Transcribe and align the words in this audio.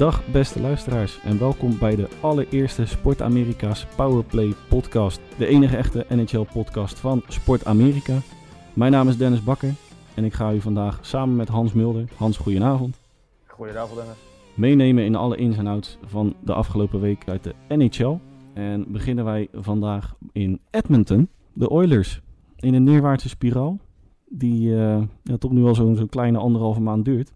Dag 0.00 0.30
beste 0.32 0.60
luisteraars 0.60 1.20
en 1.20 1.38
welkom 1.38 1.78
bij 1.78 1.96
de 1.96 2.08
allereerste 2.20 2.86
Sport 2.86 3.22
Amerika's 3.22 3.86
Powerplay 3.96 4.54
podcast. 4.68 5.20
De 5.38 5.46
enige 5.46 5.76
echte 5.76 6.06
NHL 6.08 6.46
podcast 6.52 6.98
van 6.98 7.22
Sport 7.28 7.64
Amerika. 7.64 8.18
Mijn 8.74 8.92
naam 8.92 9.08
is 9.08 9.16
Dennis 9.16 9.44
Bakker 9.44 9.74
en 10.14 10.24
ik 10.24 10.32
ga 10.32 10.52
u 10.52 10.60
vandaag 10.60 10.98
samen 11.02 11.36
met 11.36 11.48
Hans 11.48 11.72
Mulder, 11.72 12.08
Hans 12.16 12.36
goedenavond, 12.36 13.00
Goedenavond, 13.46 13.98
Dennis. 13.98 14.16
meenemen 14.54 15.04
in 15.04 15.14
alle 15.14 15.36
ins 15.36 15.56
en 15.56 15.66
outs 15.66 15.98
van 16.04 16.34
de 16.44 16.52
afgelopen 16.52 17.00
week 17.00 17.28
uit 17.28 17.42
de 17.42 17.54
NHL. 17.68 18.18
En 18.54 18.92
beginnen 18.92 19.24
wij 19.24 19.48
vandaag 19.52 20.16
in 20.32 20.60
Edmonton, 20.70 21.28
de 21.52 21.70
Oilers, 21.70 22.20
in 22.56 22.74
een 22.74 22.84
neerwaartse 22.84 23.28
spiraal 23.28 23.78
die 24.28 24.68
ja, 24.68 25.36
tot 25.38 25.52
nu 25.52 25.64
al 25.64 25.74
zo'n 25.74 25.96
zo'n 25.96 26.08
kleine 26.08 26.38
anderhalve 26.38 26.80
maand 26.80 27.04
duurt. 27.04 27.32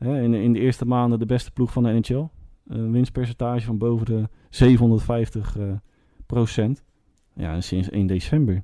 Hè, 0.00 0.22
in, 0.22 0.34
in 0.34 0.52
de 0.52 0.58
eerste 0.58 0.86
maanden 0.86 1.18
de 1.18 1.26
beste 1.26 1.50
ploeg 1.50 1.72
van 1.72 1.82
de 1.82 1.92
NHL. 1.92 2.28
Een 2.66 2.92
winstpercentage 2.92 3.66
van 3.66 3.78
boven 3.78 4.06
de 4.06 4.28
750 4.48 5.58
eh, 5.58 5.72
procent. 6.26 6.84
Ja, 7.34 7.52
en 7.52 7.62
sinds 7.62 7.90
1 7.90 8.06
december 8.06 8.62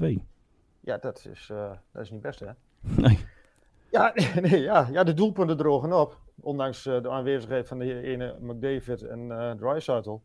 2-10-2. 0.00 0.14
Ja, 0.80 0.98
dat 0.98 1.26
is, 1.32 1.48
eh, 1.50 1.72
dat 1.92 2.02
is 2.02 2.10
niet 2.10 2.20
best, 2.20 2.40
hè? 2.40 2.50
Nee. 3.02 3.18
Ja, 3.90 4.12
nee, 4.40 4.60
ja, 4.60 4.88
ja, 4.90 5.04
de 5.04 5.14
doelpunten 5.14 5.56
drogen 5.56 5.92
op. 5.92 6.20
Ondanks 6.40 6.86
eh, 6.86 7.02
de 7.02 7.10
aanwezigheid 7.10 7.68
van 7.68 7.78
de 7.78 8.02
ene 8.02 8.36
McDavid 8.40 9.02
en 9.02 9.56
Draisaitl. 9.58 10.16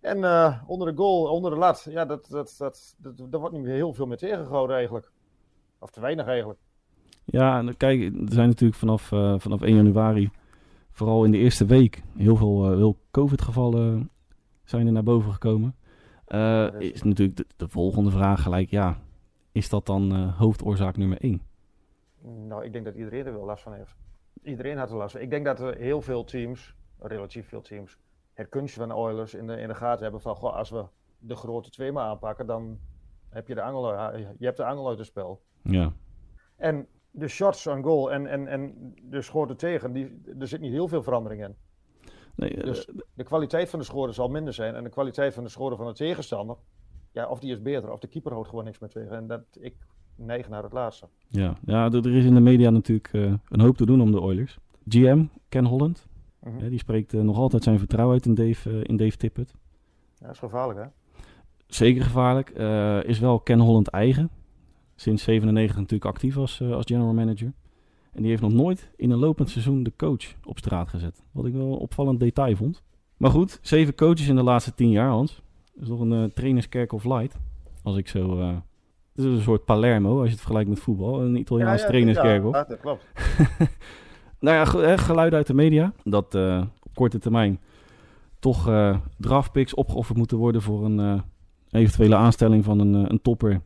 En 0.00 0.16
onder 0.66 0.88
de 0.88 0.96
goal, 0.96 1.24
onder 1.24 1.50
de 1.50 1.56
lat, 1.56 1.86
ja, 1.90 2.04
dat, 2.04 2.26
dat, 2.28 2.54
dat, 2.58 2.96
dat, 2.98 3.16
daar 3.16 3.40
wordt 3.40 3.54
niet 3.54 3.64
meer 3.64 3.74
heel 3.74 3.92
veel 3.92 4.06
meer 4.06 4.16
tegengehouden 4.16 4.76
eigenlijk. 4.76 5.10
Of 5.78 5.90
te 5.90 6.00
weinig 6.00 6.26
eigenlijk. 6.26 6.58
Ja, 7.30 7.58
en 7.58 7.76
kijk, 7.76 8.00
er 8.02 8.32
zijn 8.32 8.48
natuurlijk 8.48 8.78
vanaf, 8.78 9.12
eh, 9.12 9.34
vanaf 9.38 9.60
1 9.62 9.74
januari, 9.76 10.30
vooral 10.90 11.24
in 11.24 11.30
de 11.30 11.38
eerste 11.38 11.66
week, 11.66 12.02
heel 12.16 12.36
veel, 12.36 12.76
heel 12.76 12.98
COVID-gevallen 13.10 14.10
zijn 14.64 14.86
er 14.86 14.92
naar 14.92 15.02
boven 15.02 15.32
gekomen. 15.32 15.74
Eh, 16.24 16.68
is- 16.78 17.02
natuurlijk 17.02 17.36
de, 17.36 17.46
de 17.56 17.68
volgende 17.68 18.10
vraag 18.10 18.42
gelijk, 18.42 18.70
ja, 18.70 18.98
is 19.52 19.68
dat 19.68 19.86
dan 19.86 20.12
hoofdoorzaak 20.30 20.96
nummer 20.96 21.18
1? 21.20 21.42
Nou, 22.46 22.64
ik 22.64 22.72
denk 22.72 22.84
dat 22.84 22.94
iedereen 22.94 23.26
er 23.26 23.32
wel 23.32 23.44
last 23.44 23.62
van 23.62 23.72
heeft. 23.72 23.96
Iedereen 24.42 24.78
had 24.78 24.90
er 24.90 24.96
last 24.96 25.12
van. 25.12 25.20
Ik 25.20 25.30
denk 25.30 25.44
dat 25.44 25.60
er 25.60 25.76
heel 25.76 26.02
veel 26.02 26.24
teams, 26.24 26.74
relatief 26.98 27.48
veel 27.48 27.60
teams, 27.60 27.98
het 28.34 28.48
kunstje 28.48 28.80
van 28.80 28.88
de 28.88 28.94
Oilers 28.94 29.34
in 29.34 29.46
de, 29.46 29.56
in 29.60 29.68
de 29.68 29.74
gaten 29.74 30.02
hebben 30.02 30.20
van, 30.20 30.34
goh, 30.36 30.54
als 30.56 30.70
we 30.70 30.84
de 31.18 31.36
grote 31.36 31.70
twee 31.70 31.92
maar 31.92 32.04
aanpakken, 32.04 32.46
dan 32.46 32.78
heb 33.28 33.48
je 33.48 33.54
de 33.54 33.62
angel, 33.62 34.16
je 34.16 34.44
hebt 34.44 34.56
de 34.56 34.64
angel 34.64 34.88
uit 34.88 34.98
het 34.98 35.06
spel. 35.06 35.42
Ja, 35.62 35.92
En 36.56 36.86
de 37.10 37.28
shots 37.28 37.66
on 37.66 37.82
goal 37.82 38.12
en, 38.12 38.26
en, 38.26 38.46
en 38.46 38.94
de 39.02 39.22
schoten 39.22 39.56
tegen, 39.56 39.92
die, 39.92 40.20
er 40.38 40.48
zit 40.48 40.60
niet 40.60 40.72
heel 40.72 40.88
veel 40.88 41.02
verandering 41.02 41.44
in. 41.44 41.54
nee, 42.34 42.54
eh, 42.56 42.64
Dus 42.64 42.88
de 43.14 43.24
kwaliteit 43.24 43.68
van 43.70 43.78
de 43.78 43.84
schoten 43.84 44.14
zal 44.14 44.28
minder 44.28 44.52
zijn 44.52 44.74
en 44.74 44.84
de 44.84 44.90
kwaliteit 44.90 45.34
van 45.34 45.42
de 45.44 45.48
schoten 45.50 45.76
van 45.76 45.86
de 45.86 45.92
tegenstander, 45.92 46.56
ja, 47.12 47.26
of 47.28 47.38
die 47.40 47.52
is 47.52 47.62
beter, 47.62 47.92
of 47.92 47.98
de 48.00 48.06
keeper 48.08 48.32
houdt 48.32 48.48
gewoon 48.48 48.64
niks 48.64 48.78
meer 48.78 48.90
tegen. 48.90 49.16
En 49.16 49.26
dat, 49.26 49.40
ik 49.60 49.74
neig 50.16 50.48
naar 50.48 50.62
het 50.62 50.72
laatste. 50.72 51.06
ja. 51.28 51.56
ja 51.64 51.90
er 51.90 52.16
is 52.16 52.24
in 52.24 52.34
de 52.34 52.40
media 52.40 52.70
natuurlijk 52.70 53.08
eh, 53.12 53.32
een 53.48 53.60
hoop 53.60 53.76
te 53.76 53.86
doen 53.86 54.00
om 54.00 54.10
de 54.10 54.20
Oilers. 54.20 54.58
GM, 54.88 55.24
Ken 55.48 55.64
Holland, 55.64 56.06
Mhm. 56.42 56.68
die 56.68 56.78
spreekt 56.78 57.14
eh, 57.14 57.20
nog 57.20 57.36
altijd 57.36 57.62
zijn 57.62 57.78
vertrouwen 57.78 58.14
uit 58.14 58.26
in 58.26 58.34
Dave, 58.34 58.82
in 58.82 58.96
Dave 58.96 59.16
Tippett. 59.16 59.54
Ja, 60.18 60.26
dat 60.26 60.34
is 60.34 60.38
gevaarlijk, 60.38 60.78
hè? 60.78 60.84
Zeker 61.66 62.02
gevaarlijk. 62.02 62.50
is 63.06 63.18
wel 63.18 63.40
Ken 63.40 63.58
Holland 63.60 63.88
eigen. 63.88 64.30
Sinds 65.00 65.22
97 65.22 65.76
natuurlijk 65.76 66.04
actief 66.04 66.36
als, 66.36 66.60
eh, 66.60 66.72
als 66.72 66.84
general 66.86 67.12
manager. 67.12 67.52
En 68.12 68.20
die 68.22 68.30
heeft 68.30 68.42
nog 68.42 68.52
nooit 68.52 68.90
in 68.96 69.10
een 69.10 69.18
lopend 69.18 69.50
seizoen 69.50 69.82
de 69.82 69.92
coach 69.96 70.34
op 70.44 70.58
straat 70.58 70.88
gezet. 70.88 71.22
Wat 71.32 71.46
ik 71.46 71.52
wel 71.52 71.66
een 71.72 71.78
opvallend 71.78 72.20
detail 72.20 72.56
vond. 72.56 72.82
Maar 73.16 73.30
goed, 73.30 73.58
zeven 73.62 73.94
coaches 73.94 74.28
in 74.28 74.36
de 74.36 74.42
laatste 74.42 74.74
tien 74.74 74.90
jaar, 74.90 75.08
Hans. 75.10 75.42
Dat 75.72 75.82
is 75.82 75.88
toch 75.88 76.00
een 76.00 76.12
eh, 76.12 76.24
trainerskerk 76.24 76.92
of 76.92 77.04
light. 77.04 77.36
Als 77.82 77.96
ik 77.96 78.08
zo... 78.08 78.40
eh, 78.40 78.48
het 79.14 79.24
is 79.26 79.32
een 79.32 79.40
soort 79.40 79.64
Palermo, 79.64 80.14
als 80.14 80.24
je 80.24 80.30
het 80.30 80.38
vergelijkt 80.40 80.68
met 80.68 80.78
voetbal. 80.80 81.22
Een 81.22 81.36
Italiaans 81.36 81.80
trainerskerk. 81.88 82.42
Ja, 82.54 82.64
dat 82.64 82.80
klopt. 82.80 83.04
Nou 84.40 84.56
ja, 84.56 84.64
ge- 84.64 84.78
hè, 84.86 84.98
geluiden 84.98 85.38
uit 85.38 85.46
de 85.46 85.54
media. 85.54 85.92
Dat 86.04 86.34
op 86.82 86.94
korte 86.94 87.18
termijn 87.18 87.60
toch 88.38 88.70
draftpicks 89.16 89.74
opgeofferd 89.74 90.18
moeten 90.18 90.36
worden 90.38 90.62
voor 90.62 90.84
een 90.84 91.22
eventuele 91.70 92.16
aanstelling 92.16 92.64
van 92.64 92.78
een, 92.80 92.94
een 92.94 93.22
topper. 93.22 93.60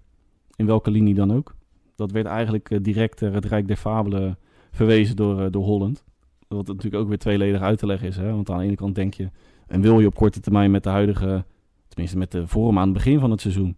In 0.56 0.66
welke 0.66 0.90
linie 0.90 1.14
dan 1.14 1.32
ook. 1.32 1.54
Dat 1.96 2.10
werd 2.10 2.26
eigenlijk 2.26 2.70
eh, 2.70 2.78
direct 2.82 3.20
naar 3.20 3.32
het 3.32 3.44
Rijk 3.44 3.66
der 3.66 3.76
Fabelen 3.76 4.38
verwezen 4.70 5.16
door, 5.16 5.40
eh, 5.40 5.50
door 5.50 5.64
Holland. 5.64 6.04
Wat 6.48 6.66
natuurlijk 6.66 7.02
ook 7.02 7.08
weer 7.08 7.18
tweeledig 7.18 7.60
uit 7.60 7.78
te 7.78 7.86
leggen 7.86 8.08
is. 8.08 8.16
Hè? 8.16 8.32
Want 8.32 8.50
aan 8.50 8.58
de 8.58 8.64
ene 8.64 8.74
kant 8.74 8.94
denk 8.94 9.14
je, 9.14 9.30
en 9.66 9.80
wil 9.80 10.00
je 10.00 10.06
op 10.06 10.14
korte 10.14 10.40
termijn 10.40 10.70
met 10.70 10.82
de 10.82 10.88
huidige, 10.88 11.44
tenminste 11.88 12.18
met 12.18 12.30
de 12.30 12.46
vorm 12.46 12.78
aan 12.78 12.84
het 12.84 12.92
begin 12.92 13.20
van 13.20 13.30
het 13.30 13.40
seizoen, 13.40 13.76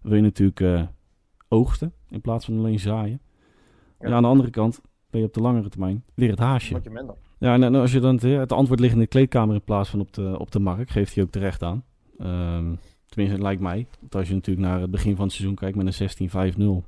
wil 0.00 0.14
je 0.14 0.22
natuurlijk 0.22 0.60
eh, 0.60 0.82
oogsten 1.48 1.92
in 2.08 2.20
plaats 2.20 2.44
van 2.44 2.58
alleen 2.58 2.78
zaaien. 2.78 3.20
Ja. 3.98 4.06
En 4.06 4.12
aan 4.12 4.22
de 4.22 4.28
andere 4.28 4.50
kant 4.50 4.80
ben 5.10 5.20
je 5.20 5.26
op 5.26 5.34
de 5.34 5.40
langere 5.40 5.68
termijn 5.68 6.04
weer 6.14 6.30
het 6.30 6.38
haasje. 6.38 6.72
Word 6.72 6.84
je 6.84 6.90
minder. 6.90 7.14
Ja, 7.38 7.54
en, 7.54 7.62
en 7.62 7.74
als 7.74 7.92
je 7.92 8.00
dan 8.00 8.14
het, 8.14 8.22
het 8.22 8.52
antwoord 8.52 8.80
ligt 8.80 8.94
in 8.94 8.98
de 8.98 9.06
kleedkamer 9.06 9.54
in 9.54 9.62
plaats 9.62 9.88
van 9.88 10.00
op 10.00 10.12
de, 10.12 10.38
op 10.38 10.50
de 10.50 10.58
markt, 10.58 10.90
geeft 10.90 11.14
hij 11.14 11.24
ook 11.24 11.30
terecht 11.30 11.62
aan. 11.62 11.84
Ehm, 12.18 12.74
tenminste, 13.12 13.36
het 13.38 13.46
lijkt 13.46 13.60
mij. 13.62 13.86
Want 14.00 14.14
als 14.14 14.28
je 14.28 14.34
natuurlijk 14.34 14.66
naar 14.66 14.80
het 14.80 14.90
begin 14.90 15.16
van 15.16 15.24
het 15.24 15.32
seizoen 15.34 15.56
kijkt 15.56 15.76
met 15.76 16.00
een 16.00 16.82
16-5-0, 16.82 16.86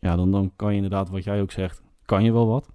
ja, 0.00 0.16
dan, 0.16 0.30
dan 0.30 0.52
kan 0.56 0.70
je 0.70 0.74
inderdaad, 0.76 1.08
wat 1.10 1.24
jij 1.24 1.40
ook 1.40 1.50
zegt, 1.50 1.82
kan 2.04 2.24
je 2.24 2.32
wel 2.32 2.46
wat. 2.46 2.68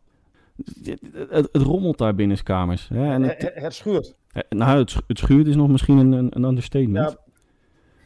Het, 0.84 1.02
het, 1.14 1.50
het 1.52 1.62
rommelt 1.62 1.98
daar 1.98 2.16
binnenskamers. 2.16 2.88
Hè? 2.88 3.12
En 3.14 3.22
het, 3.22 3.52
Het, 3.54 3.74
schuurt. 3.74 4.16
eh, 4.32 4.42
nou, 4.50 4.80
het, 4.80 4.96
het 5.08 5.18
schuurt 5.20 5.48
is 5.48 5.56
nog 5.56 5.70
misschien 5.70 5.98
een, 5.98 6.12
een, 6.36 6.44
understatement. 6.44 7.10
Ja, 7.12 7.18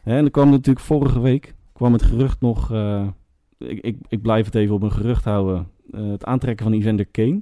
Hè, 0.04 0.18
en 0.18 0.24
er 0.26 0.32
kwam 0.32 0.50
natuurlijk 0.50 0.86
vorige 0.86 1.20
week 1.20 1.56
kwam 1.74 1.94
het 1.94 2.02
gerucht 2.02 2.42
nog. 2.42 2.72
eh, 2.72 3.08
ik, 3.58 3.80
ik, 3.80 3.98
ik 4.08 4.22
blijf 4.22 4.46
het 4.46 4.56
even 4.56 4.76
op 4.76 4.82
een 4.82 4.92
gerucht 4.92 5.24
houden. 5.24 5.68
eh, 5.92 6.10
het 6.12 6.26
aantrekken 6.26 6.66
van 6.66 6.74
Evander 6.76 7.06
Kane. 7.06 7.42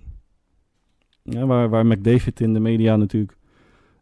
Ja, 1.24 1.46
waar, 1.46 1.70
waar 1.70 1.86
McDavid 1.86 2.40
in 2.40 2.54
de 2.54 2.60
media 2.60 2.96
natuurlijk 2.96 3.38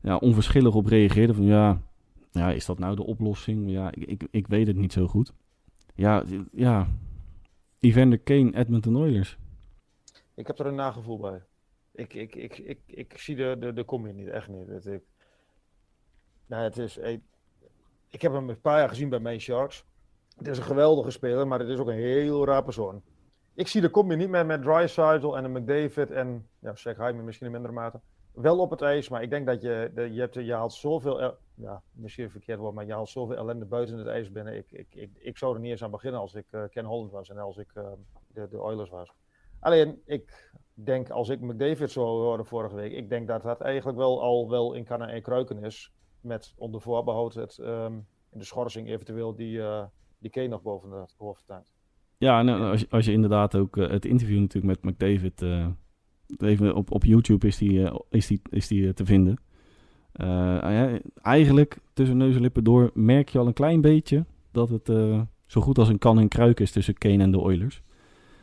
ja, 0.01 0.15
onverschillig 0.15 0.73
op 0.75 0.85
reageerde. 0.85 1.33
Van 1.33 1.45
ja, 1.45 1.81
ja, 2.31 2.51
is 2.51 2.65
dat 2.65 2.79
nou 2.79 2.95
de 2.95 3.05
oplossing? 3.05 3.71
Ja, 3.71 3.91
ik, 3.91 4.05
ik, 4.05 4.27
ik 4.31 4.47
weet 4.47 4.67
het 4.67 4.75
niet 4.75 4.93
zo 4.93 5.07
goed. 5.07 5.33
Ja, 5.95 6.23
ja. 6.51 6.87
Evander 7.79 8.19
Kane, 8.19 8.55
Edmonton 8.55 8.97
Oilers. 8.97 9.37
ik 10.33 10.47
heb 10.47 10.59
er 10.59 10.65
een 10.65 10.75
nagevoel 10.75 11.19
bij. 11.19 11.41
Ik, 11.91 12.13
ik, 12.13 12.35
ik, 12.35 12.57
ik, 12.57 12.79
ik 12.85 13.17
zie 13.17 13.35
de, 13.35 13.55
de, 13.59 13.73
de 13.73 13.85
combi 13.85 14.11
niet, 14.11 14.27
echt 14.27 14.47
niet. 14.47 14.67
Het, 14.67 14.85
ik, 14.85 15.01
nou, 16.45 16.63
het 16.63 16.77
is, 16.77 16.97
ik, 16.97 17.21
ik 18.07 18.21
heb 18.21 18.33
hem 18.33 18.49
een 18.49 18.61
paar 18.61 18.79
jaar 18.79 18.89
gezien 18.89 19.09
bij 19.09 19.19
mijn 19.19 19.41
Sharks. 19.41 19.85
Het 20.37 20.47
is 20.47 20.57
een 20.57 20.63
geweldige 20.63 21.11
speler, 21.11 21.47
maar 21.47 21.59
het 21.59 21.69
is 21.69 21.79
ook 21.79 21.87
een 21.87 21.93
heel 21.93 22.45
raar 22.45 22.63
persoon. 22.63 23.01
Ik 23.53 23.67
zie 23.67 23.81
de 23.81 23.89
combi 23.89 24.15
niet 24.15 24.29
meer 24.29 24.45
met 24.45 24.61
Draisaitl 24.61 25.37
en 25.37 25.43
een 25.43 25.51
McDavid 25.51 26.11
en 26.11 26.47
ja, 26.59 26.75
Zach 26.75 27.13
misschien 27.13 27.45
in 27.45 27.51
mindere 27.51 27.73
mate. 27.73 27.99
Wel 28.41 28.59
op 28.59 28.69
het 28.69 28.81
ijs, 28.81 29.09
maar 29.09 29.21
ik 29.21 29.29
denk 29.29 29.45
dat 29.45 29.61
je, 29.61 29.91
de, 29.95 30.13
je, 30.13 30.19
hebt, 30.19 30.33
je 30.33 30.53
haalt 30.53 30.73
zoveel, 30.73 31.21
el- 31.21 31.37
ja, 31.55 31.81
misschien 31.91 32.29
verkeerd 32.29 32.59
woord, 32.59 32.73
maar 32.73 32.85
je 32.85 32.93
haalt 32.93 33.09
zoveel 33.09 33.35
ellende 33.35 33.65
buiten 33.65 33.97
het 33.97 34.07
ijs 34.07 34.31
binnen. 34.31 34.55
Ik, 34.57 34.71
ik, 34.71 34.87
ik, 34.95 35.09
ik 35.19 35.37
zou 35.37 35.53
er 35.55 35.59
niet 35.61 35.71
eens 35.71 35.83
aan 35.83 35.91
beginnen 35.91 36.19
als 36.19 36.33
ik 36.35 36.45
eh, 36.51 36.63
Ken 36.69 36.85
Holland 36.85 37.11
was 37.11 37.29
en 37.29 37.37
als 37.37 37.57
ik 37.57 37.71
eh, 37.73 37.83
de, 38.27 38.47
de 38.49 38.61
Oilers 38.61 38.89
was. 38.89 39.13
Alleen, 39.59 40.01
ik 40.05 40.51
denk 40.73 41.09
als 41.09 41.29
ik 41.29 41.39
McDavid 41.41 41.91
zou 41.91 42.05
horen 42.07 42.45
vorige 42.45 42.75
week, 42.75 42.91
ik 42.93 43.09
denk 43.09 43.27
dat 43.27 43.41
dat 43.41 43.61
eigenlijk 43.61 43.97
wel 43.97 44.21
al 44.21 44.49
wel 44.49 44.73
in 44.73 44.83
kannen 44.83 45.07
en 45.09 45.21
kruiken 45.21 45.63
is. 45.63 45.93
Met 46.21 46.53
onder 46.57 46.81
voorbehoud 46.81 47.33
het, 47.33 47.57
ehm, 47.57 47.93
de 48.29 48.43
schorsing 48.43 48.87
eventueel 48.87 49.35
die, 49.35 49.61
eh 49.61 49.83
die 50.19 50.31
Kane 50.31 50.47
nog 50.47 50.61
boven 50.61 50.91
het 50.91 51.15
hoofd. 51.17 51.43
Ja, 52.17 52.39
en 52.39 52.49
als, 52.49 52.79
je- 52.81 52.87
als 52.89 53.05
je 53.05 53.11
inderdaad 53.11 53.55
ook 53.55 53.75
het 53.75 54.05
interview 54.05 54.39
natuurlijk 54.39 54.81
met 54.81 54.91
McDavid... 54.93 55.41
even 56.37 56.75
op, 56.75 56.91
op 56.91 57.03
YouTube 57.03 57.47
is 57.47 57.57
die, 57.57 57.85
eh, 57.85 57.95
is 58.09 58.27
die, 58.27 58.41
is 58.49 58.67
die 58.67 58.87
eh, 58.87 58.93
te 58.93 59.05
vinden. 59.05 59.39
Eh, 60.11 60.27
ja, 60.61 60.99
eigenlijk 61.21 61.77
tussen 61.93 62.17
neus 62.17 62.35
en 62.35 62.41
lippen 62.41 62.63
door 62.63 62.91
merk 62.93 63.29
je 63.29 63.39
al 63.39 63.47
een 63.47 63.53
klein 63.53 63.81
beetje... 63.81 64.25
dat 64.51 64.69
het 64.69 64.91
zo 65.45 65.61
goed 65.61 65.77
als 65.77 65.89
een 65.89 65.97
kan 65.97 66.19
en 66.19 66.27
kruik 66.27 66.59
is 66.59 66.71
tussen 66.71 66.97
Kane 66.97 67.23
en 67.23 67.31
de 67.31 67.39
Oilers. 67.39 67.81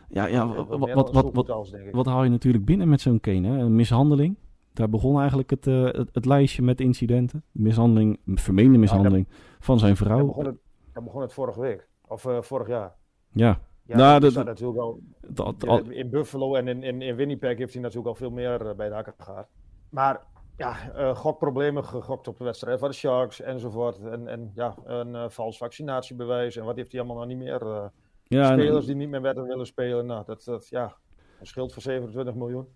Ja, 0.08 0.26
ja 0.26 0.46
wat, 0.46 0.68
wat, 0.68 1.12
wat, 1.12 1.72
ik. 1.72 1.94
wat 1.94 2.06
haal 2.06 2.24
je 2.24 2.30
natuurlijk 2.30 2.64
binnen 2.64 2.88
met 2.88 3.00
zo'n 3.00 3.20
Kane? 3.20 3.48
Hè? 3.48 3.58
Een 3.58 3.74
mishandeling. 3.74 4.36
Daar 4.72 4.88
begon 4.88 5.18
eigenlijk 5.18 5.50
het, 5.50 5.64
het, 5.64 6.08
het 6.12 6.24
lijstje 6.24 6.62
met 6.62 6.80
incidenten. 6.80 7.42
Mishandeling, 7.52 8.18
vermeende 8.24 8.78
mishandeling 8.78 9.26
van 9.58 9.78
zijn 9.78 9.94
Daar 9.94 10.04
vrouw. 10.06 10.26
begon, 10.26 10.44
het, 10.44 10.56
daar 10.92 11.02
begon 11.02 11.20
het 11.20 11.32
vorige 11.32 11.60
week. 11.60 11.88
Of 12.08 12.26
vorig 12.40 12.68
jaar. 12.68 12.94
Ja, 13.32 13.60
Ja, 13.86 13.96
Nou, 13.96 14.20
dat 14.20 14.32
dat- 14.34 14.44
natuurlijk 14.44 14.78
al, 14.78 15.00
dat, 15.26 15.54
Ja, 15.58 15.68
al- 15.68 15.90
in 15.90 16.10
Buffalo 16.10 16.54
en 16.54 16.68
in, 16.68 16.82
in, 16.82 17.02
in 17.02 17.16
Winnipeg 17.16 17.58
heeft 17.58 17.72
hij 17.72 17.82
natuurlijk 17.82 18.08
al 18.08 18.14
veel 18.14 18.30
meer 18.30 18.66
eh, 18.66 18.74
bij 18.74 18.88
de 18.88 18.94
hakken 18.94 19.14
gehad. 19.18 19.46
Maar 19.88 20.20
ja, 20.56 20.92
eh, 20.94 21.16
gokproblemen, 21.16 21.84
gegokt 21.84 22.28
op 22.28 22.38
de 22.38 22.44
wedstrijd 22.44 22.78
van 22.78 22.88
de 22.88 22.94
Sharks 22.94 23.40
enzovoort. 23.40 23.98
En, 23.98 24.26
en 24.28 24.50
ja, 24.54 24.74
een 24.84 25.14
eh, 25.14 25.24
vals 25.28 25.56
vaccinatiebewijs. 25.58 26.56
En 26.56 26.64
wat 26.64 26.76
heeft 26.76 26.92
hij 26.92 27.00
allemaal 27.00 27.18
nog 27.18 27.26
niet 27.28 27.38
meer? 27.38 27.62
eh, 27.62 27.84
ja, 28.24 28.50
en- 28.52 28.60
spelers 28.60 28.86
die 28.86 28.94
niet 28.94 29.08
meer 29.08 29.22
werden 29.22 29.44
willen 29.46 29.66
spelen. 29.66 30.06
Nou, 30.06 30.24
dat, 30.26 30.42
dat 30.44 30.68
ja, 30.68 30.96
een 31.40 31.46
schild 31.46 31.72
van 31.72 31.82
27 31.82 32.34
miljoen. 32.34 32.66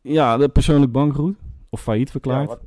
Ja, 0.00 0.36
de 0.36 0.48
persoonlijk 0.48 0.92
bankroet. 0.92 1.36
of 1.70 1.80
failliet 1.80 2.06
Ja, 2.06 2.12
verklaard. 2.12 2.48
wat, 2.48 2.60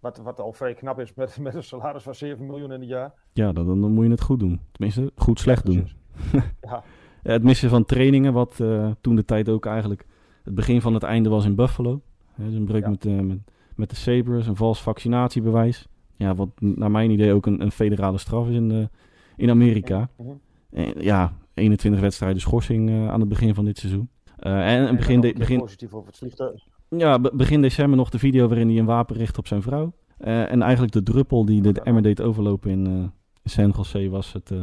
wat, 0.00 0.16
wat 0.18 0.40
al 0.40 0.52
vrij 0.52 0.74
knap 0.74 1.00
is 1.00 1.14
met, 1.14 1.38
met 1.38 1.54
een 1.54 1.62
salaris 1.62 2.02
van 2.02 2.14
7 2.14 2.46
miljoen 2.46 2.72
in 2.72 2.80
het 2.80 2.88
jaar. 2.88 3.14
Ja, 3.32 3.52
dan, 3.52 3.66
dan 3.80 3.90
moet 3.92 4.04
je 4.04 4.10
het 4.10 4.22
goed 4.22 4.40
doen. 4.40 4.60
Tenminste, 4.72 5.12
goed 5.16 5.40
slecht 5.40 5.66
doen. 5.66 5.88
Ja, 6.32 6.42
Ja, 6.60 6.82
het 7.32 7.42
missen 7.42 7.68
van 7.70 7.84
trainingen, 7.84 8.32
wat 8.32 8.60
eh, 8.60 8.90
toen 9.00 9.16
de 9.16 9.24
tijd 9.24 9.48
ook 9.48 9.66
eigenlijk 9.66 10.06
het 10.44 10.54
begin 10.54 10.80
van 10.80 10.94
het 10.94 11.02
einde 11.02 11.28
was 11.28 11.44
in 11.44 11.54
Buffalo. 11.54 12.00
Dus 12.36 12.54
een 12.54 12.64
breuk 12.64 12.82
Ja. 12.82 12.90
met, 12.90 13.06
eh, 13.06 13.20
met, 13.20 13.38
met 13.76 13.90
de 13.90 13.96
Sabres, 13.96 14.46
een 14.46 14.56
vals 14.56 14.82
vaccinatiebewijs. 14.82 15.86
Ja, 16.16 16.34
wat 16.34 16.48
naar 16.60 16.90
mijn 16.90 17.10
idee 17.10 17.32
ook 17.32 17.46
een, 17.46 17.60
een 17.62 17.70
federale 17.70 18.18
straf 18.18 18.48
is 18.48 18.54
in, 18.54 18.68
de, 18.68 18.88
in 19.36 19.50
Amerika. 19.50 20.08
Mhm. 20.16 20.28
En, 20.70 20.92
ja, 20.98 21.32
21 21.54 22.00
wedstrijden 22.00 22.40
schorsing 22.40 22.88
eh, 22.90 23.08
aan 23.08 23.20
het 23.20 23.28
begin 23.28 23.54
van 23.54 23.64
dit 23.64 23.78
seizoen. 23.78 24.08
Eh, 24.38 24.74
en 24.74 24.86
En 24.88 24.96
begin, 24.96 25.20
de- 25.20 25.34
begin, 25.38 25.58
positief 25.58 25.92
over 25.94 26.06
het 26.08 26.16
vliegtuig. 26.18 26.62
ja, 26.88 27.18
be- 27.18 27.30
begin 27.34 27.60
december 27.62 27.96
nog 27.96 28.10
de 28.10 28.18
video 28.18 28.48
waarin 28.48 28.68
hij 28.68 28.78
een 28.78 28.84
wapen 28.84 29.16
richt 29.16 29.38
op 29.38 29.46
zijn 29.46 29.62
vrouw. 29.62 29.92
Eh, 30.18 30.52
en 30.52 30.62
eigenlijk 30.62 30.92
de 30.92 31.02
druppel 31.02 31.44
die 31.44 31.62
de, 31.62 31.72
de 31.72 31.80
emmer 31.80 32.02
deed 32.02 32.20
overlopen 32.20 32.70
in, 32.70 32.86
eh, 32.86 32.92
San 33.44 33.72
Jose 33.76 34.08
was 34.08 34.32
het 34.32 34.50
eh, 34.50 34.62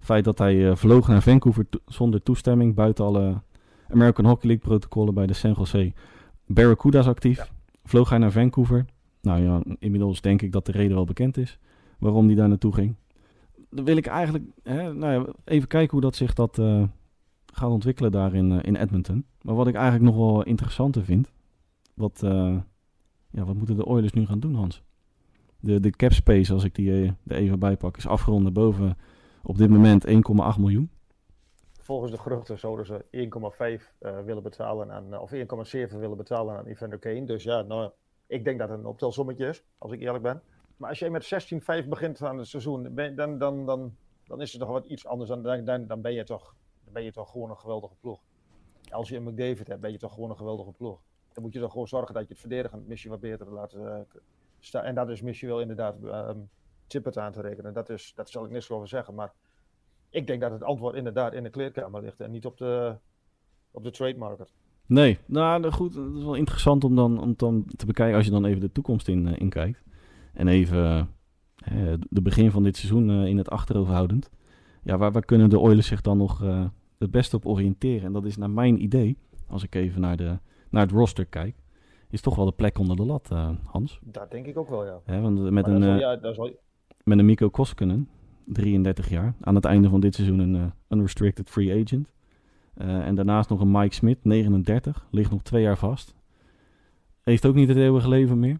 feit 0.00 0.24
dat 0.24 0.38
hij 0.38 0.68
eh, 0.70 0.76
vloog 0.76 1.08
naar 1.08 1.22
Vancouver 1.22 1.68
to- 1.68 1.78
zonder 1.86 2.22
toestemming. 2.22 2.74
Buiten 2.74 3.04
alle 3.04 3.42
American 3.90 4.24
Hockey 4.24 4.48
League 4.48 4.68
protocollen 4.68 5.14
bij 5.14 5.26
de 5.26 5.32
San 5.32 5.54
Jose 5.58 5.92
Barracuda's 6.46 7.06
actief. 7.06 7.52
Vloog 7.84 8.08
hij 8.08 8.18
naar 8.18 8.32
Vancouver. 8.32 8.84
Nou 9.22 9.42
ja, 9.42 9.62
inmiddels 9.78 10.20
denk 10.20 10.42
ik 10.42 10.52
dat 10.52 10.66
de 10.66 10.72
reden 10.72 10.94
wel 10.96 11.04
bekend 11.04 11.36
is 11.36 11.58
waarom 11.98 12.26
hij 12.26 12.34
daar 12.34 12.48
naartoe 12.48 12.74
ging. 12.74 12.94
Dan 13.70 13.84
wil 13.84 13.96
ik 13.96 14.06
eigenlijk 14.06 14.44
hè, 14.62 14.94
nou 14.94 15.12
ja, 15.12 15.32
even 15.44 15.68
kijken 15.68 15.90
hoe 15.90 16.00
dat 16.00 16.16
zich 16.16 16.32
dat, 16.34 16.58
eh, 16.58 16.82
gaat 17.52 17.70
ontwikkelen 17.70 18.12
daar 18.12 18.34
in, 18.34 18.52
eh, 18.52 18.58
in 18.62 18.76
Edmonton. 18.76 19.24
Maar 19.42 19.54
wat 19.54 19.66
ik 19.66 19.74
eigenlijk 19.74 20.04
nog 20.04 20.16
wel 20.16 20.42
interessanter 20.42 21.04
vind, 21.04 21.32
wat, 21.94 22.18
ja, 23.30 23.44
wat 23.44 23.54
moeten 23.54 23.76
de 23.76 23.86
Oilers 23.86 24.12
nu 24.12 24.26
gaan 24.26 24.40
doen, 24.40 24.54
Hans? 24.54 24.82
De, 25.60 25.80
de 25.80 25.90
cap 25.90 26.12
space, 26.12 26.52
als 26.52 26.64
ik 26.64 26.74
die 26.74 26.92
er 26.92 27.14
even 27.26 27.58
bij 27.58 27.76
pak, 27.76 27.96
is 27.96 28.06
afgerond 28.06 28.42
naar 28.42 28.52
boven 28.52 28.96
op 29.48 29.58
dit 29.58 29.68
moment 29.68 30.06
1,8 30.06 30.12
miljoen. 30.58 30.90
Volgens 31.80 32.10
de 32.10 32.18
geruchten 32.18 32.58
zouden 32.58 32.86
ze 32.86 33.04
1,5 33.10 33.94
eh, 33.98 34.20
willen 34.24 34.42
betalen 34.42 34.92
aan, 34.92 35.14
eh, 35.14 35.20
of 35.20 35.32
1,7 35.32 35.98
willen 35.98 36.16
betalen 36.16 36.56
aan 36.58 36.66
Evander 36.66 36.98
Kane. 36.98 37.24
Dus 37.24 37.42
ja, 37.42 37.62
nou, 37.62 37.90
ik 38.26 38.44
denk 38.44 38.58
dat 38.58 38.68
het 38.68 38.78
een 38.78 38.86
optelsommetje 38.86 39.46
is, 39.46 39.64
als 39.78 39.92
ik 39.92 40.00
eerlijk 40.00 40.22
ben. 40.22 40.42
Maar 40.76 40.88
als 40.88 40.98
jij 40.98 41.10
met 41.10 41.24
16-5 41.24 41.88
begint 41.88 42.22
aan 42.22 42.38
het 42.38 42.46
seizoen, 42.46 42.94
dan, 42.94 43.38
dan, 43.38 43.66
dan, 43.66 43.96
dan 44.24 44.40
is 44.40 44.52
het 44.52 44.60
toch 44.60 44.70
wat 44.70 44.86
iets 44.86 45.06
anders. 45.06 45.28
Dan, 45.28 45.42
dan, 45.42 45.86
dan, 45.86 46.00
ben, 46.00 46.12
je 46.12 46.24
toch, 46.24 46.54
ben 46.92 47.02
je 47.02 47.12
toch 47.12 47.30
gewoon 47.30 47.50
een 47.50 47.58
geweldige 47.58 47.94
ploeg. 48.00 48.20
Als 48.90 49.08
je 49.08 49.16
een 49.16 49.22
McDavid 49.22 49.66
hebt, 49.66 49.80
ben 49.80 49.92
je 49.92 49.98
toch 49.98 50.14
gewoon 50.14 50.30
een 50.30 50.36
geweldige 50.36 50.72
ploeg. 50.72 51.00
Dan 51.32 51.42
moet 51.42 51.52
je 51.52 51.60
toch 51.60 51.72
gewoon 51.72 51.88
zorgen 51.88 52.14
dat 52.14 52.22
je 52.22 52.28
het 52.28 52.40
verdedigend 52.40 52.86
missie 52.86 53.10
wat 53.10 53.20
beter 53.20 53.52
laat 53.52 53.72
eh, 53.72 53.98
staan. 54.58 54.84
En 54.84 54.94
dat 54.94 55.08
is 55.08 55.22
misschien 55.22 55.48
wel 55.48 55.60
inderdaad 55.60 56.02
um, 56.02 56.48
Tippett 56.88 57.18
aan 57.18 57.32
te 57.32 57.40
rekenen. 57.40 57.72
Dat, 57.72 57.88
is, 57.88 58.12
dat 58.14 58.30
zal 58.30 58.44
ik 58.44 58.50
niks 58.50 58.70
over 58.70 58.88
zeggen. 58.88 59.14
Maar 59.14 59.32
ik 60.10 60.26
denk 60.26 60.40
dat 60.40 60.50
het 60.50 60.62
antwoord 60.62 60.94
inderdaad 60.94 61.32
in 61.32 61.42
de 61.42 61.50
kleerkamer 61.50 62.02
ligt 62.02 62.20
en 62.20 62.30
niet 62.30 62.46
op 62.46 62.56
de, 62.56 62.96
op 63.70 63.82
de 63.82 63.90
trade 63.90 64.18
market. 64.18 64.52
Nee, 64.86 65.18
nou 65.26 65.70
goed, 65.70 65.94
het 65.94 66.14
is 66.14 66.22
wel 66.22 66.34
interessant 66.34 66.84
om 66.84 66.94
dan, 66.96 67.20
om 67.20 67.34
dan 67.36 67.64
te 67.76 67.86
bekijken 67.86 68.16
als 68.16 68.24
je 68.24 68.30
dan 68.30 68.44
even 68.44 68.60
de 68.60 68.72
toekomst 68.72 69.08
in, 69.08 69.26
eh, 69.28 69.40
in 69.40 69.48
kijkt. 69.48 69.82
En 70.32 70.48
even 70.48 71.08
eh, 71.56 71.92
de 72.10 72.22
begin 72.22 72.50
van 72.50 72.62
dit 72.62 72.76
seizoen 72.76 73.10
eh, 73.10 73.26
in 73.26 73.36
het 73.36 73.50
achterhoofd 73.50 73.90
houdend. 73.90 74.30
Ja, 74.82 74.98
waar, 74.98 75.12
waar 75.12 75.24
kunnen 75.24 75.50
de 75.50 75.58
Oilers 75.58 75.86
zich 75.86 76.00
dan 76.00 76.18
nog 76.18 76.38
het 76.98 77.10
beste 77.10 77.36
op 77.36 77.46
oriënteren? 77.46 78.04
En 78.04 78.12
dat 78.12 78.24
is 78.24 78.36
naar 78.36 78.50
mijn 78.50 78.82
idee, 78.82 79.18
als 79.46 79.62
ik 79.62 79.74
even 79.74 80.00
naar, 80.00 80.16
de, 80.16 80.38
naar 80.70 80.82
het 80.82 80.92
roster 80.92 81.24
kijk, 81.24 81.56
is 82.10 82.20
toch 82.20 82.36
wel 82.36 82.44
de 82.44 82.52
plek 82.52 82.78
onder 82.78 82.96
de 82.96 83.04
lat, 83.04 83.28
Hans. 83.64 84.00
Dat 84.02 84.30
denk 84.30 84.46
ik 84.46 84.56
ook 84.56 84.68
wel, 84.68 84.84
ja. 84.84 85.20
Want 85.20 85.50
met 85.50 85.52
Maar 85.52 85.74
een, 85.74 85.80
dat 85.80 85.82
is 85.82 85.86
wel- 85.86 85.98
ja, 85.98 86.16
dat 86.16 86.30
is 86.30 86.36
wel- 86.36 86.56
met 87.04 87.18
een 87.18 87.24
Mikko 87.24 87.48
Koskinen, 87.48 88.08
33 88.44 89.08
jaar, 89.08 89.34
aan 89.40 89.54
het 89.54 89.64
einde 89.64 89.88
van 89.88 90.00
dit 90.00 90.14
seizoen 90.14 90.38
een 90.38 90.54
eh, 90.54 90.62
unrestricted 90.88 91.50
free 91.50 91.82
agent. 91.82 92.12
Eh, 92.74 93.06
en 93.06 93.14
daarnaast 93.14 93.48
nog 93.48 93.60
een 93.60 93.70
Mike 93.70 93.94
Smith, 93.94 94.18
39, 94.22 95.06
ligt 95.10 95.30
nog 95.30 95.42
twee 95.42 95.62
jaar 95.62 95.78
vast. 95.78 96.14
Heeft 97.22 97.46
ook 97.46 97.54
niet 97.54 97.68
het 97.68 97.76
eeuwige 97.76 98.08
leven 98.08 98.38
meer. 98.38 98.58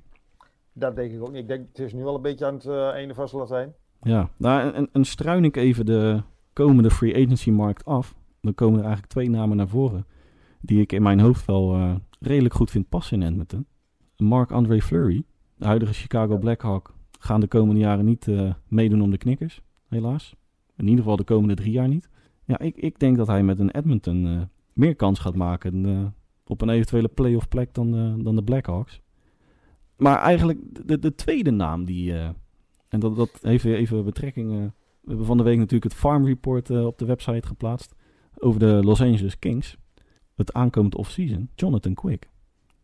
dat 0.73 0.97
denk 0.97 1.13
ik 1.13 1.23
ook 1.23 1.33
niet. 1.33 1.41
Ik 1.41 1.49
denk, 1.49 1.67
het 1.69 1.79
is 1.79 1.93
nu 1.93 2.03
wel 2.03 2.15
een 2.15 2.23
beetje 2.23 2.47
aan 2.47 2.55
het 2.55 2.67
eh, 2.67 2.89
einde 2.89 3.15
van 3.15 3.29
zijn 3.29 3.41
Latijn. 3.41 3.75
Ja, 4.03 4.31
nou, 4.37 4.73
en, 4.73 4.89
en 4.93 5.05
struin 5.05 5.45
ik 5.45 5.57
even 5.57 5.87
de 5.87 6.23
komende 6.53 6.91
free 6.91 7.15
agency 7.15 7.51
markt 7.51 7.85
af, 7.85 8.15
dan 8.41 8.55
komen 8.55 8.79
er 8.79 8.85
eigenlijk 8.85 9.13
twee 9.13 9.31
namen 9.31 9.57
naar 9.57 9.69
voren. 9.69 10.07
Die 10.61 10.81
ik 10.81 10.93
in 10.93 11.03
mijn 11.03 11.21
hoofd 11.21 11.45
wel 11.45 11.75
eh, 11.75 11.95
redelijk 12.21 12.55
goed 12.55 12.71
vind 12.71 12.89
passen 12.89 13.23
in 13.23 13.29
Edmonton. 13.29 13.67
Mark-André 14.17 14.81
Fleury, 14.81 15.25
de 15.57 15.67
huidige 15.67 15.93
Chicago 15.93 16.39
Blackhawk, 16.39 16.95
gaan 17.19 17.41
de 17.41 17.47
komende 17.47 17.81
jaren 17.81 18.05
niet 18.05 18.29
eh, 18.29 18.55
meedoen 18.69 19.03
om 19.03 19.11
de 19.11 19.19
knikkers, 19.19 19.61
helaas. 19.89 20.35
In 20.77 20.85
ieder 20.85 20.99
geval 20.99 21.17
de 21.17 21.25
komende 21.25 21.55
drie 21.55 21.73
jaar 21.73 21.89
niet. 21.89 22.09
Ja, 22.45 22.59
ik, 22.59 22.77
ik 22.77 22.99
denk 22.99 23.17
dat 23.17 23.27
hij 23.27 23.43
met 23.43 23.59
een 23.59 23.71
Edmonton 23.71 24.27
eh, 24.27 24.41
meer 24.73 24.97
kans 24.97 25.19
gaat 25.19 25.35
maken 25.35 25.87
eh, 25.87 26.07
op 26.47 26.61
een 26.61 26.69
eventuele 26.69 27.09
playoff 27.09 27.49
plek 27.49 27.75
dan, 27.75 28.23
dan 28.23 28.37
de 28.37 28.43
Blackhawks. 28.43 29.01
Maar 29.97 30.19
eigenlijk 30.19 30.87
de, 30.89 30.99
de 30.99 31.15
tweede 31.15 31.51
naam 31.51 31.85
die... 31.85 32.13
en 32.89 33.01
dat, 33.01 33.17
dat 33.17 33.39
heeft 33.43 33.65
weer 33.65 33.77
even 33.77 34.05
betrekking. 34.05 34.51
we 34.51 35.09
hebben 35.09 35.27
van 35.27 35.37
de 35.37 35.43
week 35.43 35.57
natuurlijk 35.57 35.93
het 35.93 36.01
Farm 36.01 36.27
Report 36.27 36.71
op 36.71 36.99
de 36.99 37.05
website 37.05 37.47
geplaatst. 37.47 37.95
Over 38.35 38.61
de 38.61 38.81
Los 38.83 39.01
Angeles 39.01 39.39
Kings. 39.39 39.77
Het 40.35 40.53
aankomend 40.53 40.95
off-season. 40.95 41.51
Jonathan 41.55 41.95
Quick. 41.95 42.29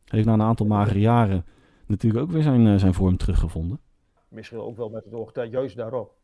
Heeft 0.04 0.26
na 0.26 0.32
een 0.32 0.42
aantal 0.42 0.66
magere 0.66 1.00
jaren 1.00 1.44
natuurlijk 1.87 2.22
ook 2.25 2.30
weer 2.30 2.42
zijn, 2.42 2.80
zijn 2.80 2.94
vorm 2.94 3.16
teruggevonden. 3.16 3.80
Misschien 4.34 4.58
ook 4.58 4.76
wel 4.76 4.88
met 4.88 5.04
het 5.04 5.14
oog 5.14 5.32
daar- 5.32 5.46
juist 5.46 5.76
daarop. 5.76 6.14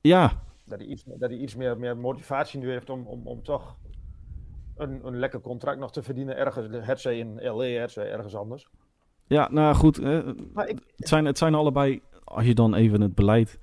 Ja, 0.00 0.42
Dat 0.64 0.78
hij 0.78 0.88
iets, 0.88 1.04
dat 1.04 1.30
hij 1.30 1.38
iets 1.38 1.54
meer, 1.54 1.78
meer 1.78 1.96
motivatie 1.96 2.60
nu 2.60 2.70
heeft 2.70 2.90
om, 2.90 3.06
om, 3.06 3.26
om 3.26 3.42
toch 3.42 3.76
een, 4.76 5.06
een 5.06 5.18
lekker 5.18 5.40
contract 5.40 5.78
nog 5.78 5.92
te 5.92 6.02
verdienen. 6.02 6.36
Ergens, 6.36 6.86
het 6.86 7.00
zij 7.00 7.18
in 7.18 7.34
LA, 7.42 7.64
ergens 7.64 8.34
anders. 8.34 8.68
ja 9.26 9.48
nou 9.50 9.74
goed. 9.74 9.98
eh, 9.98 10.20
Maar 10.52 10.68
ik, 10.68 10.78
het, 10.96 11.08
zijn, 11.08 11.24
het 11.24 11.38
zijn 11.38 11.54
allebei, 11.54 12.02
als 12.24 12.44
je 12.44 12.54
dan 12.54 12.74
even 12.74 13.00
het 13.00 13.14
beleid, 13.14 13.58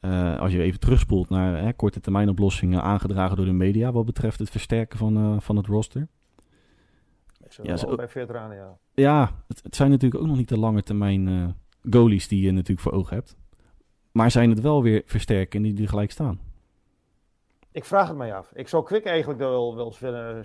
eh, 0.00 0.38
als 0.40 0.52
je 0.52 0.62
even 0.62 0.80
terugspoelt 0.80 1.28
naar 1.28 1.62
hè, 1.62 1.72
korte 1.72 2.00
termijn 2.00 2.28
oplossingen 2.28 2.82
aangedragen 2.82 3.36
door 3.36 3.46
de 3.46 3.52
media. 3.52 3.92
Wat 3.92 4.04
betreft 4.06 4.38
het 4.38 4.50
versterken 4.50 4.98
van, 4.98 5.16
eh, 5.16 5.40
van 5.40 5.56
het 5.56 5.66
roster. 5.66 6.08
Ja, 7.62 7.76
ze- 7.76 7.86
allebei 7.86 8.08
veteranen, 8.08 8.56
ja. 8.56 8.78
Ja, 8.94 9.30
het, 9.48 9.62
het 9.62 9.76
zijn 9.76 9.90
natuurlijk 9.90 10.20
ook 10.22 10.28
nog 10.28 10.36
niet 10.36 10.48
de 10.48 10.58
lange 10.58 10.82
termijn 10.82 11.28
eh, 11.28 11.48
goalies 11.90 12.28
die 12.28 12.42
je 12.42 12.50
natuurlijk 12.50 12.80
voor 12.80 12.92
ogen 12.92 13.16
hebt. 13.16 13.36
Maar 14.12 14.30
zijn 14.30 14.50
het 14.50 14.60
wel 14.60 14.82
weer 14.82 15.02
versterken 15.06 15.62
die 15.62 15.82
er 15.82 15.88
gelijk 15.88 16.10
staan? 16.10 16.40
Ik 17.72 17.84
vraag 17.84 18.08
het 18.08 18.16
mij 18.16 18.34
af. 18.34 18.52
Ik 18.54 18.68
zou 18.68 18.84
Quick 18.84 19.04
eigenlijk 19.04 19.38
wel, 19.38 19.76
wel, 19.76 19.94
willen, 20.00 20.44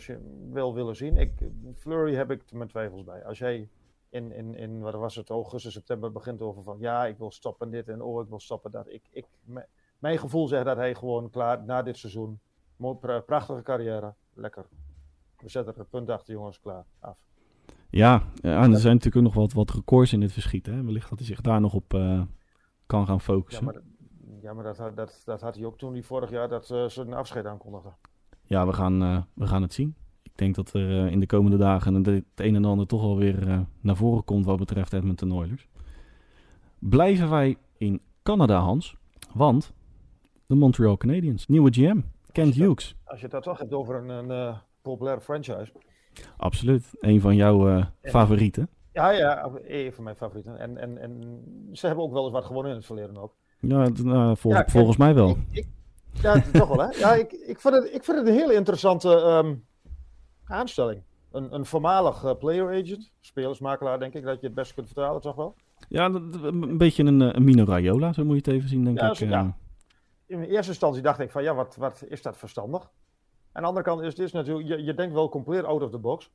wel 0.52 0.74
willen 0.74 0.96
zien. 0.96 1.18
Ik, 1.18 1.32
Flurry 1.76 2.16
heb 2.16 2.32
ik 2.32 2.52
mijn 2.52 2.70
twijfels 2.70 3.04
bij. 3.04 3.26
Als 3.26 3.38
jij 3.38 3.70
in, 4.10 4.32
in, 4.32 4.56
in 4.56 4.80
wat 4.80 4.94
was 4.94 5.16
het, 5.16 5.30
augustus, 5.30 5.74
september 5.74 6.12
begint 6.12 6.42
over 6.42 6.64
van 6.64 6.78
ja, 6.80 7.06
ik 7.06 7.18
wil 7.18 7.32
stoppen 7.32 7.70
dit 7.70 7.90
en 7.90 8.02
oh, 8.02 8.22
ik 8.22 8.30
wil 8.30 8.40
stoppen 8.40 8.72
dat. 8.72 8.88
Ik, 8.88 9.02
ik, 9.12 9.26
mijn 10.00 10.18
gevoel 10.18 10.48
zegt 10.48 10.66
dat 10.66 10.78
hij 10.78 10.96
gewoon 10.96 11.30
klaar 11.30 11.64
na 11.64 11.82
dit 11.82 11.98
seizoen. 11.98 12.40
Prachtige 13.26 13.62
carrière. 13.62 14.14
Lekker. 14.34 14.66
We 15.40 15.50
zetten 15.50 15.74
er 15.74 15.80
een 15.80 15.88
punt 15.90 16.10
achter, 16.10 16.34
jongens, 16.34 16.60
klaar. 16.60 16.86
Af. 17.00 17.18
Ja, 17.98 18.24
ja 18.42 18.62
en 18.64 18.74
er 18.74 18.80
zijn 18.80 18.94
natuurlijk 18.94 19.16
ook 19.16 19.24
nog 19.24 19.34
wat, 19.34 19.54
wat 19.54 19.72
records 19.72 20.14
in 20.14 20.22
het 20.22 20.32
verschiet. 20.32 20.66
Hè? 20.66 20.84
Wellicht 20.84 21.10
dat 21.10 21.18
hij 21.20 21.28
zich 21.28 21.42
daar 21.42 21.62
nog 21.62 21.74
op 21.74 21.94
eh, 21.94 22.22
kan 22.86 23.06
gaan 23.06 23.16
Ja, 23.16 23.22
focussen. 23.22 23.66
maar, 23.66 23.76
ja, 24.42 24.54
maar 24.54 24.64
dat, 24.64 24.78
had- 24.78 24.96
dat, 24.96 25.22
dat 25.26 25.42
had 25.42 25.56
hij 25.56 25.66
ook 25.66 25.78
toen 25.78 25.94
hij 25.94 26.04
vorig 26.04 26.30
jaar 26.30 26.48
dat 26.50 26.70
uh, 26.70 26.88
zijn 26.88 27.14
afscheid 27.14 27.46
aankondigde. 27.46 27.90
Ja, 28.44 28.66
we 28.68 28.74
gaan, 28.74 29.02
eh, 29.04 29.22
we 29.34 29.48
gaan 29.48 29.62
het 29.62 29.74
zien. 29.74 29.96
Ik 30.24 30.32
denk 30.36 30.56
dat 30.56 30.74
er 30.74 31.06
eh, 31.06 31.12
in 31.12 31.20
de 31.20 31.26
komende 31.26 31.58
dagen 31.58 31.94
het 31.94 32.24
een 32.36 32.56
en 32.56 32.66
ander 32.66 32.88
toch 32.88 33.02
wel 33.02 33.18
weer 33.18 33.48
eh, 33.48 33.60
naar 33.82 33.96
voren 33.96 34.24
komt 34.24 34.46
wat 34.46 34.58
betreft 34.58 34.94
Edmonton 34.94 35.32
Oilers. 35.32 35.68
Blijven 36.80 37.30
wij 37.30 37.58
in 37.78 38.02
Canada, 38.24 38.60
Hans? 38.60 38.96
Want 39.34 39.74
de 40.46 40.56
Montreal 40.56 40.98
Canadiens, 40.98 41.48
nieuwe 41.48 41.72
GM, 41.74 42.00
Kent 42.32 42.54
Hughes. 42.54 42.96
Als 43.04 43.22
je 43.22 43.28
het 43.32 43.44
toch 43.44 43.60
hebt 43.60 43.74
over 43.74 43.96
een, 43.96 44.30
een 44.30 44.56
populaire 44.82 45.22
franchise. 45.22 45.72
Absoluut, 46.38 46.86
een 47.00 47.22
van 47.22 47.36
jouw 47.36 47.70
uh, 47.70 47.86
favorieten. 48.02 48.70
Ja, 48.92 49.10
ja, 49.10 49.50
een 49.68 49.94
van 49.94 50.04
mijn 50.04 50.16
favorieten. 50.16 50.60
En, 50.60 50.78
en, 50.78 50.98
en 50.98 51.42
ze 51.72 51.86
hebben 51.88 52.06
ook 52.06 52.14
wel 52.14 52.24
eens 52.24 52.34
wat 52.34 52.46
gewonnen 52.46 52.72
in 52.72 52.78
het 52.78 52.86
verleden 52.86 53.18
ook. 53.18 53.36
Ja, 53.60 53.90
nou, 54.04 54.38
vol, 54.38 54.52
ja 54.52 54.66
volgens 54.68 54.98
mij 54.98 55.14
wel. 55.14 55.30
Ik, 55.30 55.38
ik, 55.52 55.68
ja, 56.22 56.42
toch 56.54 56.68
wel, 56.68 56.90
hè? 56.90 56.98
Ja, 56.98 57.14
ik, 57.14 57.32
ik, 57.32 57.60
vind 57.60 57.74
het, 57.74 57.94
ik 57.94 58.04
vind 58.04 58.18
het 58.18 58.28
een 58.28 58.34
hele 58.34 58.54
interessante 58.54 59.10
um, 59.10 59.66
aanstelling. 60.46 61.02
Een, 61.32 61.54
een 61.54 61.66
voormalig 61.66 62.24
uh, 62.24 62.32
player 62.40 62.70
agent, 62.70 63.12
spelersmakelaar, 63.20 64.00
denk 64.00 64.14
ik 64.14 64.24
dat 64.24 64.40
je 64.40 64.46
het 64.46 64.56
best 64.56 64.74
kunt 64.74 64.88
vertalen, 64.88 65.22
toch 65.22 65.36
wel? 65.36 65.56
Ja, 65.90 66.06
een 66.06 66.78
beetje 66.78 67.04
een, 67.04 67.20
een 67.20 67.44
Mino 67.44 67.64
Raiola, 67.64 68.14
zo 68.14 68.26
moet 68.26 68.36
je 68.36 68.52
het 68.52 68.60
even 68.60 68.70
zien, 68.70 68.84
denk 68.84 69.00
ja, 69.00 69.12
ik. 69.12 69.18
Ja. 69.18 69.58
In 70.26 70.42
eerste 70.42 70.72
instantie 70.72 71.02
dacht 71.02 71.20
ik 71.20 71.32
van, 71.32 71.44
ja, 71.44 71.56
wat, 71.56 71.76
wat 71.76 72.04
is 72.08 72.22
dat 72.22 72.38
verstandig? 72.38 72.92
Aan 73.56 73.62
de 73.62 73.68
andere 73.68 73.86
kant 73.86 74.02
is 74.02 74.16
dit 74.16 74.34
natuurlijk, 74.34 74.68
je, 74.68 74.84
je 74.84 74.94
denkt 74.94 75.14
wel 75.14 75.30
compleet 75.30 75.64
out 75.64 75.82
of 75.82 75.92
the 75.92 75.98
box. 75.98 76.30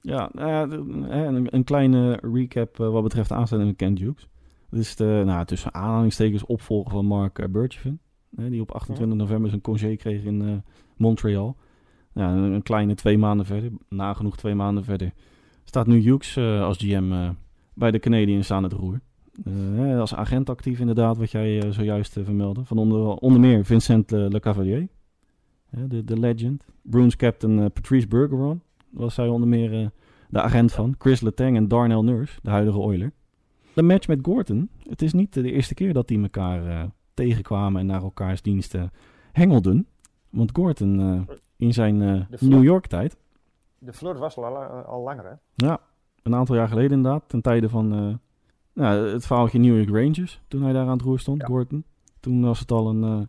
Ja, 0.00 0.28
nou 0.32 0.70
een, 1.10 1.54
een 1.54 1.64
kleine 1.64 2.18
recap 2.22 2.80
eh, 2.80 2.90
wat 2.90 3.02
betreft 3.02 3.28
de 3.28 3.34
aanstelling 3.34 3.66
van 3.66 3.76
Ken 3.76 3.94
Dukes. 3.94 4.28
Het 4.70 4.78
is 4.78 4.96
de, 4.96 5.22
nou, 5.24 5.44
tussen 5.44 5.74
aanhalingstekens 5.74 6.46
opvolger 6.46 6.92
van 6.92 7.06
Mark 7.06 7.52
Burgevin. 7.52 7.98
Hè, 8.36 8.50
die 8.50 8.60
op 8.60 8.72
28 8.72 9.18
november 9.18 9.48
zijn 9.48 9.60
congé 9.60 9.96
kreeg 9.96 10.24
in 10.24 10.42
eh, 10.42 10.48
Montreal. 10.96 11.56
Ja, 12.12 12.32
een, 12.32 12.62
kleine 12.62 12.94
twee 12.94 13.18
maanden 13.18 13.46
verder, 13.46 13.70
nagenoeg 13.88 14.36
twee 14.36 14.54
maanden 14.54 14.84
verder, 14.84 15.12
staat 15.64 15.86
nu 15.86 16.00
Hughes 16.00 16.36
eh, 16.36 16.62
als 16.62 16.78
GM 16.78 17.12
eh, 17.12 17.30
bij 17.74 17.90
de 17.90 17.98
Canadiens 17.98 18.50
aan 18.50 18.62
het 18.62 18.72
roer. 18.72 19.00
Eh, 19.44 20.00
als 20.00 20.14
agent 20.14 20.50
actief 20.50 20.78
inderdaad, 20.78 21.16
wat 21.16 21.30
jij 21.30 21.62
eh, 21.62 21.70
zojuist 21.70 22.16
eh, 22.16 22.24
vermeldde. 22.24 22.64
Van 22.64 22.78
onder, 22.78 23.06
onder 23.06 23.40
meer 23.40 23.64
Vincent 23.64 24.12
eh, 24.12 24.26
Le 24.28 24.40
Cavalier, 24.40 24.88
de, 25.88 26.04
de 26.04 26.18
legend. 26.18 26.64
Bruins 26.82 27.16
captain 27.16 27.58
eh, 27.58 27.64
Patrice 27.72 28.08
Bergeron 28.08 28.62
was 28.90 29.14
zij 29.14 29.28
onder 29.28 29.48
meer 29.48 29.80
eh, 29.80 29.86
de 30.28 30.40
agent 30.40 30.72
van. 30.72 30.94
Chris 30.98 31.20
Letang 31.20 31.56
en 31.56 31.68
Darnell 31.68 32.00
Nurse, 32.02 32.38
de 32.42 32.50
huidige 32.50 32.78
Oiler. 32.78 33.12
De 33.74 33.82
match 33.82 34.08
met 34.08 34.18
Gorton, 34.22 34.70
het 34.88 35.02
is 35.02 35.12
niet 35.12 35.32
de 35.32 35.52
eerste 35.52 35.74
keer 35.74 35.92
dat 35.92 36.08
die 36.08 36.22
elkaar 36.22 36.66
eh, 36.66 36.84
tegenkwamen 37.14 37.80
en 37.80 37.86
naar 37.86 38.02
elkaars 38.02 38.42
diensten 38.42 38.90
hengelden. 39.32 39.86
Want 40.30 40.50
Gorton 40.52 41.26
in 41.56 41.72
zijn. 41.72 42.26
New 42.40 42.62
York 42.62 42.86
tijd, 42.86 43.16
De 43.78 43.92
flirt 43.92 44.18
was 44.18 44.36
al, 44.36 44.56
al 44.84 45.02
langer, 45.02 45.24
hè? 45.24 45.66
ja, 45.66 45.80
een 46.22 46.34
aantal 46.34 46.54
jaar 46.54 46.68
geleden 46.68 46.96
inderdaad, 46.96 47.28
ten 47.28 47.40
tijde 47.40 47.68
van 47.68 47.88
nou, 48.72 49.08
het 49.08 49.26
verhaaltje 49.26 49.58
New 49.58 49.76
York 49.76 49.88
Rangers, 50.04 50.40
toen 50.48 50.62
hij 50.62 50.72
daar 50.72 50.86
aan 50.86 50.92
het 50.96 51.02
roer 51.02 51.18
stond, 51.18 51.40
Ja. 51.40 51.46
Gorton. 51.46 51.84
Toen 52.20 52.42
was 52.42 52.58
het 52.58 52.70
al 52.70 52.88
een, 52.88 53.28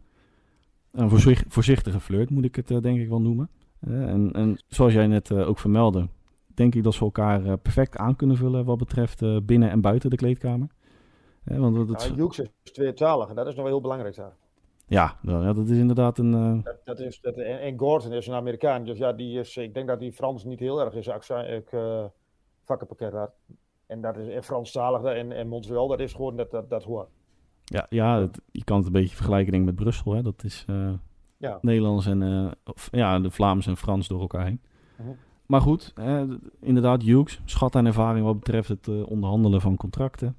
een 0.95 1.09
voorzicht- 1.09 1.45
voorzichtige 1.47 1.99
flirt, 1.99 2.29
moet 2.29 2.45
ik 2.45 2.55
het 2.55 2.71
eh, 2.71 2.81
denk 2.81 2.99
ik 2.99 3.09
wel 3.09 3.21
noemen. 3.21 3.49
Eh, 3.79 4.09
en, 4.09 4.31
en 4.31 4.57
zoals 4.67 4.93
jij 4.93 5.07
net 5.07 5.31
eh, 5.31 5.47
ook 5.49 5.59
vermeldde, 5.59 6.07
denk 6.53 6.75
ik 6.75 6.83
dat 6.83 6.93
ze 6.93 7.03
elkaar 7.03 7.57
perfect 7.57 7.97
aan 7.97 8.15
kunnen 8.15 8.37
vullen 8.37 8.65
wat 8.65 8.77
betreft 8.77 9.45
binnen 9.45 9.69
en 9.69 9.81
buiten 9.81 10.09
de 10.09 10.15
kleedkamer. 10.15 10.67
Want 11.43 11.77
het, 11.77 11.87
Nou, 11.87 12.13
Hughes 12.15 12.39
is 12.63 12.71
22 12.71 13.29
en 13.29 13.35
dat 13.35 13.47
is 13.47 13.53
nog 13.53 13.63
wel 13.63 13.73
heel 13.73 13.81
belangrijk 13.81 14.15
daar. 14.15 14.35
ja, 14.87 15.17
nou, 15.21 15.45
ja, 15.45 15.53
dat 15.53 15.67
is 15.69 15.77
inderdaad 15.77 16.17
een... 16.17 16.61
Dat, 16.63 16.77
dat 16.83 16.99
is, 16.99 17.21
dat, 17.21 17.35
en, 17.37 17.59
en 17.59 17.79
Gordon 17.79 18.13
is 18.13 18.27
een 18.27 18.33
Amerikaan, 18.33 18.83
dus 18.83 18.97
ja, 18.97 19.13
die 19.13 19.39
is, 19.39 19.57
ik 19.57 19.73
denk 19.73 19.87
dat 19.87 19.99
die 19.99 20.13
Frans 20.13 20.43
niet 20.43 20.59
heel 20.59 20.79
erg 20.81 20.93
is 20.93 21.09
accent, 21.09 21.47
ik, 21.49 21.71
eh, 21.71 22.05
vakkenpakket 22.63 23.13
had. 23.13 23.31
En 23.87 24.01
dat 24.01 24.17
is 24.17 24.27
en 24.27 24.43
Franstalig 24.43 25.03
en, 25.13 25.31
en 25.31 25.47
Montreal, 25.47 25.87
dat 25.87 25.99
is 25.99 26.13
gewoon, 26.13 26.35
dat, 26.35 26.51
dat, 26.51 26.69
dat 26.69 26.83
hoort. 26.83 27.09
Ja, 27.65 27.85
ja 27.89 28.19
het- 28.21 28.41
je 28.51 28.63
kan 28.63 28.77
het 28.77 28.85
een 28.85 28.91
beetje 28.91 29.15
vergelijken 29.15 29.51
denk 29.51 29.65
met 29.65 29.75
Brussel. 29.75 30.13
Hè? 30.13 30.21
Dat 30.21 30.43
is 30.43 30.63
eh, 30.67 30.93
Ja. 31.37 31.57
Nederlands 31.61 32.05
en 32.05 32.23
eh, 32.23 32.51
of, 32.65 32.87
ja, 32.91 33.19
de 33.19 33.31
Vlaams 33.31 33.67
en 33.67 33.77
Frans 33.77 34.07
door 34.07 34.21
elkaar 34.21 34.45
heen. 34.45 34.61
Mhm. 34.97 35.09
Maar 35.45 35.61
goed, 35.61 35.93
inderdaad, 36.61 37.01
Hughes, 37.01 37.41
schat 37.45 37.75
aan 37.75 37.85
ervaring 37.85 38.25
wat 38.25 38.39
betreft 38.39 38.67
het 38.67 38.87
eh, 38.87 39.07
onderhandelen 39.09 39.61
van 39.61 39.75
contracten. 39.77 40.35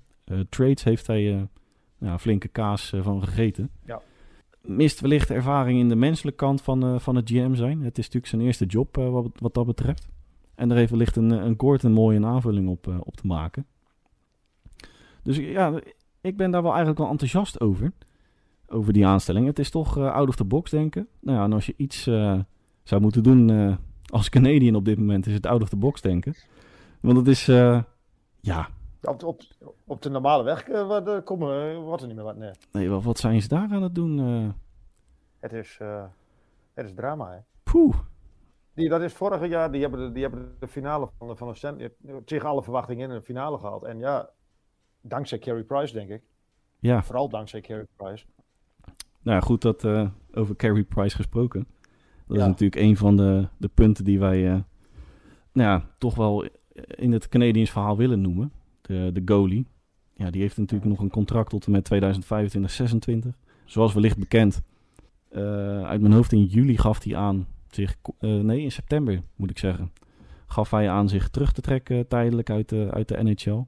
Trades 0.49 0.85
heeft 0.85 1.07
hij 1.07 1.49
ja, 1.99 2.19
flinke 2.19 2.49
kaas 2.49 2.93
van 3.01 3.23
gegeten. 3.25 3.71
Ja. 3.85 4.01
Mist 4.61 5.01
wellicht 5.01 5.31
ervaring 5.31 5.79
in 5.79 5.89
de 5.89 5.97
menselijke 5.97 6.45
kant 6.45 6.63
van, 6.63 7.01
van 7.01 7.17
het 7.17 7.31
GM 7.31 7.55
zijn. 7.55 7.81
Het 7.83 7.99
is 7.99 8.05
natuurlijk 8.05 8.27
zijn 8.27 8.43
eerste 8.43 8.65
job 8.67 8.97
wat, 8.97 9.27
wat 9.39 9.55
dat 9.55 9.67
betreft. 9.67 10.09
En 10.55 10.69
daar 10.69 10.79
heeft 10.79 10.91
wellicht 10.91 11.17
een, 11.17 11.31
een 11.31 11.55
Gordon 11.57 11.93
mooie 11.93 12.25
aanvulling 12.27 12.69
op, 12.69 12.87
op 13.05 13.17
te 13.17 13.27
maken. 13.27 13.67
Dus 15.23 15.37
ja, 15.37 15.81
ik 16.27 16.37
ben 16.37 16.51
daar 16.51 16.63
wel 16.63 16.71
eigenlijk 16.71 17.01
wel 17.01 17.11
enthousiast 17.11 17.61
over. 17.61 17.93
Over 18.69 18.93
die 18.93 19.07
aanstelling. 19.07 19.47
Het 19.47 19.59
is 19.59 19.71
toch 19.71 19.99
eh, 19.99 20.13
out 20.13 20.29
of 20.29 20.37
the 20.37 20.45
box 20.45 20.71
denken. 20.71 21.09
Nou 21.21 21.39
ja, 21.39 21.45
en 21.45 21.53
als 21.53 21.67
je 21.67 21.75
iets 21.77 22.07
eh, 22.07 22.41
zou 22.83 23.01
moeten 23.01 23.23
doen 23.23 23.51
eh, 23.51 23.77
als 24.07 24.29
Canadian 24.29 24.75
op 24.75 24.85
dit 24.85 24.99
moment, 24.99 25.27
is 25.27 25.35
het 25.35 25.47
out 25.47 25.63
of 25.63 25.69
the 25.69 25.77
box 25.77 26.01
denken. 26.01 26.35
Want 27.01 27.17
het 27.17 27.27
is, 27.27 27.47
ja, 28.41 28.69
Op, 29.03 29.23
op, 29.23 29.43
op 29.85 30.03
de 30.03 30.11
normale 30.11 30.43
weg 30.43 30.67
wat, 30.67 31.25
komen, 31.25 31.81
wordt 31.81 32.03
er 32.03 32.09
niet 32.09 32.17
meer 32.17 32.25
wat, 32.25 32.37
nee. 32.37 32.51
nee, 32.73 32.89
wat, 32.89 33.03
wat 33.03 33.19
zijn 33.19 33.43
ze 33.43 33.49
daar 33.49 33.69
aan 33.71 33.83
het 33.83 33.95
doen? 33.95 34.19
Het 35.41 35.53
is, 35.53 35.79
het 36.75 36.87
is 36.87 36.95
drama, 36.95 37.31
hè. 37.31 37.39
poeh. 37.63 37.97
Die, 38.75 38.89
dat 38.89 39.01
is 39.01 39.13
vorig 39.13 39.49
jaar, 39.49 39.73
die 39.73 39.81
hebben 39.81 40.01
de, 40.01 40.13
die 40.13 40.23
hebben 40.23 40.57
de 40.59 40.69
finale 40.69 41.09
van 41.19 41.29
de, 41.29 41.37
van 41.37 41.55
de 41.55 41.93
tegen 42.25 42.49
alle 42.49 42.63
verwachtingen 42.63 43.09
in 43.09 43.17
de 43.17 43.23
finale 43.23 43.59
gehaald. 43.59 43.85
En 43.85 43.99
ja, 43.99 44.31
dankzij 45.09 45.39
Carey 45.39 45.63
Price, 45.63 45.93
denk 45.93 46.11
ik. 46.11 46.23
Ja, 46.79 47.03
Vooral 47.03 47.29
dankzij 47.29 47.61
Carey 47.61 47.87
Price. 47.97 48.25
nou 49.23 49.43
goed 49.43 49.63
dat 49.63 49.85
eh, 49.85 50.09
over 50.35 50.57
Carey 50.57 50.85
Price 50.85 51.17
gesproken. 51.17 51.67
Dat 52.27 52.37
is 52.37 52.43
natuurlijk 52.45 52.81
een 52.83 52.97
van 52.97 53.17
de, 53.17 53.49
de 53.59 53.69
punten 53.69 54.05
die 54.05 54.19
wij 54.19 54.47
eh, 54.47 54.53
nou 55.53 55.69
ja, 55.69 55.87
toch 55.99 56.15
wel 56.15 56.45
in 56.87 57.13
het 57.13 57.29
Canadiens 57.29 57.71
verhaal 57.71 57.97
willen 57.97 58.21
noemen. 58.21 58.53
De, 58.81 59.11
de 59.13 59.23
goalie. 59.25 59.67
Ja, 60.15 60.31
die 60.31 60.41
heeft 60.41 60.57
natuurlijk 60.57 60.91
nog 60.91 61.01
een 61.01 61.11
contract 61.11 61.51
tot 61.51 61.67
en 61.67 61.73
met 61.73 61.85
2025, 61.85 62.71
26. 62.71 63.35
Zoals 63.65 63.95
wellicht 63.95 64.19
bekend. 64.19 64.63
eh, 65.29 65.83
uit 65.83 66.01
mijn 66.01 66.13
hoofd 66.13 66.33
in 66.33 66.45
juli 66.45 66.79
gaf 66.79 67.03
hij 67.05 67.17
aan 67.17 67.47
zich, 67.71 67.97
nee 68.21 68.61
in 68.63 68.73
september 68.73 69.23
moet 69.37 69.51
ik 69.51 69.59
zeggen, 69.59 69.93
gaf 70.47 70.71
hij 70.71 70.91
aan 70.91 71.09
zich 71.09 71.29
terug 71.29 71.53
te 71.53 71.61
trekken 71.61 72.09
tijdelijk 72.09 72.51
uit 72.51 72.69
de, 72.69 72.89
uit 72.91 73.09
de 73.09 73.23
NHL. 73.23 73.65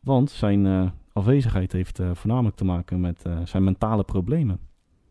Want 0.00 0.30
zijn 0.30 0.66
eh, 0.66 0.90
afwezigheid 1.12 1.72
heeft 1.72 1.98
eh, 1.98 2.10
voornamelijk 2.14 2.56
te 2.56 2.64
maken 2.64 3.00
met 3.00 3.24
eh, 3.24 3.38
zijn 3.44 3.64
mentale 3.64 4.04
problemen. 4.04 4.60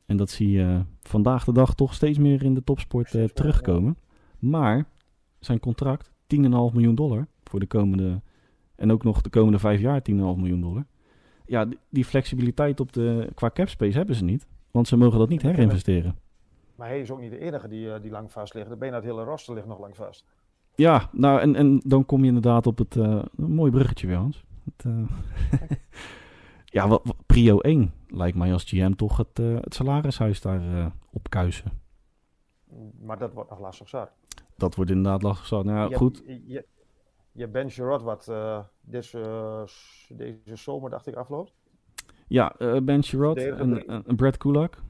En 0.06 0.18
dat 0.18 0.30
zie 0.30 0.52
je 0.52 0.82
vandaag 1.02 1.44
de 1.44 1.52
dag 1.52 1.76
toch 1.76 1.94
steeds 1.94 2.18
meer 2.18 2.44
in 2.44 2.54
de 2.54 2.64
topsport 2.64 3.10
terugkomen. 3.34 3.98
Maar 4.40 4.86
zijn 5.40 5.60
contract, 5.60 6.10
10,5 6.10 6.38
miljoen 6.48 6.96
dollar 6.96 7.28
voor 7.44 7.60
de 7.60 7.66
komende... 7.66 8.22
En 8.76 8.92
ook 8.92 9.04
nog 9.04 9.22
de 9.22 9.30
komende 9.30 9.60
vijf 9.60 9.80
jaar 9.80 10.02
10,5 10.12 10.16
miljoen 10.16 10.62
dollar. 10.62 10.86
Ja, 11.46 11.68
die, 11.90 12.06
flexibiliteit 12.06 12.80
op 12.80 12.94
de, 12.94 13.30
qua 13.34 13.50
capspace 13.54 13.98
hebben 13.98 14.16
ze 14.16 14.24
niet. 14.24 14.48
Want 14.72 14.88
ze 14.88 14.98
mogen 14.98 15.20
dat 15.20 15.30
niet 15.30 15.42
herinvesteren. 15.42 16.16
Maar 16.76 16.88
hij 16.88 17.00
is 17.00 17.12
ook 17.12 17.20
niet 17.20 17.32
de 17.32 17.40
enige 17.40 17.68
die, 17.68 18.00
die 18.00 18.12
lang 18.12 18.32
vast 18.32 18.54
ligt. 18.54 18.70
De 18.70 18.76
bijna 18.76 18.96
het 18.96 19.06
hele 19.06 19.24
roster 19.24 19.54
ligt 19.54 19.68
nog 19.68 19.80
lang 19.80 19.96
vast. 19.96 20.26
Ja, 20.76 21.10
nou 21.12 21.40
en, 21.40 21.56
en 21.56 21.82
dan 21.86 22.06
kom 22.06 22.22
je 22.22 22.28
inderdaad 22.28 22.68
op 22.68 22.78
het... 22.78 22.96
een 22.96 23.30
mooi 23.36 23.72
bruggetje 23.72 24.08
weer, 24.08 24.16
Hans. 24.16 24.47
Het, 24.76 24.86
eh, 24.86 25.70
ja, 26.78 26.88
wat, 26.88 27.02
wat- 27.04 27.26
prio 27.26 27.60
1 27.60 27.94
lijkt 28.08 28.38
mij 28.38 28.54
als 28.54 28.64
GM 28.64 28.92
toch 28.94 29.18
het, 29.18 29.40
eh, 29.40 29.56
het 29.56 29.74
salarishuis 29.74 30.42
daar 30.42 30.78
eh, 30.78 30.86
op 31.12 31.30
kuisen. 31.30 31.72
Maar 33.02 33.18
dat 33.18 33.34
wordt 33.34 33.50
nog 33.50 33.60
lastig 33.60 33.90
zat. 33.90 34.12
Dat 34.58 34.76
wordt 34.76 34.92
inderdaad 34.92 35.22
lastig. 35.22 35.46
zo. 35.46 35.64
Nou, 35.64 35.90
je, 35.90 35.96
goed. 35.96 36.24
Je, 36.26 36.44
je, 36.48 36.66
je 37.32 37.48
Ben 37.48 37.70
Sherrod 37.72 38.02
wat 38.02 38.28
eh, 38.28 38.60
deze, 38.82 39.20
deze 40.10 40.56
zomer, 40.56 40.90
dacht 40.90 41.08
ik, 41.08 41.16
afloopt. 41.16 41.54
Ja, 42.28 42.56
eh, 42.58 42.82
Ben 42.82 43.04
Sherrod 43.04 43.40
Verdediger. 43.42 43.88
en, 43.88 44.04
en, 44.06 44.16
Brad 44.16 44.38
Kulak. 44.38 44.82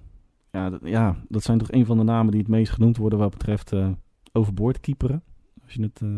Ja 0.52 0.70
dat, 0.70 0.80
ja, 0.84 1.16
dat 1.28 1.44
zijn 1.44 1.58
toch 1.58 1.72
een 1.72 1.86
van 1.86 1.98
de 1.98 2.04
namen 2.04 2.32
die 2.32 2.42
het 2.42 2.50
meest 2.50 2.72
genoemd 2.72 2.98
worden 2.98 3.20
wat 3.20 3.30
betreft 3.30 3.72
eh, 3.72 3.92
overboord 4.32 4.80
keeperen. 4.80 5.24
Als 5.64 5.74
je 5.74 5.82
het 5.82 6.02
eh, 6.02 6.18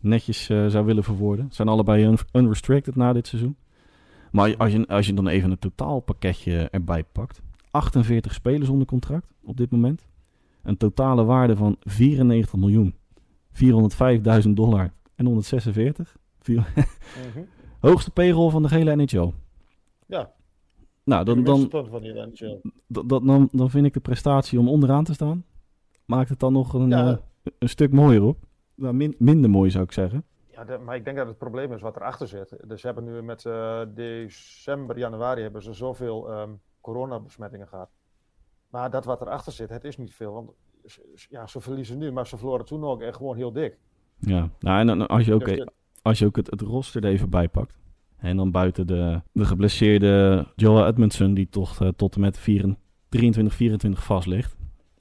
netjes 0.00 0.48
eh, 0.48 0.66
zou 0.66 0.84
willen 0.84 1.04
verwoorden. 1.04 1.46
Zijn 1.50 1.68
allebei 1.68 2.04
un- 2.04 2.18
unrestricted 2.32 2.96
na 2.96 3.12
dit 3.12 3.26
seizoen. 3.26 3.56
Maar 4.32 4.56
als 4.56 4.72
je, 4.72 4.86
als 4.86 5.06
je 5.06 5.14
dan 5.14 5.26
even 5.28 5.50
een 5.50 5.58
totaalpakketje 5.58 6.68
erbij 6.70 7.04
pakt. 7.04 7.40
48 7.70 8.34
spelers 8.34 8.68
onder 8.68 8.86
contract 8.86 9.32
op 9.42 9.56
dit 9.56 9.70
moment. 9.70 10.06
Een 10.62 10.76
totale 10.76 11.24
waarde 11.24 11.56
van 11.56 11.76
94 11.80 12.54
miljoen. 12.58 12.94
405.000 14.44 14.48
dollar 14.50 14.92
en 15.14 15.26
146. 15.26 16.16
Vier- 16.40 16.72
Hoogste 17.80 18.10
payroll 18.10 18.50
van 18.50 18.62
de 18.62 18.68
hele 18.68 18.96
NHL. 18.96 19.30
Ja. 20.06 20.30
Nou, 21.04 21.24
dan, 21.24 21.44
dan, 21.44 21.68
van 21.70 22.02
die 22.02 22.12
NHL. 22.12 22.60
dan, 22.86 23.48
dan 23.52 23.70
vind 23.70 23.86
ik 23.86 23.92
de 23.92 24.00
prestatie 24.00 24.58
om 24.58 24.68
onderaan 24.68 25.04
te 25.04 25.12
staan. 25.12 25.44
Maakt 26.04 26.28
het 26.28 26.38
dan 26.40 26.52
nog 26.52 26.72
een, 26.72 26.88
Ja. 26.88 27.10
eh, 27.10 27.16
een 27.58 27.68
stuk 27.68 27.92
mooier 27.92 28.22
op. 28.22 28.38
Nou, 28.78 28.94
min- 28.94 29.14
minder 29.18 29.50
mooi 29.50 29.70
zou 29.70 29.84
ik 29.84 29.92
zeggen. 29.92 30.24
Ja, 30.52 30.64
de- 30.64 30.78
maar 30.78 30.96
ik 30.96 31.04
denk 31.04 31.16
dat 31.16 31.26
het 31.26 31.38
probleem 31.38 31.72
is 31.72 31.80
wat 31.80 31.96
erachter 31.96 32.28
zit. 32.28 32.56
Dus 32.66 32.80
ze 32.80 32.86
hebben 32.86 33.04
nu 33.04 33.22
met 33.22 33.44
eh, 33.46 33.80
december, 33.94 34.98
januari 34.98 35.42
hebben 35.42 35.62
ze 35.62 35.72
zoveel 35.72 36.30
ehm 36.30 36.50
coronabesmettingen 36.80 37.68
gehad. 37.68 37.88
Maar 38.70 38.90
dat 38.90 39.04
wat 39.04 39.20
erachter 39.20 39.52
zit, 39.52 39.68
het 39.68 39.84
is 39.84 39.96
niet 39.96 40.14
veel. 40.14 40.32
Want 40.32 40.50
ja, 41.28 41.46
ze 41.46 41.60
verliezen 41.60 41.98
nu, 41.98 42.12
maar 42.12 42.26
ze 42.26 42.36
verloren 42.36 42.64
toen 42.64 42.84
ook 42.84 43.00
echt 43.02 43.16
gewoon 43.16 43.36
heel 43.36 43.52
dik. 43.52 43.78
Ja, 44.18 44.48
nou, 44.60 44.80
en 44.80 44.86
dan, 44.86 45.06
als 45.06 45.24
je 45.24 45.34
ook, 45.34 45.44
Dus 45.44 45.56
de- 45.56 45.72
als 46.02 46.18
je 46.18 46.26
ook 46.26 46.36
het, 46.36 46.50
het 46.50 46.60
roster 46.60 47.04
er 47.04 47.10
even 47.10 47.30
bij 47.30 47.48
pakt. 47.48 47.76
En 48.16 48.36
dan 48.36 48.50
buiten 48.50 48.86
de, 48.86 49.20
de 49.32 49.44
geblesseerde 49.44 50.46
Joel 50.56 50.86
Edmondson, 50.86 51.34
die 51.34 51.48
toch 51.48 51.80
eh, 51.80 51.88
tot 51.88 52.14
en 52.14 52.20
met 52.20 52.38
24, 52.38 52.82
23, 53.08 53.54
24 53.54 54.04
vast 54.04 54.26
ligt. 54.26 54.56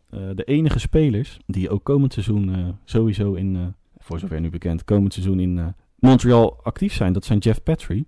Eh, 0.10 0.30
de 0.36 0.44
enige 0.44 0.80
spelers 0.80 1.40
die 1.46 1.70
ook 1.70 1.84
komend 1.84 2.14
seizoen 2.14 2.56
eh, 2.56 2.68
sowieso 2.84 3.34
in, 3.34 3.56
eh, 3.56 3.62
voor 3.98 4.20
zover 4.20 4.42
nu 4.42 4.50
bekend, 4.50 4.84
komend 4.84 5.14
seizoen 5.14 5.40
in 5.40 5.76
Montreal 5.96 6.60
actief 6.64 6.94
zijn, 6.94 7.14
dat 7.14 7.26
zijn 7.26 7.40
Jeff 7.40 7.64
Petrie 7.64 8.08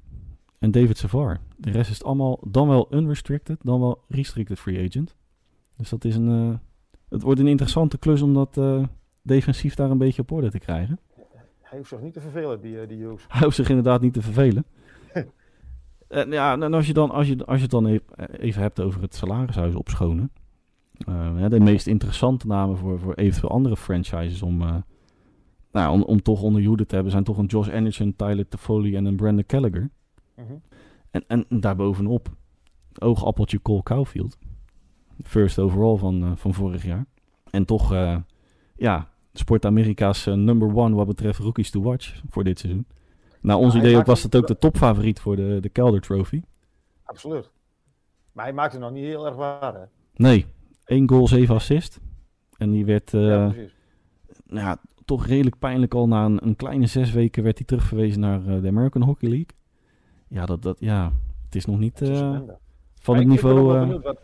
en 0.59 0.71
David 0.71 0.97
Savard. 0.97 1.39
De 1.57 1.71
rest 1.71 1.89
is 1.89 1.97
het 1.97 2.05
allemaal 2.05 2.39
dan 2.47 2.67
wel 2.67 2.87
unrestricted, 2.93 3.57
dan 3.61 3.79
wel 3.79 4.03
restricted 4.07 4.59
free 4.59 4.87
agent. 4.87 5.15
Dus 5.75 5.89
dat 5.89 6.05
is 6.05 6.15
een, 6.15 6.59
het 7.09 7.21
wordt 7.21 7.39
een 7.39 7.47
interessante 7.47 7.97
klus 7.97 8.21
om 8.21 8.33
dat 8.33 8.59
defensief 9.21 9.75
daar 9.75 9.91
een 9.91 9.97
beetje 9.97 10.21
op 10.21 10.31
orde 10.31 10.49
te 10.49 10.59
krijgen. 10.59 10.99
Hij 11.61 11.77
hoeft 11.77 11.89
zich 11.89 12.01
niet 12.01 12.13
te 12.13 12.21
vervelen, 12.21 12.61
die, 12.61 12.87
die 12.87 12.97
Hughes. 12.97 13.25
Hij 13.27 13.43
hoeft 13.43 13.55
zich 13.55 13.69
inderdaad 13.69 14.01
niet 14.01 14.13
te 14.13 14.21
vervelen. 14.21 14.65
en 16.07 16.31
ja, 16.31 16.53
en 16.53 16.73
als 16.73 16.87
je, 16.87 16.93
dan, 16.93 17.11
als, 17.11 17.27
je, 17.27 17.45
als 17.45 17.55
je 17.55 17.61
het 17.61 17.71
dan 17.71 17.99
even 18.31 18.61
hebt 18.61 18.79
over 18.79 19.01
het 19.01 19.15
salarishuis 19.15 19.75
opschonen. 19.75 20.31
Uh, 21.07 21.49
de 21.49 21.59
meest 21.59 21.87
interessante 21.87 22.47
namen 22.47 22.77
voor, 22.77 22.99
voor 22.99 23.13
eventueel 23.13 23.51
andere 23.51 23.77
franchises 23.77 24.41
om, 24.41 24.61
uh, 24.61 24.75
nou, 25.71 25.93
om, 25.93 26.03
om 26.03 26.21
toch 26.21 26.41
onder 26.41 26.61
Jude 26.61 26.85
te 26.85 26.93
hebben, 26.93 27.11
zijn 27.11 27.23
toch 27.23 27.37
een 27.37 27.45
Josh 27.45 27.69
Anderson, 27.69 28.15
Tyler 28.15 28.47
Toffoli 28.47 28.95
en 28.95 29.05
een 29.05 29.15
Brandon 29.15 29.43
Gallagher. 29.47 29.89
Mhm. 30.35 30.53
en, 31.11 31.23
en 31.27 31.59
daarbovenop, 31.59 32.29
oogappeltje 32.97 33.61
Cole 33.61 33.83
Cowfield. 33.83 34.37
First 35.23 35.59
overall 35.59 35.97
van, 35.97 36.23
uh, 36.23 36.31
van 36.35 36.53
vorig 36.53 36.85
jaar. 36.85 37.05
En 37.51 37.65
toch, 37.65 37.93
ja, 38.75 39.09
Sport 39.33 39.65
Amerika's 39.65 40.25
number 40.25 40.75
one 40.75 40.95
wat 40.95 41.07
betreft 41.07 41.39
rookies 41.39 41.69
to 41.69 41.81
watch 41.81 42.21
voor 42.29 42.43
dit 42.43 42.59
seizoen. 42.59 42.85
Nou, 43.41 43.59
ons 43.59 43.75
idee 43.75 43.97
ook 43.97 44.05
was 44.05 44.23
het 44.23 44.35
ook 44.35 44.47
de 44.47 44.57
topfavoriet 44.57 45.19
voor 45.19 45.35
de, 45.35 45.57
de 45.61 45.71
Calder 45.71 46.01
Trophy. 46.01 46.41
Absoluut. 47.03 47.51
Maar 48.31 48.45
hij 48.45 48.53
maakte 48.53 48.77
nog 48.77 48.91
niet 48.91 49.03
heel 49.03 49.25
erg 49.25 49.35
waar, 49.35 49.73
hè? 49.73 49.85
Nee, 50.15 50.45
1 50.89 51.10
goal, 51.10 51.27
7 51.27 51.55
assist. 51.55 52.00
En 52.58 52.72
die 52.72 52.86
werd 52.86 53.13
uh, 53.13 53.27
ja, 53.27 53.53
nou 54.46 54.67
ja, 54.67 54.77
toch 55.05 55.25
redelijk 55.25 55.60
pijnlijk 55.60 55.93
al 55.93 56.08
na 56.08 56.25
een, 56.25 56.46
een, 56.46 56.55
kleine 56.55 56.86
zes 56.86 57.12
weken 57.12 57.43
werd 57.43 57.58
hij 57.58 57.67
terugverwezen 57.67 58.19
naar 58.19 58.41
uh, 58.41 58.62
de 58.62 58.67
American 58.67 59.01
Hockey 59.01 59.29
League. 59.29 59.58
Ja, 60.27 60.46
dat, 60.46 60.62
dat, 60.62 60.79
ja, 60.79 61.12
het 61.46 61.55
is 61.55 61.65
nog 61.65 61.79
niet 61.79 62.01
uh, 62.01 62.39
van 63.01 63.15
het 63.15 63.27
niveau... 63.27 63.81
Ik 63.81 63.88
ben, 63.89 64.01
wat, 64.01 64.22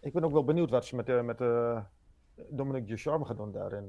ik 0.00 0.12
ben, 0.12 0.24
ook 0.24 0.32
wel 0.32 0.44
benieuwd 0.44 0.70
wat 0.70 0.84
ze 0.84 0.96
met, 0.96 1.24
met 1.24 1.38
Dominic 2.50 2.86
Ducharme 2.86 3.24
gaan 3.24 3.36
doen 3.36 3.52
daarin. 3.52 3.84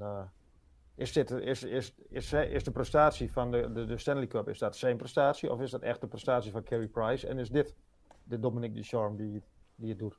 is, 0.95 1.13
dit, 1.13 1.31
is, 1.31 1.63
is, 1.63 1.93
is, 2.09 2.33
is 2.33 2.63
de 2.63 2.71
prestatie 2.71 3.31
van 3.31 3.51
de, 3.51 3.71
de, 3.73 3.85
de, 3.85 3.97
Stanley 3.97 4.27
Cup, 4.27 4.49
is 4.49 4.59
dat 4.59 4.77
zijn 4.77 4.97
prestatie 4.97 5.51
of 5.51 5.61
is 5.61 5.71
dat 5.71 5.81
echt 5.81 6.01
de 6.01 6.07
prestatie 6.07 6.51
van 6.51 6.63
Carey 6.63 6.87
Price? 6.87 7.27
En 7.27 7.37
is 7.37 7.49
dit 7.49 7.75
de 8.23 8.39
Dominic 8.39 8.73
Ducharme 8.73 9.17
die, 9.17 9.41
die 9.75 9.89
het 9.89 9.99
doet? 9.99 10.17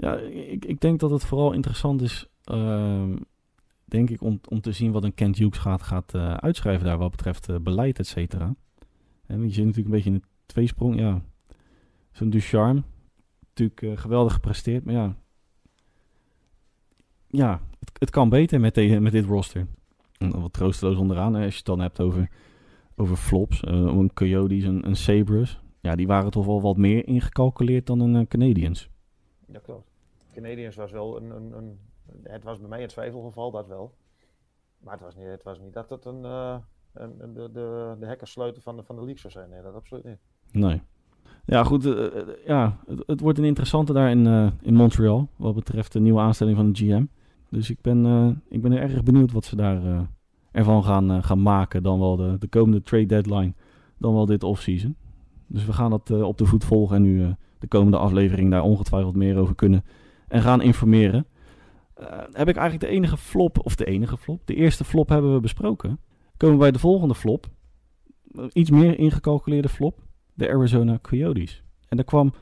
Ja, 0.00 0.16
ik, 0.16 0.64
ik 0.64 0.80
denk 0.80 1.00
dat 1.00 1.10
het 1.10 1.24
vooral 1.24 1.52
interessant 1.52 2.02
is, 2.02 2.26
uh, 2.52 3.14
denk 3.84 4.10
ik, 4.10 4.22
om, 4.22 4.40
om 4.48 4.60
te 4.60 4.72
zien 4.72 4.92
wat 4.92 5.04
een 5.04 5.14
Kent 5.14 5.38
Hughes 5.38 5.58
gaat, 5.58 5.82
gaat 5.82 6.14
uh, 6.14 6.34
uitschrijven 6.34 6.86
daar 6.86 6.98
wat 6.98 7.10
betreft 7.10 7.48
uh, 7.48 7.56
beleid, 7.56 7.98
et 7.98 8.06
cetera. 8.06 8.54
En 9.26 9.42
je 9.42 9.50
zit 9.50 9.64
natuurlijk 9.64 9.86
een 9.86 9.94
beetje 9.94 10.10
in 10.10 10.16
de 10.16 10.26
tweesprong, 10.46 10.98
ja. 10.98 11.22
Zo'n 12.12 12.30
Ducharme, 12.30 12.82
natuurlijk 13.48 13.82
uh, 13.82 13.96
geweldig 13.96 14.32
gepresteerd, 14.32 14.84
maar 14.84 14.94
ja. 14.94 15.16
Ja, 17.28 17.60
het, 17.98 18.10
kan 18.10 18.28
beter 18.28 18.60
met, 18.60 18.74
de, 18.74 19.00
met 19.00 19.12
dit 19.12 19.24
roster. 19.24 19.66
Wat 20.18 20.52
troosteloos 20.52 20.96
onderaan, 20.96 21.34
als 21.34 21.50
je 21.50 21.56
het 21.56 21.64
dan 21.64 21.80
hebt 21.80 22.00
over, 22.00 22.30
over 22.96 23.16
flops, 23.16 23.66
een 23.66 24.12
Coyotes, 24.14 24.64
een, 24.64 24.86
een 24.86 24.96
Sabres. 24.96 25.60
Ja, 25.80 25.96
die 25.96 26.06
waren 26.06 26.30
toch 26.30 26.46
wel 26.46 26.60
wat 26.60 26.76
meer 26.76 27.06
ingecalculeerd 27.06 27.86
dan 27.86 28.00
een 28.00 28.28
Canadiens. 28.28 28.88
Ja, 29.52 29.58
klopt. 29.58 29.87
Canadiens 30.42 30.76
was 30.76 30.90
wel 30.90 31.16
een, 31.16 31.30
een, 31.30 31.52
een, 31.56 31.78
Het 32.22 32.44
was 32.44 32.58
bij 32.58 32.68
mij 32.68 32.82
een 32.82 32.88
twijfelgeval, 32.88 33.50
dat 33.50 33.66
wel. 33.66 33.94
Maar 34.78 34.92
het 34.92 35.02
was 35.02 35.16
niet, 35.16 35.26
het 35.26 35.42
was 35.42 35.58
niet 35.60 35.72
dat 35.72 35.90
het 35.90 36.04
een, 36.04 36.22
uh, 36.22 36.56
een, 36.92 37.34
de, 37.34 37.50
de, 37.52 37.96
de 38.00 38.06
hekkersleutel 38.06 38.62
van 38.62 38.76
de, 38.76 38.82
van 38.82 38.96
de 38.96 39.00
league 39.00 39.20
zou 39.20 39.32
zijn. 39.32 39.50
Nee, 39.50 39.62
dat 39.62 39.74
absoluut 39.74 40.04
niet. 40.04 40.18
Nee. 40.52 40.82
Ja, 41.44 41.64
goed. 41.64 41.86
Uh, 41.86 42.06
ja, 42.46 42.78
het, 42.86 43.02
het, 43.06 43.20
wordt 43.20 43.38
een 43.38 43.44
interessante 43.44 43.92
daar 43.92 44.10
in, 44.10 44.52
in 44.62 44.74
Montreal. 44.74 45.28
Wat 45.36 45.54
betreft 45.54 45.92
de 45.92 46.00
nieuwe 46.00 46.20
aanstelling 46.20 46.56
van 46.56 46.72
de 46.72 46.78
GM. 46.78 47.04
Dus 47.48 47.70
ik 47.70 47.80
ben, 47.80 48.42
ik 48.48 48.62
ben 48.62 48.72
erg 48.72 49.02
benieuwd 49.02 49.32
wat 49.32 49.44
ze 49.44 49.56
daar 49.56 50.08
ervan 50.52 50.84
gaan, 50.84 51.24
gaan 51.24 51.42
maken. 51.42 51.82
Dan 51.82 51.98
wel 51.98 52.16
de, 52.16 52.38
de 52.38 52.48
komende 52.48 52.82
trade 52.82 53.06
deadline. 53.06 53.54
Dan 53.98 54.14
wel 54.14 54.26
dit 54.26 54.42
offseason. 54.42 54.96
Dus 55.46 55.64
we 55.64 55.72
gaan 55.72 55.90
dat 55.90 56.10
op 56.10 56.38
de 56.38 56.46
voet 56.46 56.64
volgen. 56.64 56.96
En 56.96 57.02
nu 57.02 57.34
de 57.58 57.66
komende 57.66 57.98
aflevering 57.98 58.50
daar 58.50 58.62
ongetwijfeld 58.62 59.16
meer 59.16 59.36
over 59.36 59.54
kunnen 59.54 59.84
en 60.28 60.42
gaan 60.42 60.62
informeren. 60.62 61.26
Uh, 62.00 62.06
heb 62.32 62.48
ik 62.48 62.56
eigenlijk 62.56 62.80
de 62.80 62.96
enige 62.96 63.16
flop, 63.16 63.58
of 63.64 63.74
de 63.74 63.84
enige 63.84 64.16
flop, 64.16 64.40
de 64.44 64.54
eerste 64.54 64.84
flop 64.84 65.08
hebben 65.08 65.34
we 65.34 65.40
besproken. 65.40 66.00
Komen 66.36 66.56
we 66.56 66.62
bij 66.62 66.72
de 66.72 66.78
volgende 66.78 67.14
flop. 67.14 67.46
Iets 68.52 68.70
meer 68.70 68.98
ingecalculeerde 68.98 69.68
flop. 69.68 70.06
De 70.34 70.48
Arizona 70.50 70.98
Coyotes. 71.02 71.62
En 71.88 71.96
daar 71.96 72.06
kwam 72.06 72.34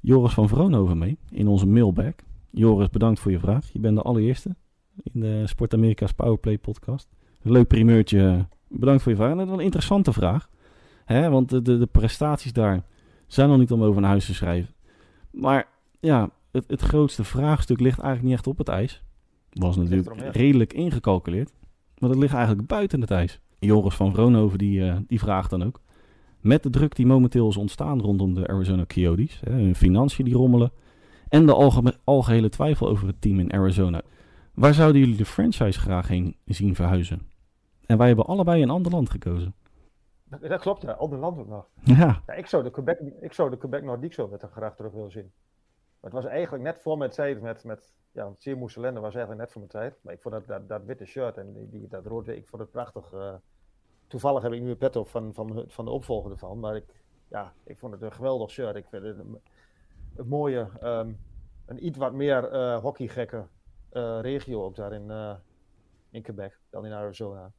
Joris 0.00 0.32
van 0.32 0.48
Vroonhoven 0.48 0.98
mee 0.98 1.18
in 1.30 1.48
onze 1.48 1.66
mailbag. 1.66 2.12
Joris, 2.50 2.90
bedankt 2.90 3.20
voor 3.20 3.30
je 3.30 3.38
vraag. 3.38 3.72
Je 3.72 3.78
bent 3.78 3.96
de 3.96 4.02
allereerste 4.02 4.56
in 5.02 5.20
de 5.20 5.46
Sport 5.46 5.74
Amerika's 5.74 6.12
Powerplay 6.12 6.58
podcast. 6.58 7.08
Leuk 7.42 7.68
primeurtje. 7.68 8.46
Bedankt 8.68 9.02
voor 9.02 9.12
je 9.12 9.18
vraag. 9.18 9.30
En 9.30 9.36
dat 9.36 9.46
is 9.46 9.52
een 9.52 9.60
interessante 9.60 10.12
vraag. 10.12 10.48
Hè? 11.04 11.30
Want 11.30 11.48
de, 11.48 11.62
de, 11.62 11.78
de 11.78 11.86
prestaties 11.86 12.52
daar 12.52 12.84
zijn 13.26 13.48
nog 13.48 13.58
niet 13.58 13.72
om 13.72 13.82
over 13.82 14.00
naar 14.00 14.10
huis 14.10 14.26
te 14.26 14.34
schrijven. 14.34 14.74
Maar 15.30 15.68
ja, 16.00 16.30
het, 16.54 16.64
het 16.66 16.80
grootste 16.80 17.24
vraagstuk 17.24 17.80
ligt 17.80 17.98
eigenlijk 17.98 18.28
niet 18.28 18.34
echt 18.34 18.46
op 18.46 18.58
het 18.58 18.68
ijs. 18.68 19.02
Was 19.52 19.76
natuurlijk 19.76 20.34
redelijk 20.36 20.72
ingecalculeerd. 20.72 21.52
Maar 21.98 22.08
dat 22.08 22.18
ligt 22.18 22.34
eigenlijk 22.34 22.68
buiten 22.68 23.00
het 23.00 23.10
ijs. 23.10 23.40
Joris 23.58 23.94
van 23.94 24.12
Vroonhoven 24.12 24.58
die, 24.58 24.80
uh, 24.80 24.96
die 25.06 25.18
vraagt 25.18 25.50
dan 25.50 25.64
ook. 25.64 25.80
Met 26.40 26.62
de 26.62 26.70
druk 26.70 26.96
die 26.96 27.06
momenteel 27.06 27.48
is 27.48 27.56
ontstaan 27.56 28.00
rondom 28.00 28.34
de 28.34 28.46
Arizona 28.46 28.84
Coyotes. 28.86 29.40
Hè, 29.44 29.52
hun 29.52 29.74
financiën 29.74 30.24
die 30.24 30.34
rommelen. 30.34 30.72
En 31.28 31.46
de 31.46 31.54
alge 31.54 31.98
algehele 32.04 32.48
twijfel 32.48 32.88
over 32.88 33.06
het 33.06 33.20
team 33.20 33.38
in 33.38 33.52
Arizona. 33.52 34.02
Waar 34.54 34.74
zouden 34.74 35.00
jullie 35.00 35.16
de 35.16 35.24
franchise 35.24 35.80
graag 35.80 36.08
heen 36.08 36.36
zien 36.44 36.74
verhuizen? 36.74 37.20
En 37.86 37.98
wij 37.98 38.06
hebben 38.06 38.26
allebei 38.26 38.62
een 38.62 38.70
ander 38.70 38.92
land 38.92 39.10
gekozen. 39.10 39.54
Dat, 40.24 40.60
klopt, 40.60 40.82
ja. 40.82 40.92
Ander 40.92 41.18
land 41.18 41.38
ook 41.38 41.48
nog. 41.48 41.66
Ja. 41.82 42.22
ja. 42.26 42.34
ik 42.34 42.46
zou 42.46 42.62
de 42.62 42.70
Quebec, 42.70 42.98
ik 43.20 43.32
zou 43.32 43.50
de 43.50 43.56
Quebec 43.56 43.82
Nordique 43.82 44.14
zo 44.14 44.30
graag 44.52 44.74
terug 44.74 44.92
willen 44.92 45.10
zien 45.10 45.32
het 46.04 46.12
was 46.12 46.24
eigenlijk 46.24 46.62
net 46.62 46.78
voor 46.78 46.98
mijn 46.98 47.10
tijd 47.10 47.40
met, 47.40 47.64
met 47.64 47.94
ja, 48.12 48.24
was 48.28 48.76
eigenlijk 48.76 49.36
net 49.36 49.50
voor 49.50 49.60
mijn 49.60 49.68
tijd. 49.68 49.98
Maar 50.00 50.14
ik 50.14 50.20
vond 50.20 50.46
dat, 50.46 50.68
dat, 50.68 50.84
witte 50.84 51.04
shirt 51.04 51.36
en 51.36 51.68
die, 51.70 51.88
dat 51.88 52.06
rode, 52.06 52.36
ik 52.36 52.46
vond 52.46 52.62
het 52.62 52.70
prachtig. 52.70 53.12
Uh, 53.12 53.34
toevallig 54.06 54.42
heb 54.42 54.52
ik 54.52 54.60
nu 54.60 54.70
een 54.70 54.76
pet 54.76 54.96
op 54.96 55.08
van, 55.08 55.34
van, 55.34 55.64
van 55.66 55.84
de 55.84 55.90
opvolger 55.90 56.30
ervan, 56.30 56.60
maar 56.60 56.76
ik, 56.76 56.84
ja, 57.28 57.52
ik 57.64 57.78
vond 57.78 57.92
het 57.92 58.02
een 58.02 58.12
geweldig 58.12 58.50
shirt. 58.50 58.76
Ik 58.76 58.86
vind 58.88 59.04
het 59.04 59.18
een, 59.18 59.40
een 60.16 60.28
mooie, 60.28 60.68
um, 60.82 61.20
een 61.66 61.86
iets 61.86 61.98
wat 61.98 62.12
meer 62.12 62.52
uh, 62.52 62.78
hockeygekke 62.78 63.46
uh, 63.92 64.18
regio 64.20 64.64
ook 64.64 64.76
daar 64.76 64.92
in, 64.92 65.38
in 66.10 66.22
Quebec 66.22 66.60
dan 66.70 66.86
in 66.86 66.92
Arizona. 66.92 67.52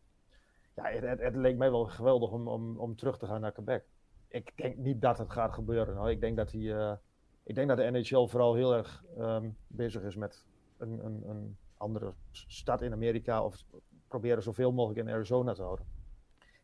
Ja, 0.75 0.83
het, 0.83 1.03
het, 1.03 1.19
het, 1.19 1.35
leek 1.35 1.57
mij 1.57 1.71
wel 1.71 1.85
geweldig 1.85 2.31
om, 2.31 2.47
om, 2.47 2.79
om 2.79 2.95
terug 2.95 3.17
te 3.17 3.25
gaan 3.25 3.41
naar 3.41 3.51
Quebec. 3.51 3.83
Ik 4.27 4.51
denk 4.55 4.77
niet 4.77 5.01
dat 5.01 5.17
het 5.17 5.31
gaat 5.31 5.53
gebeuren. 5.53 5.95
Hoor. 5.95 6.11
Ik 6.11 6.21
denk 6.21 6.37
dat 6.37 6.51
hij 6.51 6.97
ik 7.45 7.55
denk 7.55 7.67
dat 7.67 7.77
de 7.77 7.91
NHL 7.91 8.25
vooral 8.25 8.55
heel 8.55 8.75
erg 8.75 9.03
um, 9.19 9.55
bezig 9.67 10.01
is 10.01 10.15
met 10.15 10.45
een, 10.77 11.05
een, 11.05 11.23
een, 11.29 11.57
andere 11.77 12.13
stad 12.31 12.81
in 12.81 12.93
Amerika. 12.93 13.43
Of 13.43 13.63
proberen 14.07 14.43
zoveel 14.43 14.71
mogelijk 14.71 15.07
in 15.07 15.13
Arizona 15.13 15.53
te 15.53 15.61
houden. 15.61 15.85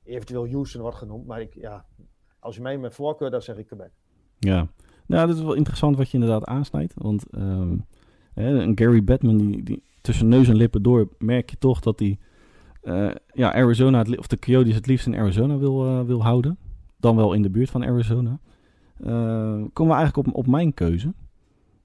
Eventueel 0.04 0.50
Houston 0.50 0.82
wordt 0.82 0.98
genoemd, 0.98 1.26
maar 1.26 1.42
ik, 1.42 1.54
ja, 1.54 1.86
als 2.40 2.56
je 2.56 2.62
mij 2.62 2.78
met 2.78 2.94
voorkeur, 2.94 3.30
dan 3.30 3.42
zeg 3.42 3.58
ik 3.58 3.68
Quebec. 3.68 3.92
Ja, 4.40 4.68
nou, 5.06 5.28
dat 5.28 5.36
is 5.36 5.44
wel 5.44 5.54
interessant 5.54 5.98
wat 5.98 6.10
je 6.10 6.18
inderdaad 6.18 6.46
aansnijdt. 6.46 6.94
Want 6.96 7.26
hè, 8.34 8.62
een 8.62 8.78
Gary 8.78 9.04
Batman, 9.04 9.38
die, 9.38 9.64
die, 9.64 9.84
tussen 10.02 10.28
neus 10.28 10.48
en 10.48 10.56
lippen 10.56 10.84
door, 10.84 11.10
merk 11.18 11.50
je 11.50 11.58
toch 11.58 11.80
dat 11.80 12.00
hij 12.00 12.20
uh, 12.84 13.12
ja, 13.34 13.54
Arizona, 13.54 14.06
of 14.18 14.28
de 14.28 14.40
Coyotes 14.40 14.76
het 14.76 14.88
liefst 14.88 15.06
in 15.06 15.16
Arizona 15.16 15.58
wil, 15.58 15.86
uh, 15.86 16.02
wil 16.02 16.24
houden. 16.24 16.58
Dan 16.98 17.16
wel 17.16 17.34
in 17.34 17.42
de 17.42 17.50
buurt 17.50 17.70
van 17.70 17.86
Arizona. 17.86 18.40
Uh, 19.06 19.64
komen 19.74 19.96
we 19.96 20.00
eigenlijk 20.00 20.18
op, 20.18 20.34
op 20.36 20.48
mijn 20.48 20.74
keuze. 20.74 21.14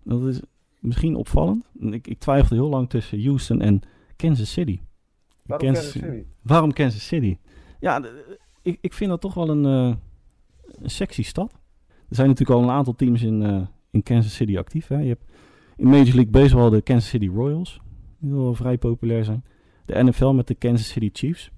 Dat 0.03 0.27
is 0.27 0.41
misschien 0.81 1.15
opvallend. 1.15 1.65
Ik, 1.81 2.07
ik 2.07 2.19
twijfelde 2.19 2.55
heel 2.55 2.69
lang 2.69 2.89
tussen 2.89 3.25
Houston 3.25 3.61
en 3.61 3.81
Kansas 4.17 4.53
City. 4.53 4.81
Waarom 5.43 5.67
Kansas, 5.67 5.91
City? 5.91 6.25
Waarom 6.43 6.73
Kansas 6.73 7.07
City? 7.07 7.39
Ja, 7.81 8.03
ik, 8.63 8.79
ik 8.81 8.93
vind 8.93 9.11
dat 9.11 9.21
toch 9.21 9.35
wel 9.35 9.49
een, 9.49 9.65
uh, 9.65 9.95
een 10.83 10.91
sexy 10.91 11.23
stad. 11.23 11.53
Er 12.09 12.15
zijn 12.15 12.29
natuurlijk 12.29 12.59
al 12.59 12.65
een 12.65 12.75
aantal 12.75 12.95
teams 12.95 13.23
in, 13.23 13.69
in 13.91 14.03
Kansas 14.03 14.35
City 14.35 14.59
actief. 14.59 14.87
Hè. 14.87 14.99
Je 14.99 15.09
hebt 15.09 15.25
in 15.77 15.87
Major 15.89 16.15
League 16.15 16.31
Baseball 16.31 16.71
de 16.71 16.83
Kansas 16.83 17.09
City 17.09 17.29
Royals. 17.29 17.81
Die 18.19 18.33
wel 18.33 18.55
vrij 18.55 18.79
populair 18.79 19.25
zijn. 19.25 19.45
De 19.85 20.05
NFL 20.05 20.29
met 20.29 20.47
de 20.47 20.55
Kansas 20.55 20.89
City 20.89 21.11
Chiefs. 21.13 21.51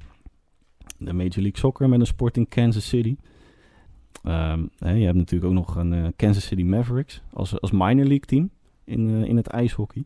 De 0.98 1.12
Major 1.12 1.40
League 1.40 1.58
Soccer 1.58 1.88
met 1.88 2.00
een 2.00 2.06
sport 2.06 2.36
in 2.36 2.48
Kansas 2.48 2.88
City. 2.88 3.16
Hè, 4.78 4.90
je 4.90 5.04
hebt 5.04 5.16
natuurlijk 5.16 5.50
ook 5.50 5.56
nog 5.56 5.76
een 5.76 5.92
uh, 5.92 6.06
Kansas 6.16 6.46
City 6.46 6.62
Mavericks 6.62 7.22
als, 7.32 7.60
als 7.60 7.70
minor 7.70 8.06
league 8.06 8.20
team 8.20 8.50
in, 8.84 9.08
uh, 9.08 9.24
in 9.24 9.36
het 9.36 9.46
ijshockey. 9.46 10.04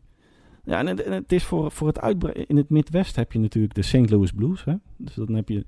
Ja, 0.65 0.79
en 0.79 1.13
het, 1.13 1.33
is 1.33 1.45
voor, 1.45 1.71
voor 1.71 1.87
het 1.87 2.01
uitbreiden. 2.01 2.47
In 2.47 2.57
het 2.57 2.71
Midwest 2.71 3.17
heb 3.17 3.33
je 3.33 3.39
natuurlijk 3.39 3.75
de 3.75 3.83
St. 3.83 4.11
Louis 4.11 4.33
Blues. 4.33 4.65
Hè? 4.65 4.75
Dus 4.97 5.15
dan 5.15 5.35
heb 5.35 5.49
je 5.49 5.65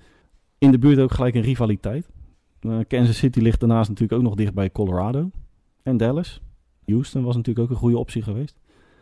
in 0.58 0.70
de 0.70 0.78
buurt 0.78 0.98
ook 0.98 1.12
gelijk 1.12 1.34
een 1.34 1.42
rivaliteit. 1.42 2.08
Kansas 2.88 3.18
City 3.18 3.40
ligt 3.40 3.60
daarnaast 3.60 3.88
natuurlijk 3.88 4.18
ook 4.18 4.26
nog 4.26 4.34
dicht 4.34 4.54
bij 4.54 4.70
Colorado 4.70 5.30
en 5.82 5.96
Dallas. 5.96 6.42
Houston 6.86 7.22
was 7.22 7.36
natuurlijk 7.36 7.64
ook 7.64 7.70
een 7.70 7.80
goede 7.80 7.98
optie 7.98 8.22
geweest. 8.22 8.58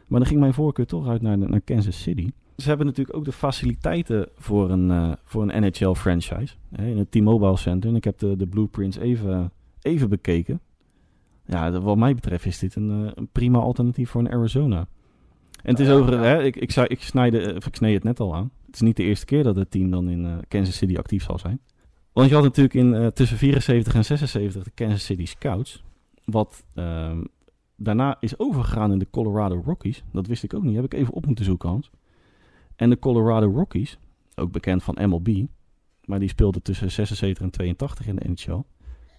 Maar 0.07 0.21
dan 0.21 0.29
ging 0.29 0.40
mijn 0.40 0.55
voorkeur 0.55 0.87
toch 0.87 1.09
uit 1.09 1.23
naar, 1.23 1.38
naar 1.38 1.61
Kansas 1.61 2.03
City. 2.03 2.31
Ze 2.57 2.69
hebben 2.69 2.87
natuurlijk 2.87 3.17
ook 3.17 3.25
de 3.25 3.33
faciliteiten 3.33 4.29
voor 4.37 4.71
een, 4.71 4.91
eh, 4.91 5.12
voor 5.25 5.43
een 5.43 5.62
NHL-franchise. 5.62 6.55
In 6.77 6.99
het 6.99 7.11
T-Mobile 7.11 7.57
Center. 7.57 7.91
En 7.91 7.97
ik 7.97 8.05
heb 8.05 8.19
de, 8.19 8.37
de 8.37 8.47
blueprints 8.47 8.97
even, 8.97 9.53
even 9.81 10.09
bekeken. 10.09 10.61
Ja, 11.47 11.81
wat 11.81 11.97
mij 11.97 12.15
betreft 12.15 12.47
is 12.47 12.59
dit 12.59 12.75
een, 12.75 13.07
eh, 13.07 13.12
een 13.15 13.29
prima 13.33 13.59
alternatief 13.59 14.11
voor 14.11 14.21
een 14.21 14.33
Arizona. 14.33 14.87
En 15.62 15.71
het 15.71 15.81
is 15.81 15.88
over, 15.88 16.12
ja. 16.12 16.23
hè, 16.23 16.43
ik, 16.43 16.57
ik, 16.57 16.75
ik, 16.77 17.03
snijde, 17.03 17.55
of 17.57 17.67
ik 17.67 17.75
snee 17.75 17.95
het 17.95 18.05
net 18.05 18.21
al 18.21 18.35
aan. 18.35 18.51
Het 18.67 18.75
is 18.75 18.81
niet 18.81 18.97
de 18.97 19.03
eerste 19.03 19.27
keer 19.27 19.43
dat 19.43 19.57
het 19.57 19.71
team 19.71 19.91
dan 19.91 20.09
in 20.09 20.25
eh, 20.27 20.37
Kansas 20.49 20.77
City 20.77 20.97
actief 20.97 21.23
zal 21.23 21.38
zijn. 21.38 21.61
Want 22.12 22.29
je 22.29 22.35
had 22.35 22.45
natuurlijk 22.45 22.75
in, 22.75 22.95
eh, 22.95 23.07
tussen 23.07 23.37
74 23.37 23.95
en 23.95 24.05
76 24.05 24.62
de 24.62 24.71
Kansas 24.75 25.05
City 25.05 25.27
Scouts. 25.27 25.85
Wat 26.25 26.65
ehm, 26.75 27.25
daarna 27.77 28.17
is 28.21 28.38
overgegaan 28.38 28.93
in 28.93 28.99
de 28.99 29.11
Colorado 29.11 29.62
Rockies. 29.65 30.05
Dat 30.12 30.27
wist 30.27 30.43
ik 30.43 30.55
ook 30.55 30.62
niet. 30.62 30.75
Heb 30.75 30.85
ik 30.85 30.95
even 30.95 31.15
op 31.15 31.27
moeten 31.27 31.45
zoeken, 31.45 31.69
Hans. 31.69 31.91
En 32.77 32.91
de 32.91 32.99
Colorado 32.99 33.51
Rockies, 33.51 33.99
ook 34.35 34.53
bekend 34.53 34.83
van 34.83 35.09
MLB. 35.09 35.45
Maar 36.05 36.19
die 36.19 36.29
speelde 36.29 36.63
tussen 36.63 36.91
76 36.91 37.45
en 37.45 37.51
82 37.51 38.07
in 38.07 38.17
de 38.17 38.29
NHL. 38.29 38.63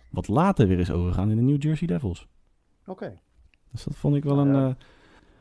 Wat 0.10 0.28
later 0.28 0.68
weer 0.68 0.80
is 0.80 0.92
overgegaan 0.92 1.30
in 1.30 1.36
de 1.36 1.42
New 1.42 1.63
Jersey 1.63 1.88
Devils. 1.88 2.28
Oké. 2.86 3.20
Dus 3.72 3.84
dat 3.84 3.96
vond 3.96 4.16
ik 4.16 4.24
wel 4.24 4.38
een... 4.38 4.54
Ja. 4.54 4.68
eh, 4.68 4.76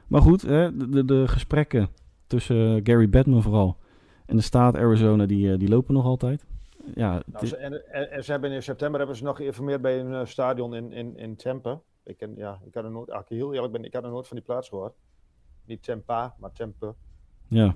Maar 0.07 0.23
goed, 0.23 0.43
hè, 0.43 0.77
de, 0.77 0.89
de, 0.89 1.05
de 1.05 1.29
gesprekken 1.29 1.89
tussen 2.27 2.81
Gary 2.85 3.09
Bettman 3.09 3.43
vooral 3.43 3.77
en 4.27 4.37
de 4.37 4.43
staat 4.43 4.77
Arizona, 4.77 5.27
die, 5.27 5.53
eh, 5.53 5.59
die 5.59 5.69
lopen 5.69 5.95
nog 5.95 6.05
altijd. 6.05 6.45
Ja, 6.95 7.23
Nou, 7.27 7.47
ze, 7.47 7.57
en, 7.57 7.93
en, 8.11 8.25
ze 8.25 8.31
hebben 8.31 8.53
in 8.53 8.63
september 8.63 8.99
hebben 8.99 9.17
ze 9.17 9.25
nog 9.25 9.37
geïnformeerd 9.37 9.81
bij 9.83 10.01
een 10.01 10.15
eh, 10.15 10.25
stadion 10.25 10.75
in, 10.75 10.93
in, 10.93 11.17
in 11.17 11.37
Tampa. 11.37 11.81
Ik, 12.05 12.17
ken, 12.17 12.37
ja, 12.37 12.61
ik 12.65 12.75
had 12.75 12.85
er 12.85 12.91
nooit, 12.91 13.11
als 13.11 13.23
ik 13.23 13.29
heel 13.29 13.55
eerlijk 13.55 13.73
ben, 13.73 13.85
ik 13.85 13.95
had 13.95 14.05
er 14.05 14.11
nooit 14.11 14.27
van 14.29 14.37
die 14.37 14.47
plaats 14.47 14.69
gehoord. 14.69 14.95
Niet 15.65 15.83
Tampa, 15.83 16.35
maar 16.39 16.53
Tampa. 16.53 16.95
ja. 17.49 17.75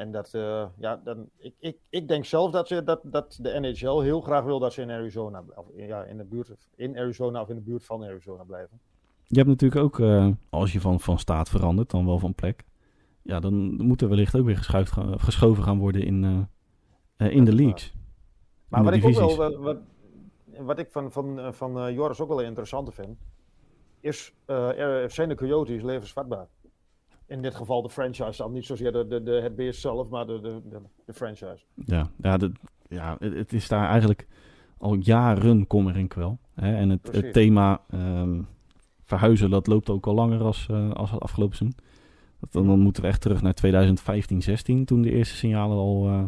En 0.00 0.10
dat, 0.10 0.34
eh, 0.34 0.66
ja, 0.76 1.00
dan, 1.04 1.28
ik, 1.36 1.54
ik, 1.58 1.76
ik 1.88 2.08
denk 2.08 2.24
zelf 2.24 2.50
dat, 2.50 2.68
ze, 2.68 2.84
dat, 2.84 3.00
dat 3.04 3.38
de 3.42 3.60
NHL 3.60 4.00
heel 4.00 4.20
graag 4.20 4.44
wil 4.44 4.58
dat 4.58 4.72
ze 4.72 4.82
in 4.82 4.90
Arizona, 4.90 5.44
of, 5.54 5.66
ja, 5.76 6.04
in 6.04 6.16
de 6.16 6.24
buurt, 6.24 6.68
in 6.76 6.98
Arizona 6.98 7.40
of 7.40 7.48
in 7.48 7.54
de 7.54 7.60
buurt 7.60 7.84
van 7.84 8.04
Arizona 8.04 8.44
blijven. 8.44 8.80
Je 9.26 9.36
hebt 9.36 9.48
natuurlijk 9.48 9.80
ook, 9.82 10.00
eh, 10.00 10.28
als 10.50 10.72
je 10.72 10.80
van, 10.80 11.00
van 11.00 11.18
staat 11.18 11.48
verandert, 11.48 11.90
dan 11.90 12.06
wel 12.06 12.18
van 12.18 12.34
plek. 12.34 12.64
Ja, 13.22 13.40
dan 13.40 13.54
moet 13.82 14.02
er 14.02 14.08
wellicht 14.08 14.36
ook 14.36 14.44
weer 14.44 14.56
geschuift 14.56 14.92
gaan, 14.92 15.20
geschoven 15.20 15.62
gaan 15.62 15.78
worden 15.78 16.02
in, 16.02 16.48
eh, 17.16 17.34
in 17.34 17.44
de 17.44 17.54
leagues. 17.54 17.92
Maar 18.68 18.80
in 18.80 18.84
wat 18.84 18.94
ik 18.94 19.04
ook 19.04 19.36
wel, 19.36 19.58
wat, 19.58 19.78
wat 20.58 20.78
ik 20.78 20.90
van, 20.90 21.12
van, 21.12 21.54
van 21.54 21.94
Joris 21.94 22.20
ook 22.20 22.28
wel 22.28 22.42
interessant 22.42 22.94
vind, 22.94 23.18
is, 24.00 24.34
er 24.46 25.10
zijn 25.10 25.28
de 25.28 25.34
Coyotes 25.34 25.82
levensvatbaar? 25.82 26.46
In 27.30 27.42
dit 27.42 27.54
geval 27.54 27.82
de 27.82 27.88
franchise 27.90 28.42
dan, 28.42 28.52
niet 28.52 28.64
zozeer 28.66 28.92
de, 28.92 29.06
de, 29.06 29.22
de, 29.22 29.30
het 29.32 29.56
beest 29.56 29.80
zelf, 29.80 30.08
maar 30.08 30.26
de, 30.26 30.40
de, 30.40 30.60
de, 30.68 30.78
de 31.04 31.12
franchise. 31.12 31.58
Ja, 31.74 32.10
ja, 32.22 32.36
dat, 32.36 32.50
ja 32.88 33.16
het, 33.18 33.34
het 33.34 33.52
is 33.52 33.68
daar 33.68 33.88
eigenlijk 33.88 34.26
al 34.78 34.94
jaren 34.94 35.66
kommer 35.66 35.96
en 35.96 36.08
kwel. 36.08 36.38
Hè? 36.54 36.76
En 36.76 36.90
het, 36.90 37.32
thema 37.32 37.80
ehm, 37.90 38.42
verhuizen, 39.04 39.50
dat 39.50 39.66
loopt 39.66 39.90
ook 39.90 40.06
al 40.06 40.14
langer 40.14 40.40
als, 40.42 40.66
eh, 40.70 40.90
als 40.90 41.10
het 41.10 41.20
afgelopen 41.20 41.56
seizoen. 41.56 41.78
Dat, 42.40 42.52
dan, 42.52 42.66
dan 42.66 42.78
moeten 42.80 43.02
we 43.02 43.08
echt 43.08 43.20
terug 43.20 43.42
naar 43.42 43.54
2015, 43.54 44.42
16, 44.42 44.84
toen 44.84 45.02
de 45.02 45.10
eerste 45.10 45.36
signalen 45.36 45.76
al 45.76 46.06
eh, 46.06 46.22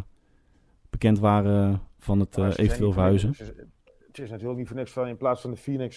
bekend 0.90 1.18
waren 1.18 1.80
van 1.98 2.20
het 2.20 2.34
zijn 2.34 2.52
eventueel 2.52 2.92
verhuizen. 2.92 3.34
ze- 3.34 3.66
Het 4.06 4.18
is 4.20 4.30
natuurlijk 4.30 4.58
niet 4.58 4.68
voor 4.68 4.76
niks 4.76 4.92
van 4.92 5.08
in 5.08 5.16
plaats 5.16 5.40
van 5.40 5.50
de 5.50 5.56
Phoenix 5.56 5.96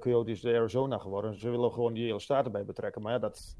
Coyotes 0.00 0.40
de 0.40 0.54
Arizona 0.56 0.98
geworden. 0.98 1.38
Ze 1.38 1.50
willen 1.50 1.72
gewoon 1.72 1.92
die 1.92 2.04
hele 2.04 2.20
staat 2.20 2.44
erbij 2.44 2.64
betrekken, 2.64 3.02
maar 3.02 3.12
ja, 3.12 3.18
dat 3.18 3.56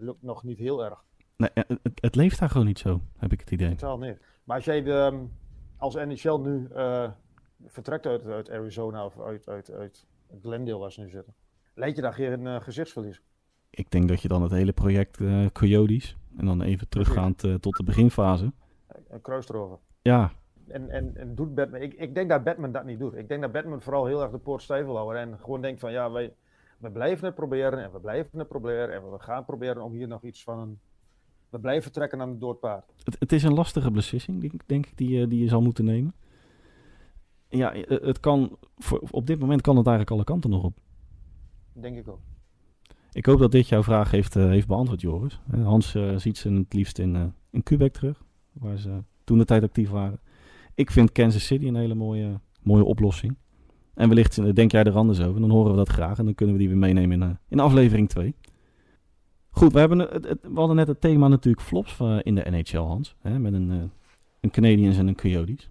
lukt 0.00 0.22
nog 0.22 0.42
niet 0.42 0.58
heel 0.58 0.84
erg. 0.84 1.04
Nee, 1.36 1.50
het, 1.52 2.00
het 2.00 2.14
leeft 2.14 2.38
daar 2.38 2.50
gewoon 2.50 2.66
niet 2.66 2.78
zo, 2.78 3.00
heb 3.16 3.32
ik 3.32 3.40
het 3.40 3.50
idee. 3.50 3.68
Totaal 3.68 3.98
niet. 3.98 4.18
Maar 4.44 4.56
als 4.56 4.64
jij 4.64 4.82
de, 4.82 4.92
ehm, 4.92 5.24
als 5.76 5.94
NHL 5.94 6.36
nu 6.36 6.68
eh, 6.74 7.10
vertrekt 7.66 8.06
uit, 8.06 8.26
uit 8.26 8.50
Arizona 8.50 9.04
of 9.04 9.20
uit, 9.20 9.48
uit, 9.48 9.70
uit 9.70 10.06
Glendale 10.42 10.78
waar 10.78 10.92
ze 10.92 11.00
nu 11.00 11.10
zitten, 11.10 11.34
leid 11.74 11.96
je 11.96 12.02
daar 12.02 12.14
geen 12.14 12.46
eh, 12.46 12.60
gezichtsverlies? 12.60 13.22
Ik 13.70 13.90
denk 13.90 14.08
dat 14.08 14.22
je 14.22 14.28
dan 14.28 14.42
het 14.42 14.52
hele 14.52 14.72
project 14.72 15.20
eh 15.20 15.46
Coyotes, 15.52 16.16
en 16.36 16.46
dan 16.46 16.62
even 16.62 16.88
teruggaand 16.88 17.38
tot 17.60 17.76
de 17.76 17.84
beginfase. 17.84 18.52
Een 19.08 19.20
kruis 19.20 19.48
erover. 19.48 19.78
Ja, 20.02 20.32
En, 20.68 20.90
en, 20.90 21.16
en 21.16 21.34
doet 21.34 21.54
Batman, 21.54 21.80
ik, 21.80 21.94
ik 21.94 22.14
denk 22.14 22.28
dat 22.28 22.44
Batman 22.44 22.72
dat 22.72 22.84
niet 22.84 22.98
doet. 22.98 23.14
Ik 23.14 23.28
denk 23.28 23.40
dat 23.40 23.52
Batman 23.52 23.82
vooral 23.82 24.06
heel 24.06 24.22
erg 24.22 24.30
de 24.30 24.38
poort 24.38 24.62
stijf 24.62 24.84
wil 24.84 24.96
houden 24.96 25.22
en 25.22 25.38
gewoon 25.38 25.60
denkt 25.60 25.80
van 25.80 25.92
ja, 25.92 26.10
wij, 26.10 26.34
we 26.80 26.90
blijven 26.90 27.26
het 27.26 27.34
proberen 27.34 27.82
en 27.84 27.92
we 27.92 28.00
blijven 28.00 28.38
het 28.38 28.48
proberen 28.48 28.94
en 28.94 29.10
we 29.10 29.18
gaan 29.18 29.44
proberen 29.44 29.82
om 29.82 29.92
hier 29.92 30.08
nog 30.08 30.22
iets 30.22 30.42
van 30.42 30.58
een... 30.58 30.78
We 31.50 31.58
blijven 31.60 31.92
trekken 31.92 32.20
aan 32.20 32.28
het 32.28 32.40
doodpaard. 32.40 32.92
Het, 33.04 33.16
het 33.18 33.32
is 33.32 33.42
een 33.42 33.54
lastige 33.54 33.90
beslissing, 33.90 34.40
denk, 34.40 34.52
denk 34.66 34.86
ik, 34.86 34.96
die, 34.96 35.08
je- 35.18 35.26
die 35.28 35.40
je 35.42 35.48
zal 35.48 35.62
moeten 35.62 35.84
nemen. 35.84 36.14
Ja, 37.48 37.72
eh, 37.74 38.00
het 38.02 38.20
kan, 38.20 38.56
voor, 38.78 39.02
op 39.10 39.26
dit 39.26 39.38
moment 39.38 39.60
kan 39.60 39.76
het 39.76 39.86
eigenlijk 39.86 40.16
alle 40.16 40.24
kanten 40.24 40.50
nog 40.50 40.64
op. 40.64 40.78
Denk 41.72 41.98
ik 41.98 42.08
ook. 42.08 42.20
Ik 43.12 43.26
hoop 43.26 43.38
dat 43.38 43.52
dit 43.52 43.68
jouw 43.68 43.82
vraag 43.82 44.10
heeft, 44.10 44.36
eh, 44.36 44.44
heeft 44.46 44.66
beantwoord, 44.66 45.00
Joris. 45.00 45.40
Eh, 45.50 45.64
Hans 45.64 45.94
eh, 45.94 46.16
ziet 46.16 46.38
ze 46.38 46.52
het 46.52 46.72
liefst 46.72 46.98
in, 46.98 47.16
eh 47.16 47.24
in 47.50 47.62
Quebec 47.62 47.92
terug, 47.92 48.22
waar 48.52 48.78
ze 48.78 49.02
toen 49.24 49.38
de 49.38 49.44
tijd 49.44 49.62
actief 49.62 49.90
waren. 49.90 50.20
Ik 50.74 50.90
vind 50.90 51.12
Kansas 51.12 51.46
City 51.46 51.66
een 51.66 51.76
hele 51.76 51.94
mooie, 51.94 52.40
mooie 52.62 52.84
oplossing. 52.84 53.36
En 54.00 54.08
wellicht 54.08 54.38
eh, 54.38 54.52
denk 54.54 54.70
jij 54.72 54.82
er 54.84 54.96
anders 54.96 55.20
over, 55.20 55.40
dan 55.40 55.50
horen 55.50 55.70
we 55.70 55.76
dat 55.76 55.88
graag 55.88 56.18
en 56.18 56.24
dan 56.24 56.34
kunnen 56.34 56.54
we 56.54 56.60
die 56.60 56.70
weer 56.70 56.78
meenemen 56.78 57.22
in, 57.22 57.28
eh, 57.28 57.34
in 57.48 57.60
aflevering 57.60 58.08
2. 58.08 58.34
Goed, 59.50 59.72
we, 59.72 59.78
hebben 59.78 59.98
het, 59.98 60.24
het- 60.28 60.42
we 60.42 60.58
hadden 60.58 60.76
net 60.76 60.86
het 60.88 61.00
thema 61.00 61.28
natuurlijk 61.28 61.66
flops 61.66 62.00
eh, 62.00 62.18
in 62.22 62.34
de 62.34 62.50
NHL, 62.50 62.76
Hans. 62.78 63.16
Hè, 63.20 63.38
met 63.38 63.52
een, 63.52 63.90
een 64.40 64.50
Canadiens 64.50 64.98
en 64.98 65.08
een 65.08 65.14
Coyotes. 65.16 65.70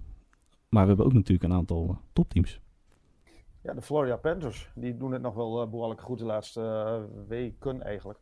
Maar 0.69 0.81
we 0.81 0.87
hebben 0.87 1.05
ook 1.05 1.13
natuurlijk 1.13 1.43
een 1.43 1.57
aantal 1.57 1.97
topteams. 2.13 2.59
Ja, 3.63 3.73
de 3.73 3.81
Florida 3.81 4.15
Panthers, 4.17 4.71
die 4.75 4.97
doen 4.97 5.11
het 5.11 5.21
nog 5.21 5.33
wel 5.35 5.61
eh, 5.61 5.69
behoorlijk 5.69 6.01
goed 6.01 6.19
de 6.19 6.25
laatste 6.25 7.05
weken 7.27 7.81
eigenlijk. 7.83 8.19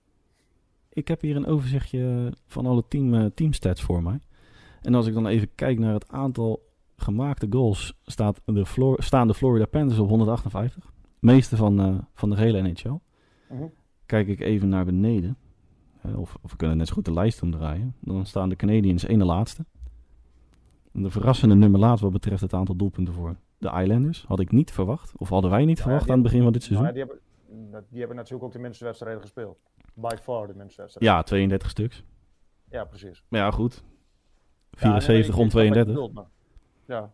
Ik 0.89 1.08
heb 1.08 1.22
hier 1.22 1.36
een 1.36 1.46
overzichtje 1.46 2.34
van 2.46 2.65
alle 2.65 2.84
team, 2.88 3.13
eh, 3.13 3.26
teamstats 3.26 3.82
voor 3.82 4.04
mij. 4.04 4.20
En 4.82 4.96
als 4.96 5.08
ik 5.08 5.13
dan 5.13 5.28
even 5.28 5.56
kijk 5.56 5.80
naar 5.80 5.93
het 5.93 6.08
aantal 6.12 6.67
gemaakte 7.02 7.48
goals, 7.50 7.94
staat 8.06 8.42
de 8.46 8.66
Flor- 8.66 9.04
staan 9.04 9.28
de 9.28 9.34
Florida 9.34 9.66
Panthers 9.66 10.00
op 10.00 10.10
158. 10.10 10.92
Meeste 11.20 11.56
van, 11.56 11.80
eh, 11.80 11.96
van 12.14 12.30
de 12.30 12.38
hele 12.38 12.62
NHL. 12.62 13.00
Mhm. 13.50 13.64
Kijk 14.06 14.28
ik 14.28 14.40
even 14.40 14.70
naar 14.70 14.86
beneden. 14.86 15.38
eh, 16.02 16.20
of, 16.20 16.38
of 16.42 16.52
we 16.52 16.58
kunnen 16.58 16.78
net 16.78 16.88
zo 16.88 16.94
goed 16.94 17.06
de 17.06 17.14
lijst 17.14 17.42
omdraaien. 17.42 17.96
Dan 18.02 18.26
staan 18.26 18.50
de 18.50 18.56
Canadiens 18.56 19.04
ene 19.08 19.26
laatste. 19.26 19.66
En 20.94 21.02
de 21.04 21.10
verrassende 21.10 21.56
nummer 21.56 21.80
laatst 21.80 22.04
wat 22.04 22.12
betreft 22.12 22.42
het 22.42 22.54
aantal 22.54 22.76
doelpunten 22.76 23.14
voor 23.14 23.36
de 23.58 23.72
Islanders. 23.82 24.26
Had 24.28 24.40
ik 24.40 24.52
niet 24.52 24.72
verwacht. 24.72 25.14
Of 25.18 25.30
hadden 25.30 25.52
wij 25.52 25.66
niet 25.66 25.78
Ja, 25.78 25.84
verwacht 25.84 26.08
aan 26.10 26.14
het 26.14 26.24
begin 26.24 26.42
van 26.44 26.52
dit 26.52 26.70
Maar 26.70 26.80
seizoen. 26.80 26.94
die 26.96 27.04
hebben, 27.06 27.72
dat- 27.72 27.86
die 27.90 28.00
hebben 28.00 28.18
natuurlijk 28.18 28.44
ook 28.44 28.52
de 28.52 28.60
minste 28.60 28.84
wedstrijden 28.86 29.22
gespeeld. 29.22 29.58
By 29.94 30.16
far 30.22 30.48
de 30.48 30.54
minste 30.56 30.82
wedstrijden. 30.82 31.18
Ja, 31.18 31.24
32 31.24 31.70
stuks. 31.70 32.04
Ja, 32.70 32.84
precies. 32.86 33.24
Maar 33.28 33.40
ja, 33.40 33.52
goed. 33.52 33.84
Ja, 34.70 34.78
74 34.78 35.08
nee, 35.08 35.18
om 35.18 35.46
ik 35.46 35.52
snap 35.52 35.64
wat 35.64 35.76
je 35.76 35.84
32. 35.84 35.94
bedoelt, 35.94 36.14
maar- 36.14 36.36
Ja, 36.88 37.12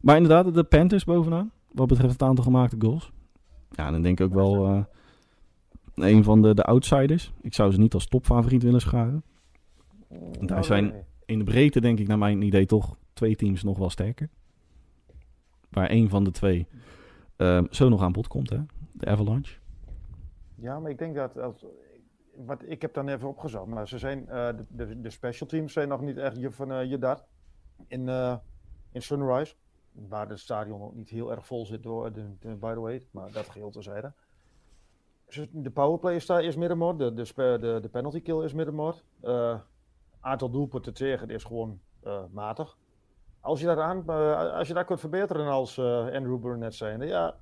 Maar 0.00 0.16
inderdaad, 0.16 0.54
de 0.54 0.64
Panthers 0.64 1.04
bovenaan. 1.04 1.52
Wat 1.72 1.88
betreft 1.88 2.12
het 2.12 2.22
aantal 2.22 2.44
gemaakte 2.44 2.76
goals. 2.78 3.12
Ja, 3.70 3.90
dan 3.90 4.02
denk 4.02 4.20
ik 4.20 4.26
ook 4.26 4.34
wel 4.34 4.66
eh, 4.66 4.84
een 5.94 6.24
van 6.24 6.42
de, 6.42 6.54
de 6.54 6.64
outsiders. 6.64 7.32
Ik 7.40 7.54
zou 7.54 7.72
ze 7.72 7.78
niet 7.78 7.94
als 7.94 8.06
topfavoriet 8.06 8.62
willen 8.62 8.80
scharen. 8.80 9.22
Nou, 10.40 10.62
zijn- 10.62 10.88
nee. 10.88 11.02
In 11.24 11.38
de 11.38 11.44
breedte 11.44 11.80
denk 11.80 11.98
ik 11.98 12.06
naar 12.08 12.18
mijn 12.18 12.42
idee 12.42 12.66
toch 12.66 12.96
twee 13.12 13.36
teams 13.36 13.62
nog 13.62 13.78
wel 13.78 13.90
sterker. 13.90 14.28
Waar 15.68 15.88
één 15.88 16.08
van 16.08 16.24
de 16.24 16.30
twee 16.30 16.66
eh, 17.36 17.62
zo 17.70 17.88
nog 17.88 18.02
aan 18.02 18.12
bod 18.12 18.28
komt, 18.28 18.50
hè? 18.50 18.58
De 18.92 19.06
Avalanche. 19.06 19.58
Ja, 20.54 20.78
maar 20.80 20.90
ik 20.90 20.98
denk 20.98 21.14
dat. 21.14 21.38
Als, 21.38 21.64
wat, 22.36 22.62
ik 22.66 22.82
heb 22.82 22.94
dan 22.94 23.08
even 23.08 23.28
opgezocht. 23.28 23.66
Maar 23.66 23.88
ze 23.88 23.98
zijn, 23.98 24.28
eh, 24.28 24.48
de, 24.56 24.64
de, 24.68 25.00
de 25.00 25.10
special 25.10 25.48
teams 25.48 25.72
zijn 25.72 25.88
nog 25.88 26.00
niet 26.00 26.16
echt 26.16 26.36
je, 26.40 26.50
van 26.50 26.72
eh, 26.72 26.90
je 26.90 26.98
dat. 26.98 27.24
In, 27.86 28.08
in 28.92 29.02
Sunrise. 29.02 29.54
Waar 29.92 30.28
het 30.28 30.38
stadion 30.38 30.82
ook 30.82 30.94
niet 30.94 31.08
heel 31.08 31.30
erg 31.30 31.46
vol 31.46 31.66
zit 31.66 31.82
door, 31.82 32.12
de, 32.12 32.36
by 32.40 32.72
the 32.72 32.80
way. 32.80 33.06
Maar 33.10 33.32
dat 33.32 33.48
geheel 33.48 33.70
terzijde. 33.70 34.12
De 35.50 35.70
powerplay 35.70 36.14
is, 36.14 36.26
daar, 36.26 36.44
is 36.44 36.56
middenmoot. 36.56 36.98
De, 36.98 37.14
de, 37.14 37.24
de, 37.34 37.78
de 37.82 37.88
penalty 37.88 38.20
kill 38.20 38.44
is 38.44 38.52
middenmoot. 38.52 39.04
Eh 39.20 39.60
aantal 40.20 40.50
doelpunten 40.50 40.94
tegen 40.94 41.28
is 41.28 41.44
gewoon 41.44 41.80
eh, 42.02 42.22
matig. 42.32 42.76
Als 43.40 43.60
je, 43.60 43.66
daaraan, 43.66 44.02
eh, 44.06 44.52
als 44.52 44.68
je 44.68 44.74
dat 44.74 44.86
kunt 44.86 45.00
verbeteren 45.00 45.46
als 45.46 45.78
Andrew 45.78 46.40
Burnett 46.40 46.74
zijnde. 46.74 47.06
Ja, 47.06 47.34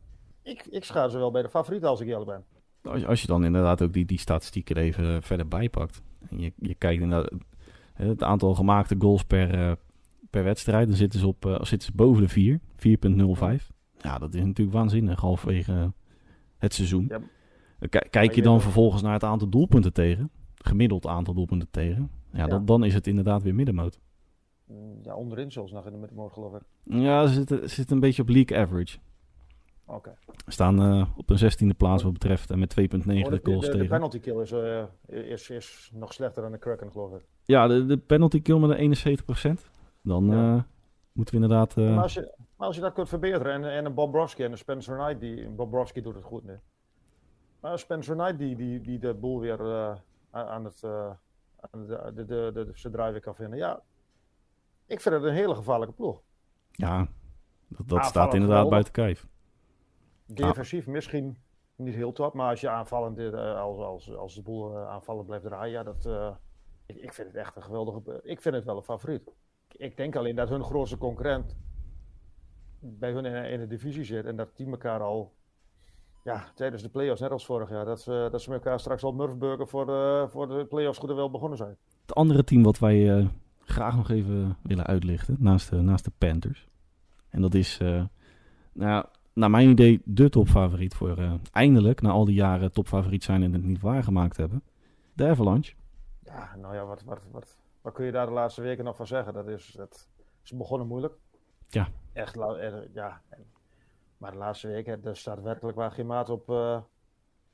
ik, 0.43 0.67
ik 0.67 0.85
schaar 0.85 1.11
ze 1.11 1.19
wel 1.19 1.31
bij 1.31 1.43
de 1.43 1.49
favorieten 1.49 1.89
als 1.89 2.01
ik 2.01 2.09
eerlijk 2.09 2.31
ben. 2.31 2.45
Als, 2.93 3.07
als 3.07 3.21
je 3.21 3.27
dan 3.27 3.45
inderdaad 3.45 3.83
ook 3.83 3.93
die, 3.93 4.05
die 4.05 4.19
statistieken 4.19 4.77
er 4.77 4.83
even 4.83 5.23
verder 5.23 5.49
bijpakt. 5.49 6.03
En 6.31 6.41
je, 6.41 6.53
je 6.57 6.75
kijkt 6.75 7.03
inderdaad 7.03 7.31
het 7.93 8.23
aantal 8.23 8.55
gemaakte 8.55 8.97
goals 8.99 9.25
per, 9.25 9.77
per 10.31 10.45
wedstrijd. 10.45 10.89
Dan 10.89 10.97
zitten 10.97 11.21
ze, 11.21 11.27
op, 11.27 11.47
eh, 11.47 11.53
zitten 11.63 11.83
ze 11.89 11.93
boven 11.95 12.23
de 12.23 12.29
4. 12.29 12.61
4.05. 12.77 13.71
Ja, 13.99 14.19
dat 14.19 14.35
is 14.35 14.45
natuurlijk 14.45 14.77
waanzinnig 14.77 15.21
halverwege 15.21 15.73
eh, 15.73 15.87
het 16.59 16.75
seizoen. 16.75 17.05
Ja. 17.09 17.21
Eh, 17.79 17.89
ki- 17.89 18.09
Kijk 18.11 18.35
je 18.35 18.43
dan 18.43 18.61
vervolgens 18.61 19.03
naar 19.03 19.13
het 19.13 19.25
aantal 19.25 19.49
doelpunten 19.49 19.93
tegen. 19.93 20.31
Gemiddeld 20.55 21.07
aantal 21.07 21.35
doelpunten 21.35 21.69
tegen. 21.71 22.11
Ja, 22.33 22.47
Dan, 22.47 22.65
dan 22.65 22.85
is 22.85 22.95
het 22.95 23.07
inderdaad 23.07 23.43
weer 23.43 23.55
middenmoot. 23.55 24.01
Mm, 24.67 24.99
ja, 25.03 25.15
onderin 25.15 25.53
zelfs 25.53 25.73
nog 25.73 25.87
in 25.87 25.93
de 25.93 25.99
middenmoot 25.99 26.33
geloof 26.33 26.55
ik. 26.55 26.63
Ja, 26.85 27.27
ze 27.27 27.35
zitten, 27.35 27.61
ze 27.69 27.75
zitten 27.75 27.95
een 27.95 28.01
beetje 28.03 28.23
op 28.23 28.29
league 28.29 28.59
average. 28.59 28.99
Oké. 29.87 30.15
Staan 30.47 30.83
uh, 30.83 31.07
op 31.17 31.31
een 31.31 31.39
zestiende 31.39 31.75
plaats 31.75 32.03
wat 32.03 32.13
betreft 32.13 32.51
en 32.51 32.59
met 32.59 32.75
2,9 32.81 32.87
oh, 32.87 33.39
goals 33.43 33.65
tegen. 33.65 33.79
De 33.79 33.87
penalty 33.87 34.19
kill 34.19 34.41
is, 34.41 34.53
uh, 34.53 34.83
is, 35.07 35.51
is 35.51 35.91
nog 35.95 36.13
slechter 36.13 36.43
dan 36.43 36.53
de 36.53 36.59
Kraken 36.59 36.91
geloof 36.91 37.13
ik. 37.13 37.25
Ja, 37.45 37.67
de, 37.67 37.87
de 37.87 37.97
penalty 37.97 38.43
kill 38.43 38.59
met 38.59 38.79
een 38.79 38.97
71%. 39.59 39.71
Dan 40.03 40.27
ja. 40.27 40.55
uh, 40.55 40.63
moeten 41.13 41.35
we 41.35 41.43
inderdaad... 41.43 41.77
Maar 41.77 42.03
als, 42.03 42.15
je, 42.15 42.35
maar, 42.57 42.67
als 42.67 42.77
je, 42.77 42.83
dat 42.83 42.93
kunt 42.93 43.09
verbeteren 43.09 43.53
en, 43.53 43.65
en 43.65 43.85
een 43.85 43.95
Bobrovski 43.95 44.45
en 44.45 44.53
een 44.53 44.59
Spencer 44.59 44.97
Knight, 44.97 45.21
die, 45.21 45.49
Bobrovski 45.49 46.03
doet 46.03 46.15
het 46.15 46.25
goed 46.25 46.45
nu. 46.45 46.59
Maar 47.61 47.79
Spencer 47.79 48.15
Knight 48.15 48.39
die, 48.39 48.57
die, 48.57 48.81
die 48.81 48.99
de 48.99 49.15
boel 49.15 49.41
weer 49.41 49.61
aan 50.31 50.65
het... 50.65 50.85
aan 51.61 51.87
de, 51.87 52.13
de, 52.15 52.25
de, 52.25 52.51
de, 52.55 52.73
de, 52.83 52.91
de 52.91 53.11
weer 53.11 53.21
kan 53.21 53.35
vinden. 53.35 53.59
Ja, 53.59 53.83
ik 54.87 55.01
vind 55.01 55.15
het 55.15 55.25
een 55.25 55.33
hele 55.33 55.55
gevaarlijke 55.55 55.95
ploeg. 55.95 56.23
Ja, 56.71 57.09
dat, 57.69 57.89
dat 57.89 58.05
staat 58.05 58.35
inderdaad 58.35 58.69
buiten 58.69 58.93
kijf. 58.93 59.27
Defensief 60.27 60.87
misschien 60.87 61.39
niet 61.77 61.95
heel 61.95 62.13
top, 62.13 62.35
maar 62.35 62.51
als 62.51 62.61
je 62.61 62.69
aanvallend, 62.69 63.19
uh, 63.19 63.61
als, 63.61 63.79
als, 63.79 64.17
als 64.17 64.35
de 64.35 64.43
boel 64.43 64.77
uh, 64.77 64.89
aanvallend 64.89 65.27
blijft 65.27 65.45
draaien, 65.45 65.73
ja, 65.73 65.83
dat, 65.83 66.07
uh, 66.07 66.35
ik, 66.87 66.97
ik, 66.97 67.13
vind 67.13 67.27
het 67.27 67.37
echt 67.37 67.57
een 67.57 67.63
geweldige. 67.63 68.21
Ik 68.23 68.41
vind 68.41 68.55
het 68.55 68.65
wel 68.65 68.77
een 68.77 68.83
favoriet. 68.83 69.35
Ik 69.77 69.97
denk 69.97 70.17
alleen 70.17 70.37
dat 70.37 70.49
hun 70.49 70.65
grootste 70.65 70.99
concurrent 70.99 71.57
bij 72.81 73.13
hun 73.13 73.25
in, 73.25 73.45
in 73.45 73.59
de 73.59 73.67
divisie 73.67 74.05
zit 74.05 74.25
en 74.25 74.37
dat 74.37 74.57
die 74.57 74.67
elkaar 74.67 75.01
al 75.01 75.33
ja, 76.25 76.53
tijdens 76.55 76.83
de 76.83 76.89
play-offs, 76.89 77.21
net 77.21 77.31
als 77.31 77.47
vorig 77.47 77.71
jaar, 77.71 77.85
dat 77.85 78.01
ze, 78.01 78.29
dat 78.31 78.43
ze 78.43 78.53
elkaar 78.53 78.81
straks 78.81 79.03
al 79.03 79.13
Murfburger 79.13 79.69
voor 79.69 79.87
de, 79.87 80.27
voor 80.29 80.49
de 80.49 80.67
play-offs 80.67 80.99
goed 80.99 81.11
en 81.11 81.17
wel 81.17 81.31
begonnen 81.31 81.59
zijn. 81.59 81.77
Het 82.01 82.15
andere 82.15 82.45
team 82.45 82.63
wat 82.63 82.79
wij 82.79 83.29
graag 83.69 83.97
nog 83.97 84.11
even 84.11 84.57
willen 84.63 84.87
uitlichten, 84.87 85.37
naast 85.39 85.71
de, 85.71 85.77
naast 85.77 86.05
de 86.05 86.13
Panthers. 86.19 86.69
En 87.29 87.41
dat 87.41 87.55
is, 87.55 87.79
uh, 87.83 88.05
nou, 88.73 89.05
naar 89.33 89.51
mijn 89.51 89.69
idee, 89.69 90.01
de 90.05 90.29
topfavoriet 90.29 90.95
voor 90.95 91.19
uh, 91.19 91.35
eindelijk, 91.53 92.01
na 92.01 92.11
al 92.11 92.25
die 92.25 92.35
jaren 92.35 92.73
topfavoriet 92.73 93.25
zijn 93.25 93.43
en 93.43 93.53
het 93.53 93.65
niet 93.65 93.81
waargemaakt 93.81 94.37
hebben. 94.37 94.63
De 95.13 95.27
Avalanche. 95.27 95.75
Ja, 96.25 96.57
nou 96.61 96.75
ja, 96.75 96.85
wat, 96.85 97.03
wat, 97.03 97.21
wat, 97.31 97.59
wat 97.89 97.97
kun 97.97 98.07
je 98.07 98.13
daar 98.13 98.27
de 98.27 98.33
laatste 98.33 98.63
weken 98.63 98.85
nog 98.85 98.97
van 98.97 99.07
zeggen? 99.07 99.33
Dat 99.33 99.49
is, 99.49 99.75
dat 99.77 100.09
is 100.45 100.53
begonnen 100.53 100.87
moeilijk. 100.87 101.15
Ja. 101.69 101.89
Echt, 102.13 102.39
ja. 102.93 103.23
Maar 104.19 104.31
de 104.31 104.37
laatste 104.37 104.69
weken, 104.69 105.05
er 105.05 105.17
staat 105.17 105.43
werkelijk 105.43 105.77
waar 105.77 105.91
geen 105.91 106.07
maat 106.07 106.29
op. 106.29 106.51
Uh, 106.51 106.81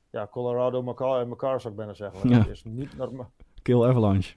ja, 0.09 0.27
Colorado, 0.27 0.83
Macar 0.83 1.21
en 1.21 1.27
Macar 1.27 1.61
zou 1.61 1.73
ik 1.73 1.79
bijna 1.79 1.93
zeggen. 1.93 2.29
Ja. 2.29 2.37
Dat 2.37 2.47
is 2.47 2.63
niet 2.63 2.97
normaal. 2.97 3.31
Kill 3.61 3.83
Avalanche. 3.83 4.35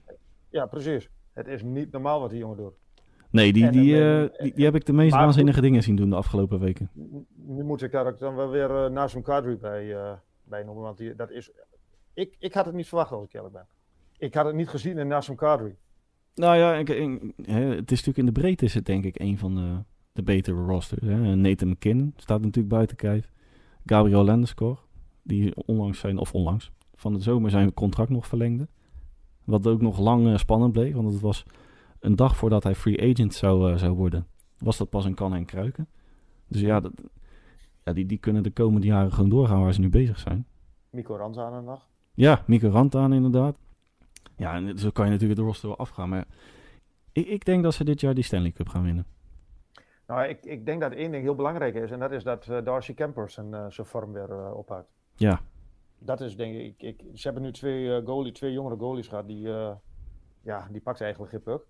Ja, 0.49 0.65
precies. 0.65 1.09
Het 1.33 1.47
is 1.47 1.63
niet 1.63 1.91
normaal 1.91 2.19
wat 2.19 2.29
die 2.29 2.39
jongen 2.39 2.57
doet. 2.57 2.73
Nee, 3.29 3.53
die, 3.53 3.69
die, 3.69 3.95
uh, 3.95 4.27
die, 4.37 4.53
die, 4.53 4.65
heb 4.65 4.75
ik 4.75 4.85
de 4.85 4.93
meest 4.93 5.13
waanzinnige 5.13 5.61
dingen 5.61 5.83
zien 5.83 5.95
doen 5.95 6.09
de 6.09 6.15
afgelopen 6.15 6.59
weken. 6.59 6.89
Nu 7.35 7.63
moet 7.63 7.81
ik 7.81 7.91
daar 7.91 8.07
ook 8.07 8.19
dan 8.19 8.35
wel 8.35 8.49
weer 8.49 8.69
uh, 8.69 8.89
Nazem 8.89 9.21
Kadri 9.21 9.57
bij, 9.57 9.85
uh, 9.85 10.11
bij 10.43 10.63
noemen. 10.63 10.83
Want 10.83 10.97
die, 10.97 11.15
dat 11.15 11.31
is, 11.31 11.51
ik, 12.13 12.35
ik 12.39 12.53
had 12.53 12.65
het 12.65 12.75
niet 12.75 12.87
verwacht 12.87 13.11
als 13.11 13.25
ik 13.25 13.33
eerlijk 13.33 13.53
ben. 13.53 13.67
Ik 14.17 14.33
had 14.33 14.45
het 14.45 14.55
niet 14.55 14.69
gezien 14.69 14.97
in 14.97 15.07
Nazem 15.07 15.35
Kadri. 15.35 15.75
Nou 16.39 16.57
ja, 16.57 16.73
ik, 16.75 16.87
het 16.87 17.91
is 17.91 17.97
natuurlijk 17.97 18.17
in 18.17 18.25
de 18.25 18.31
breedte 18.31 18.65
is 18.65 18.73
het 18.73 18.85
denk 18.85 19.03
ik 19.03 19.19
een 19.19 19.37
van 19.37 19.55
de, 19.55 19.83
de 20.11 20.23
betere 20.23 20.61
rosters. 20.61 21.05
Hè. 21.05 21.35
Nathan 21.35 21.69
McKinnon 21.69 22.13
staat 22.15 22.41
natuurlijk 22.41 22.73
buiten 22.73 22.97
kijf. 22.97 23.31
Gabriel 23.85 24.23
Landeskog, 24.23 24.87
die 25.21 25.55
onlangs 25.65 25.99
zijn, 25.99 26.17
of 26.17 26.33
onlangs, 26.33 26.71
van 26.95 27.13
de 27.13 27.19
zomer 27.19 27.49
zijn 27.49 27.73
contract 27.73 28.09
nog 28.09 28.27
verlengde. 28.27 28.67
Wat 29.43 29.67
ook 29.67 29.81
nog 29.81 29.99
lang 29.99 30.39
spannend 30.39 30.71
bleek, 30.71 30.93
want 30.93 31.11
het 31.11 31.21
was 31.21 31.45
een 31.99 32.15
dag 32.15 32.35
voordat 32.35 32.63
hij 32.63 32.75
free 32.75 33.11
agent 33.11 33.33
zou, 33.33 33.71
uh, 33.71 33.77
zou 33.77 33.93
worden, 33.93 34.27
was 34.57 34.77
dat 34.77 34.89
pas 34.89 35.05
een 35.05 35.13
kan 35.13 35.33
en 35.33 35.45
kruiken. 35.45 35.87
Dus 36.47 36.61
ja, 36.61 36.79
dat, 36.79 36.91
ja 37.83 37.93
die, 37.93 38.05
die 38.05 38.17
kunnen 38.17 38.43
de 38.43 38.51
komende 38.51 38.87
jaren 38.87 39.13
gewoon 39.13 39.29
doorgaan 39.29 39.61
waar 39.61 39.73
ze 39.73 39.79
nu 39.79 39.89
bezig 39.89 40.19
zijn. 40.19 40.45
Mico 40.89 41.15
Rantanen 41.15 41.63
nog? 41.63 41.87
Ja, 42.13 42.43
Mico 42.47 42.69
Rantanen 42.69 43.17
inderdaad. 43.17 43.57
Ja, 44.35 44.53
en 44.53 44.77
zo 44.77 44.89
kan 44.89 45.05
je 45.05 45.11
natuurlijk 45.11 45.39
de 45.39 45.45
roster 45.45 45.67
wel 45.67 45.77
afgaan. 45.77 46.09
Maar 46.09 46.25
ik, 47.11 47.27
ik 47.27 47.45
denk 47.45 47.63
dat 47.63 47.73
ze 47.73 47.83
dit 47.83 48.01
jaar 48.01 48.13
die 48.13 48.23
Stanley 48.23 48.51
Cup 48.51 48.67
gaan 48.67 48.83
winnen. 48.83 49.05
Nou, 50.07 50.27
ik, 50.27 50.45
ik 50.45 50.65
denk 50.65 50.81
dat 50.81 50.91
één 50.91 51.11
ding 51.11 51.23
heel 51.23 51.35
belangrijk 51.35 51.75
is. 51.75 51.91
En 51.91 51.99
dat 51.99 52.11
is 52.11 52.23
dat 52.23 52.47
uh, 52.47 52.63
Darcy 52.63 52.93
Kemper 52.93 53.29
zijn, 53.29 53.51
uh, 53.51 53.65
zijn 53.69 53.87
vorm 53.87 54.13
weer 54.13 54.29
uh, 54.29 54.53
ophoudt. 54.53 54.89
Ja. 55.15 55.41
Dat 55.99 56.21
is 56.21 56.35
denk 56.35 56.55
ik, 56.55 56.81
ik... 56.81 57.01
Ze 57.13 57.27
hebben 57.27 57.43
nu 57.43 57.51
twee, 57.51 58.01
goalie, 58.05 58.31
twee 58.31 58.51
jongere 58.51 58.77
goalies 58.77 59.07
gehad. 59.07 59.27
Die, 59.27 59.47
ja, 60.41 60.67
die 60.71 60.81
pakt 60.81 61.01
eigenlijk 61.01 61.31
geen 61.31 61.41
puck. 61.41 61.65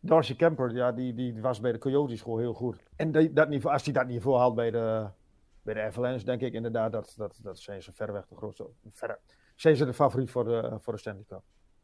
Darcy 0.00 0.36
Kemper, 0.36 0.74
ja, 0.74 0.92
die, 0.92 1.14
die 1.14 1.40
was 1.40 1.60
bij 1.60 1.72
de 1.72 1.78
Coyotes 1.78 2.22
gewoon 2.22 2.40
heel 2.40 2.54
goed. 2.54 2.82
En 2.96 3.12
die, 3.12 3.32
dat 3.32 3.48
niveau, 3.48 3.74
als 3.74 3.84
hij 3.84 3.92
dat 3.92 4.06
niveau 4.06 4.38
haalt 4.38 4.54
bij 4.54 4.70
de, 4.70 5.08
bij 5.62 5.74
de 5.74 5.82
Avalanche, 5.82 6.24
denk 6.24 6.40
ik 6.40 6.52
inderdaad 6.52 6.92
dat, 6.92 7.14
dat, 7.16 7.38
dat 7.42 7.58
zijn 7.58 7.82
ze 7.82 7.92
verreweg 7.92 8.26
de 8.26 8.36
grootste. 8.36 8.66
Verre, 8.92 9.18
zijn 9.56 9.76
ze 9.76 9.84
de 9.84 9.94
favoriet 9.94 10.30
voor 10.30 10.44
de, 10.44 10.76
voor 10.80 10.92
de 10.92 10.98
Stanley 10.98 11.24
Cup. 11.28 11.42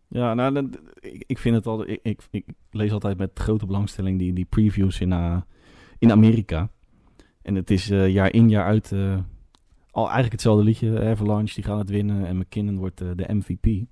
Ja, 0.09 0.35
nou, 0.35 0.71
ik, 1.01 1.39
vind 1.39 1.65
het. 1.65 1.89
Ik, 2.03 2.27
ik, 2.31 2.47
lees 2.71 2.93
altijd 2.93 3.19
met 3.19 3.31
grote 3.35 3.67
belangstelling 3.67 4.19
die, 4.19 4.33
die 4.33 4.45
previews 4.45 5.01
in, 5.01 5.11
uh, 5.11 5.41
in 5.99 6.11
Amerika. 6.11 6.71
En 7.43 7.55
het 7.55 7.71
is 7.71 7.91
uh, 7.91 8.09
jaar 8.09 8.33
in, 8.33 8.49
jaar 8.49 8.65
uit. 8.65 8.91
Uh, 8.91 9.19
al 9.91 10.03
eigenlijk 10.03 10.33
hetzelfde 10.33 10.65
liedje. 10.65 11.01
Avalanche, 11.01 11.55
die 11.55 11.65
gaan 11.65 11.79
het 11.79 11.91
winnen. 11.91 12.27
En 12.27 12.37
McKinnon 12.37 12.79
wordt 12.79 12.99
de 12.99 13.35
MVP. 13.35 13.85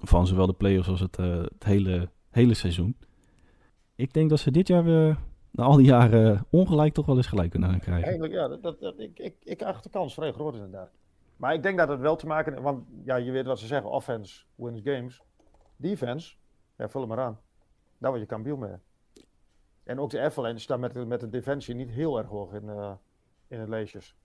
Van 0.00 0.26
zowel 0.26 0.46
de 0.46 0.52
playoffs 0.52 0.88
als 0.88 1.00
het, 1.00 1.16
het 1.16 1.64
hele, 1.64 2.08
hele 2.30 2.54
seizoen 2.54 2.96
ik 4.02 4.12
denk 4.12 4.30
dat 4.30 4.38
ze 4.38 4.50
dit 4.50 4.68
jaar 4.68 4.84
weer, 4.84 5.18
na 5.50 5.64
al 5.64 5.76
die 5.76 5.86
jaren 5.86 6.46
ongelijk, 6.50 6.94
toch 6.94 7.06
wel 7.06 7.16
eens 7.16 7.26
gelijk 7.26 7.50
kunnen 7.50 7.80
krijgen. 7.80 8.04
Eigenlijk, 8.04 8.32
ja, 8.32 8.48
dat, 8.48 8.80
dat, 8.80 8.98
ik, 8.98 9.18
ik, 9.18 9.34
ik 9.42 9.62
acht 9.62 9.82
de 9.82 9.90
kans 9.90 10.14
vrij 10.14 10.32
groot 10.32 10.54
inderdaad. 10.54 10.90
Maar 11.42 11.54
ik 11.54 11.62
denk 11.62 11.78
dat 11.78 11.88
het 11.88 12.00
wel 12.00 12.16
te 12.16 12.26
maken 12.26 12.52
heeft, 12.52 12.64
want 12.64 12.84
ja, 13.04 13.16
je 13.16 13.30
weet 13.30 13.46
wat 13.46 13.58
ze 13.58 13.66
zeggen, 13.66 13.90
offense 13.90 14.44
wins 14.54 14.80
games. 14.84 15.22
Defense, 15.76 16.36
ja, 16.76 16.88
vul 16.88 17.00
hem 17.00 17.08
maar 17.08 17.20
aan. 17.20 17.40
Daar 17.98 18.10
word 18.10 18.22
je 18.22 18.28
kampioen 18.28 18.58
mee. 18.58 18.76
En 19.82 20.00
ook 20.00 20.10
de 20.10 20.20
Avalanche 20.20 20.58
staat 20.60 20.78
met, 20.78 21.06
met 21.06 21.20
de 21.20 21.28
defensie 21.28 21.74
niet 21.74 21.90
heel 21.90 22.18
erg 22.18 22.28
hoog 22.28 22.52
in, 22.52 22.64
uh, 22.64 22.92
in 23.48 23.60
het 23.60 23.68
lijstjes. 23.68 24.16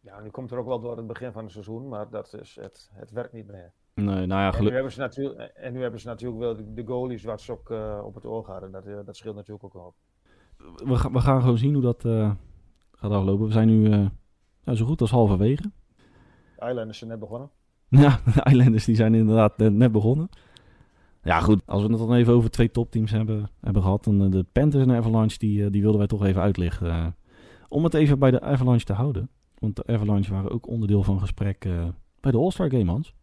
Ja, 0.00 0.20
nu 0.20 0.30
komt 0.30 0.50
er 0.50 0.58
ook 0.58 0.66
wel 0.66 0.80
door 0.80 0.96
het 0.96 1.06
begin 1.06 1.32
van 1.32 1.42
het 1.42 1.52
seizoen, 1.52 1.88
maar 1.88 2.10
dat 2.10 2.34
is, 2.34 2.56
het, 2.60 2.90
het 2.92 3.10
werkt 3.10 3.32
niet 3.32 3.46
meer. 3.46 3.72
Nee, 3.94 4.26
nou 4.26 4.40
ja, 4.40 4.52
en, 4.52 4.64
nu 4.64 4.70
hebben 4.70 4.92
ze 4.92 4.98
natuurlijk, 4.98 5.50
en 5.54 5.72
nu 5.72 5.82
hebben 5.82 6.00
ze 6.00 6.06
natuurlijk 6.06 6.40
wel 6.40 6.56
de, 6.56 6.72
de 6.74 6.86
goalies 6.86 7.24
wat 7.24 7.40
ze 7.40 7.52
ook 7.52 7.70
uh, 7.70 8.02
op 8.04 8.14
het 8.14 8.26
oog 8.26 8.46
hadden. 8.46 8.72
Dat, 8.72 8.86
uh, 8.86 8.98
dat 9.04 9.16
scheelt 9.16 9.36
natuurlijk 9.36 9.64
ook 9.64 9.72
wel. 9.72 9.94
We, 10.76 11.08
we 11.12 11.20
gaan 11.20 11.40
gewoon 11.40 11.58
zien 11.58 11.74
hoe 11.74 11.82
dat 11.82 12.00
gaat 12.92 13.10
aflopen. 13.10 13.46
We 13.46 13.52
zijn 13.52 13.68
nu 13.68 13.88
nou, 14.64 14.76
zo 14.76 14.86
goed 14.86 15.00
als 15.00 15.10
halverwege. 15.10 15.70
De 16.66 16.72
Islanders 16.72 16.98
zijn 16.98 17.10
net 17.10 17.18
begonnen. 17.18 17.50
Ja, 17.88 18.20
de 18.34 18.50
Islanders 18.50 18.84
die 18.84 18.94
zijn 18.94 19.14
inderdaad 19.14 19.58
net 19.58 19.92
begonnen. 19.92 20.28
Ja, 21.22 21.40
goed. 21.40 21.62
Als 21.66 21.82
we 21.82 21.88
het 21.88 21.98
dan 21.98 22.14
even 22.14 22.32
over 22.32 22.50
twee 22.50 22.70
topteams 22.70 23.10
hebben, 23.10 23.50
hebben 23.60 23.82
gehad. 23.82 24.04
Dan 24.04 24.30
de 24.30 24.46
Panthers 24.52 24.82
en 24.82 24.88
de 24.88 24.94
Avalanche, 24.94 25.38
die, 25.38 25.70
die 25.70 25.80
wilden 25.80 25.98
wij 25.98 26.08
toch 26.08 26.24
even 26.24 26.42
uitlichten. 26.42 27.16
om 27.68 27.84
het 27.84 27.94
even 27.94 28.18
bij 28.18 28.30
de 28.30 28.40
Avalanche 28.40 28.84
te 28.84 28.92
houden. 28.92 29.28
Want 29.58 29.76
de 29.76 29.86
Avalanche 29.86 30.32
waren 30.32 30.50
ook 30.50 30.68
onderdeel 30.68 31.02
van 31.02 31.20
gesprek 31.20 31.68
bij 32.20 32.30
de 32.30 32.38
All-Star 32.38 32.70
Game, 32.70 32.90
Hans. 32.90 33.14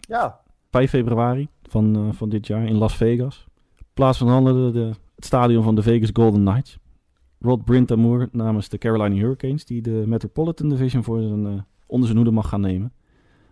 Ja. 0.00 0.40
5 0.70 0.90
februari 0.90 1.48
van, 1.62 1.96
uh, 1.96 2.12
van 2.12 2.28
dit 2.28 2.46
jaar 2.46 2.64
in 2.64 2.76
Las 2.76 2.96
Vegas. 2.96 3.46
Plaats 3.94 4.18
van 4.18 4.28
handen 4.28 4.72
de, 4.72 4.90
het 5.14 5.24
stadion 5.24 5.62
van 5.62 5.74
de 5.74 5.82
Vegas 5.82 6.10
Golden 6.12 6.44
Knights. 6.44 6.78
Rod 7.40 7.64
Brintamour 7.64 8.28
namens 8.32 8.68
de 8.68 8.78
Carolina 8.78 9.14
Hurricanes, 9.14 9.64
die 9.64 9.82
de 9.82 10.04
Metropolitan 10.06 10.68
Division 10.68 11.02
voor 11.02 11.20
zijn, 11.20 11.66
onder 11.92 12.06
zijn 12.06 12.16
hoede 12.16 12.34
mag 12.34 12.48
gaan 12.48 12.60
nemen. 12.60 12.92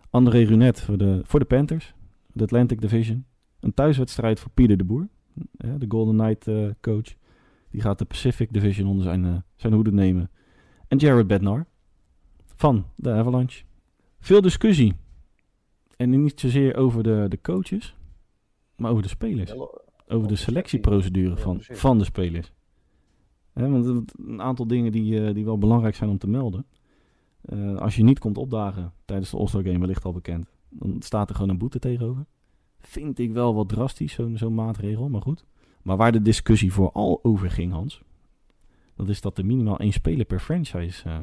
André 0.09 0.43
Runet 0.43 0.81
voor 0.81 0.97
de, 0.97 1.21
voor 1.23 1.39
de 1.39 1.45
Panthers, 1.45 1.93
de 2.33 2.43
Atlantic 2.43 2.81
Division. 2.81 3.25
Een 3.59 3.73
thuiswedstrijd 3.73 4.39
voor 4.39 4.51
Pieter 4.51 4.77
de 4.77 4.83
Boer, 4.83 5.07
de 5.51 5.85
Golden 5.87 6.17
Knight 6.17 6.75
coach. 6.81 7.15
Die 7.71 7.81
gaat 7.81 7.99
de 7.99 8.05
Pacific 8.05 8.53
Division 8.53 8.87
onder 8.87 9.03
zijn, 9.03 9.43
zijn 9.55 9.73
hoede 9.73 9.91
nemen. 9.91 10.29
En 10.87 10.97
Jared 10.97 11.27
Bednar 11.27 11.65
van 12.55 12.85
de 12.95 13.11
Avalanche. 13.11 13.63
Veel 14.19 14.41
discussie 14.41 14.95
en 15.97 16.23
niet 16.23 16.39
zozeer 16.39 16.75
over 16.75 17.03
de, 17.03 17.25
de 17.29 17.41
coaches, 17.41 17.95
maar 18.75 18.91
over 18.91 19.03
de 19.03 19.09
spelers. 19.09 19.53
Over 20.07 20.27
de 20.27 20.35
selectieprocedure 20.35 21.37
van, 21.37 21.57
van 21.61 21.97
de 21.97 22.03
spelers. 22.03 22.51
want 23.53 24.13
een 24.17 24.41
aantal 24.41 24.67
dingen 24.67 24.91
die, 24.91 25.21
uh, 25.21 25.33
die 25.33 25.45
wel 25.45 25.57
belangrijk 25.57 25.95
zijn 25.95 26.09
om 26.09 26.17
te 26.17 26.29
melden. 26.29 26.65
Uh, 27.45 27.77
als 27.77 27.95
je 27.95 28.03
niet 28.03 28.19
komt 28.19 28.37
opdagen 28.37 28.93
tijdens 29.05 29.29
de 29.29 29.37
All-Star 29.37 29.63
Game, 29.63 29.79
wellicht 29.79 30.05
al 30.05 30.11
bekend, 30.13 30.49
dan 30.69 31.01
staat 31.01 31.29
er 31.29 31.35
gewoon 31.35 31.49
een 31.49 31.57
boete 31.57 31.79
tegenover. 31.79 32.25
Vind 32.79 33.19
ik 33.19 33.31
wel 33.31 33.55
wat 33.55 33.69
drastisch, 33.69 34.13
zo'n 34.13 34.37
zo'n 34.37 34.53
maatregel, 34.53 35.09
maar 35.09 35.21
goed. 35.21 35.45
Maar 35.81 35.97
waar 35.97 36.11
de 36.11 36.21
discussie 36.21 36.73
vooral 36.73 37.19
over 37.23 37.51
ging, 37.51 37.71
Hans, 37.71 38.03
dat 38.95 39.09
is 39.09 39.21
dat 39.21 39.37
er 39.37 39.45
minimaal 39.45 39.79
één 39.79 39.91
speler 39.91 40.25
per 40.25 40.39
franchise 40.39 41.09
uh, 41.09 41.19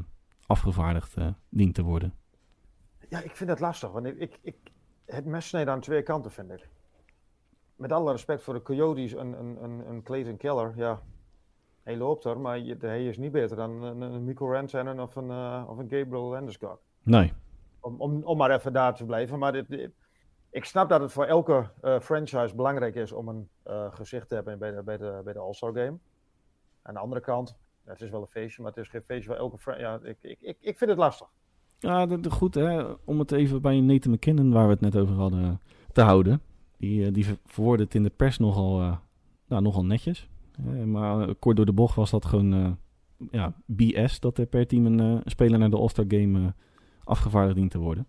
afgevaardigd 0.46 1.14
dient 1.48 1.74
te 1.74 1.82
worden. 1.82 2.14
Ja, 3.08 3.20
ik 3.20 3.36
vind 3.36 3.50
het 3.50 3.60
lastig. 3.60 3.90
Want 3.90 4.06
ik, 4.06 4.38
ik, 4.42 4.56
het 5.04 5.24
mes 5.24 5.48
snijdt 5.48 5.70
aan 5.70 5.80
twee 5.80 6.02
kanten, 6.02 6.30
vind 6.30 6.50
ik. 6.50 6.68
met 7.76 7.92
alle 7.92 8.12
respect 8.12 8.42
voor 8.42 8.54
de 8.54 8.62
Coyotes, 8.62 9.12
een, 9.12 9.64
een 9.90 10.02
Clayton 10.02 10.36
Keller, 10.36 10.72
ja, 10.76 11.02
hij 11.88 11.96
loopt 11.96 12.24
er, 12.24 12.40
maar 12.40 12.58
je, 12.58 12.76
hij 12.80 13.06
is 13.06 13.18
niet 13.18 13.32
beter 13.32 13.56
dan 13.56 13.82
een, 13.82 14.00
een 14.00 14.36
Rantanen 14.36 15.00
of 15.00 15.16
een, 15.16 15.28
uh, 15.28 15.64
of 15.68 15.78
een 15.78 15.88
Gabriel 15.88 16.22
Landeskog. 16.22 16.78
Nee. 17.02 17.32
Om, 17.80 18.00
om, 18.00 18.22
om 18.22 18.36
maar 18.36 18.50
even 18.50 18.72
daar 18.72 18.94
te 18.94 19.04
blijven. 19.04 19.38
Maar 19.38 19.52
dit, 19.52 19.68
dit, 19.68 19.90
ik 20.50 20.64
snap 20.64 20.88
dat 20.88 21.00
het 21.00 21.12
voor 21.12 21.24
elke 21.24 21.70
uh, 21.82 22.00
franchise 22.00 22.54
belangrijk 22.54 22.94
is 22.94 23.12
om 23.12 23.28
een 23.28 23.48
uh, 23.66 23.92
gezicht 23.92 24.28
te 24.28 24.34
hebben 24.34 24.58
bij 24.58 24.70
de, 24.70 24.82
bij 24.82 24.96
de, 24.96 25.20
bij 25.24 25.32
de 25.32 25.38
All-Star 25.38 25.72
Game. 25.72 25.98
Aan 26.82 26.94
de 26.94 27.00
andere 27.00 27.20
kant, 27.20 27.56
het 27.84 28.00
is 28.00 28.10
wel 28.10 28.20
een 28.20 28.26
feestje, 28.26 28.62
maar 28.62 28.70
het 28.70 28.80
is 28.80 28.88
geen 28.88 29.02
feestje 29.02 29.28
voor 29.28 29.38
elke 29.38 29.58
franchise. 29.58 29.86
Ja, 29.86 30.00
ik, 30.02 30.18
ik, 30.20 30.38
ik, 30.40 30.56
ik 30.60 30.78
vind 30.78 30.90
het 30.90 30.98
lastig. 30.98 31.28
Ja, 31.78 32.06
de, 32.06 32.20
de, 32.20 32.30
goed 32.30 32.54
hè, 32.54 32.82
om 33.04 33.18
het 33.18 33.32
even 33.32 33.62
bij 33.62 33.80
Nathan 33.80 34.12
McKinnon, 34.12 34.52
waar 34.52 34.66
we 34.66 34.72
het 34.72 34.80
net 34.80 34.96
over 34.96 35.14
hadden, 35.14 35.60
te 35.92 36.00
houden. 36.00 36.40
Die, 36.76 37.10
die 37.10 37.26
verwoordde 37.46 37.84
het 37.84 37.94
in 37.94 38.02
de 38.02 38.10
pers 38.10 38.38
nogal, 38.38 38.98
nou, 39.46 39.62
nogal 39.62 39.84
netjes. 39.84 40.28
Maar 40.86 41.34
kort 41.34 41.56
door 41.56 41.66
de 41.66 41.72
bocht 41.72 41.94
was 41.94 42.10
dat 42.10 42.24
gewoon 42.24 42.54
uh, 42.54 42.70
ja, 43.30 43.54
BS, 43.66 44.20
dat 44.20 44.38
er 44.38 44.46
per 44.46 44.66
team 44.66 44.86
een, 44.86 45.00
uh, 45.00 45.20
speler 45.24 45.58
naar 45.58 45.70
de 45.70 45.76
All-Star 45.76 46.04
Game 46.08 46.54
afgevaardigd 47.04 47.56
dient 47.56 47.70
te 47.70 47.78
worden. 47.78 48.06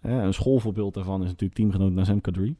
een 0.00 0.34
schoolvoorbeeld 0.34 0.94
daarvan 0.94 1.22
is 1.22 1.28
natuurlijk 1.28 1.54
teamgenoot 1.54 1.92
Nazem 1.92 2.20
Kadri. 2.20 2.56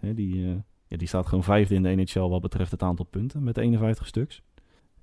die, 0.00 0.46
ja, 0.86 0.96
die 0.96 1.08
staat 1.08 1.26
gewoon 1.26 1.44
vijfde 1.44 1.74
in 1.74 1.82
de 1.82 1.94
NHL 1.94 2.28
wat 2.28 2.40
betreft 2.40 2.70
het 2.70 2.82
aantal 2.82 3.04
punten 3.04 3.42
met 3.42 3.56
51 3.56 4.06
stuks. 4.06 4.42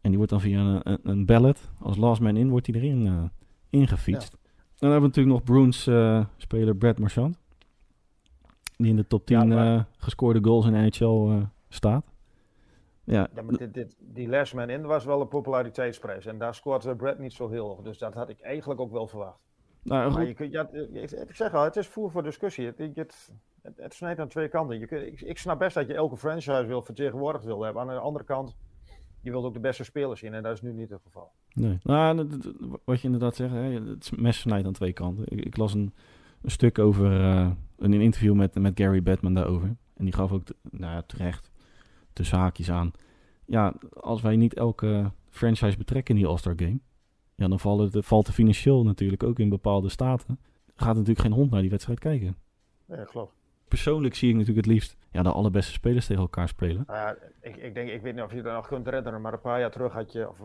En 0.01 0.09
die 0.09 0.17
wordt 0.17 0.31
dan 0.31 0.41
via 0.41 0.59
een, 0.59 0.79
een, 0.83 0.99
een 1.03 1.25
ballot, 1.25 1.71
als 1.79 1.97
last 1.97 2.21
man 2.21 2.37
in, 2.37 2.49
wordt 2.49 2.67
hij 2.67 2.75
erin 2.75 3.31
ingefietst. 3.69 4.31
Ja. 4.31 4.49
Dan 4.77 4.91
hebben 4.91 5.09
we 5.09 5.15
natuurlijk 5.15 5.35
nog 5.35 5.43
Bruins 5.43 5.89
speler 6.37 6.75
Brad 6.75 6.99
Marchand. 6.99 7.39
Die 8.77 8.89
in 8.89 8.95
de 8.95 9.07
top 9.07 9.25
10 9.25 9.37
ja, 9.37 9.45
maar... 9.45 9.75
uh, 9.75 9.83
gescoorde 9.97 10.43
goals 10.43 10.65
in 10.65 10.71
NHL 10.71 11.27
uh, 11.29 11.43
staat. 11.69 12.14
Ja, 13.05 13.27
ja 13.35 13.41
maar 13.41 13.57
dit, 13.57 13.73
dit, 13.73 13.95
die 13.99 14.29
last 14.29 14.53
man 14.53 14.69
in 14.69 14.81
was 14.81 15.05
wel 15.05 15.21
een 15.21 15.27
populariteitsprijs. 15.27 16.25
En 16.25 16.37
daar 16.37 16.55
scoort 16.55 16.97
Brad 16.97 17.19
niet 17.19 17.33
zo 17.33 17.49
heel. 17.49 17.79
Dus 17.83 17.97
dat 17.97 18.13
had 18.13 18.29
ik 18.29 18.41
eigenlijk 18.41 18.79
ook 18.79 18.91
wel 18.91 19.07
verwacht. 19.07 19.39
Nou, 19.83 20.11
maar 20.11 20.27
je 20.27 20.33
kunt, 20.33 20.51
ja, 20.51 20.69
ik, 20.71 21.11
ik 21.11 21.35
zeg 21.35 21.53
al, 21.53 21.63
het 21.63 21.75
is 21.75 21.87
voer 21.87 22.11
voor 22.11 22.23
discussie. 22.23 22.65
Het, 22.65 22.77
het, 22.77 23.31
het, 23.61 23.77
het 23.77 23.93
snijdt 23.93 24.19
aan 24.19 24.27
twee 24.27 24.47
kanten. 24.47 24.79
Je 24.79 24.85
kunt, 24.85 25.05
ik, 25.05 25.21
ik, 25.21 25.37
snap 25.37 25.59
best 25.59 25.75
dat 25.75 25.87
je 25.87 25.93
elke 25.93 26.17
franchise 26.17 26.65
wil 26.65 26.81
vertegenwoordigd 26.81 27.45
wil 27.45 27.63
hebben. 27.63 27.81
Aan 27.81 27.87
de 27.87 27.93
andere 27.93 28.25
kant, 28.25 28.55
je 29.21 29.31
wilt 29.31 29.45
ook 29.45 29.53
de 29.53 29.59
beste 29.59 29.83
spelers 29.83 30.19
zien. 30.19 30.33
En 30.33 30.43
dat 30.43 30.53
is 30.53 30.61
nu 30.61 30.73
niet 30.73 30.89
het 30.89 31.01
geval. 31.03 31.31
Nee. 31.53 31.77
Nou, 31.83 32.27
wat 32.85 32.99
je 32.99 33.05
inderdaad 33.05 33.35
zegt, 33.35 33.53
hè, 33.53 33.81
het 33.89 34.11
mes 34.17 34.39
snijdt 34.39 34.67
aan 34.67 34.73
twee 34.73 34.93
kanten. 34.93 35.23
Ik, 35.27 35.45
ik 35.45 35.57
las 35.57 35.73
een, 35.73 35.93
een 36.41 36.51
stuk 36.51 36.79
over 36.79 37.11
uh, 37.11 37.51
een 37.77 37.93
interview 37.93 38.33
met, 38.33 38.55
met 38.55 38.79
Gary 38.79 39.03
Batman 39.03 39.33
daarover. 39.33 39.75
En 39.93 40.05
die 40.05 40.13
gaf 40.13 40.31
ook 40.31 40.47
nou 40.71 40.93
ja, 40.93 41.01
terecht 41.01 41.51
tussen 42.15 42.37
haakjes 42.37 42.71
aan. 42.71 42.91
Ja, 43.45 43.73
als 43.93 44.21
wij 44.21 44.35
niet 44.35 44.53
elke 44.53 45.11
franchise 45.29 45.77
betrekken 45.77 46.15
in 46.15 46.21
die 46.21 46.29
All-Star 46.29 46.53
Game, 46.55 46.79
ja, 47.35 47.47
dan 47.47 47.59
valt 47.59 47.93
het, 47.93 48.05
valt 48.05 48.25
het 48.25 48.35
financieel 48.35 48.83
natuurlijk 48.83 49.23
ook 49.23 49.39
in 49.39 49.49
bepaalde 49.49 49.89
staten. 49.89 50.39
Gaat 50.75 50.93
natuurlijk 50.95 51.19
geen 51.19 51.31
hond 51.31 51.51
naar 51.51 51.61
die 51.61 51.69
wedstrijd 51.69 51.99
kijken. 51.99 52.35
Ja, 52.85 53.03
klopt. 53.03 53.33
Persoonlijk 53.67 54.15
zie 54.15 54.29
ik 54.29 54.35
natuurlijk 54.35 54.65
het 54.65 54.75
liefst 54.75 54.97
ja, 55.11 55.23
de 55.23 55.31
allerbeste 55.31 55.71
spelers 55.71 56.05
tegen 56.05 56.21
elkaar 56.21 56.47
spelen. 56.47 56.83
Ja, 56.87 57.17
ik, 57.41 57.55
ik, 57.55 57.73
denk, 57.73 57.89
ik 57.89 58.01
weet 58.01 58.15
niet 58.15 58.23
of 58.23 58.33
je 58.33 58.41
dat 58.41 58.53
nog 58.53 58.67
kunt 58.67 58.87
redden, 58.87 59.21
maar 59.21 59.33
een 59.33 59.41
paar 59.41 59.59
jaar 59.59 59.71
terug 59.71 59.93
had 59.93 60.11
je, 60.11 60.29
of 60.29 60.37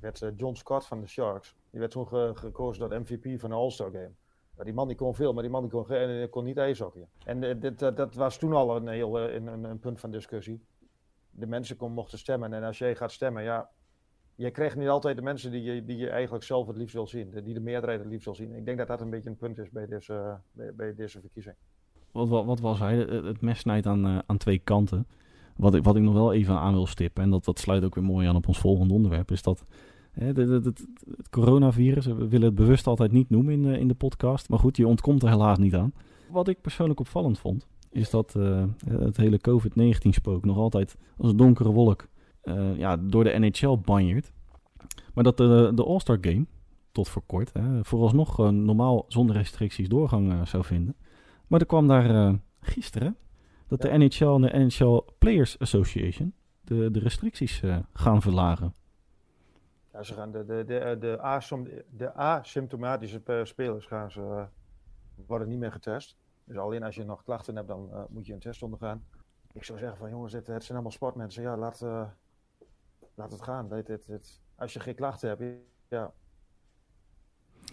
werd 0.00 0.22
uh, 0.22 0.30
John 0.36 0.54
Scott 0.54 0.86
van 0.86 1.00
de 1.00 1.06
Sharks. 1.06 1.56
Die 1.70 1.80
werd 1.80 1.92
toen 1.92 2.06
ge, 2.06 2.32
gekozen 2.34 2.88
tot 2.88 2.98
MVP 2.98 3.40
van 3.40 3.50
de 3.50 3.56
All-Star 3.56 3.90
Game. 3.90 4.12
Maar 4.56 4.64
die 4.64 4.74
man 4.74 4.88
die 4.88 4.96
kon 4.96 5.14
veel, 5.14 5.32
maar 5.32 5.42
die 5.42 5.52
man 5.52 5.62
die 5.62 5.70
kon, 5.70 5.86
die 5.88 6.28
kon 6.28 6.44
niet 6.44 6.56
ijshockeyen. 6.56 7.08
En 7.24 7.42
uh, 7.42 7.60
dit, 7.60 7.82
uh, 7.82 7.94
dat 7.94 8.14
was 8.14 8.38
toen 8.38 8.52
al 8.52 8.76
een 8.76 8.88
heel 8.88 9.28
uh, 9.28 9.34
een, 9.34 9.64
een, 9.64 9.78
punt 9.78 10.00
van 10.00 10.10
discussie. 10.10 10.62
De 11.38 11.46
mensen 11.46 11.76
kon, 11.76 11.92
mochten 11.92 12.18
stemmen. 12.18 12.52
En 12.52 12.62
als 12.62 12.78
jij 12.78 12.94
gaat 12.94 13.12
stemmen, 13.12 13.42
ja, 13.42 13.68
je 14.34 14.50
krijgt 14.50 14.76
niet 14.76 14.88
altijd 14.88 15.16
de 15.16 15.22
mensen 15.22 15.50
die 15.50 15.62
je, 15.62 15.84
die 15.84 15.96
je 15.96 16.08
eigenlijk 16.08 16.44
zelf 16.44 16.66
het 16.66 16.76
liefst 16.76 16.94
wil 16.94 17.06
zien. 17.06 17.30
Die 17.44 17.54
de 17.54 17.60
meerderheid 17.60 18.00
het 18.00 18.08
liefst 18.08 18.24
wil 18.24 18.34
zien. 18.34 18.54
Ik 18.54 18.64
denk 18.64 18.78
dat 18.78 18.86
dat 18.86 19.00
een 19.00 19.10
beetje 19.10 19.30
een 19.30 19.36
punt 19.36 19.58
is 19.58 19.70
bij 19.70 19.86
deze, 19.86 20.38
bij, 20.52 20.94
deze 20.94 21.20
verkiezing. 21.20 21.54
Wat, 22.12 22.28
wat, 22.28 22.44
wat, 22.44 22.60
was 22.60 22.78
hij? 22.78 22.96
Het 22.96 23.40
mes 23.40 23.58
snijdt 23.58 23.86
aan, 23.86 24.22
aan 24.26 24.36
twee 24.36 24.58
kanten. 24.58 25.06
Wat 25.56 25.74
ik, 25.74 25.84
wat 25.84 25.96
ik 25.96 26.02
nog 26.02 26.14
wel 26.14 26.32
even 26.32 26.54
aan 26.54 26.72
wil 26.72 26.86
stippen, 26.86 27.22
en 27.22 27.30
dat, 27.30 27.44
dat 27.44 27.58
sluit 27.58 27.84
ook 27.84 27.94
weer 27.94 28.04
mooi 28.04 28.26
aan 28.26 28.36
op 28.36 28.48
ons 28.48 28.58
volgende 28.58 28.94
onderwerp, 28.94 29.30
is 29.30 29.42
dat 29.42 29.64
het, 30.12 30.36
het, 30.36 30.86
coronavirus, 31.30 32.06
we 32.06 32.28
willen 32.28 32.46
het 32.46 32.54
bewust 32.54 32.86
altijd 32.86 33.12
niet 33.12 33.30
noemen 33.30 33.52
in, 33.52 33.64
in 33.64 33.88
de 33.88 33.94
podcast. 33.94 34.48
Maar 34.48 34.58
goed, 34.58 34.76
je 34.76 34.86
ontkomt 34.86 35.22
er 35.22 35.28
helaas 35.28 35.58
niet 35.58 35.74
aan. 35.74 35.92
Wat 36.30 36.48
ik 36.48 36.60
persoonlijk 36.60 37.00
opvallend 37.00 37.38
vond, 37.38 37.66
is 37.96 38.10
dat 38.10 38.34
uh, 38.36 38.64
het 38.88 39.16
hele 39.16 39.40
COVID-19-spook 39.40 40.44
nog 40.44 40.56
altijd 40.56 40.96
als 41.16 41.30
een 41.30 41.36
donkere 41.36 41.70
wolk 41.70 42.08
uh, 42.44 42.76
ja, 42.76 42.96
door 42.96 43.24
de 43.24 43.38
NHL 43.38 43.76
banjert. 43.76 44.32
Maar 45.14 45.24
dat 45.24 45.36
de, 45.36 45.72
de 45.74 45.84
All-Star 45.84 46.18
Game, 46.20 46.46
tot 46.92 47.08
voor 47.08 47.22
kort, 47.26 47.52
hè, 47.52 47.84
vooralsnog 47.84 48.34
gewoon 48.34 48.64
normaal 48.64 49.04
zonder 49.08 49.36
restricties 49.36 49.88
doorgang 49.88 50.32
uh, 50.32 50.46
zou 50.46 50.64
vinden. 50.64 50.96
Maar 51.46 51.60
er 51.60 51.66
kwam 51.66 51.86
daar 51.86 52.38
gisteren 52.60 53.16
dat 53.66 53.82
de 53.82 53.98
NHL 53.98 54.34
en 54.34 54.40
de 54.40 54.64
NHL 54.64 55.02
Players 55.18 55.58
Association 55.58 56.32
de, 56.60 56.90
de 56.90 56.98
restricties 56.98 57.62
gaan 57.92 58.22
verlagen. 58.22 58.74
Ja, 59.92 60.02
ze 60.02 60.14
gaan 60.14 60.32
de, 60.32 60.44
de, 60.44 60.64
de, 60.64 60.96
de, 61.00 61.20
asom, 61.20 61.68
de 61.90 62.14
asymptomatische 62.14 63.20
spelers 63.44 63.86
gaan 63.86 64.10
ze, 64.10 64.46
worden 65.26 65.48
niet 65.48 65.58
meer 65.58 65.72
getest. 65.72 66.16
Dus 66.46 66.56
alleen 66.56 66.82
als 66.82 66.94
je 66.94 67.04
nog 67.04 67.22
klachten 67.22 67.56
hebt, 67.56 67.68
dan 67.68 67.88
uh, 67.92 68.02
moet 68.08 68.26
je 68.26 68.32
een 68.32 68.38
test 68.38 68.62
ondergaan. 68.62 69.04
Ik 69.52 69.64
zou 69.64 69.78
zeggen 69.78 69.98
van 69.98 70.10
jongens, 70.10 70.32
het, 70.32 70.46
het 70.46 70.64
zijn 70.64 70.72
allemaal 70.72 70.92
sportmensen. 70.92 71.42
Ja, 71.42 71.56
laat, 71.56 71.80
uh, 71.82 72.08
laat 73.14 73.30
het 73.30 73.42
gaan. 73.42 73.72
Het, 73.72 73.88
het, 73.88 74.06
het, 74.06 74.40
als 74.54 74.72
je 74.72 74.80
geen 74.80 74.94
klachten 74.94 75.28
hebt, 75.28 75.42
ja. 75.88 76.12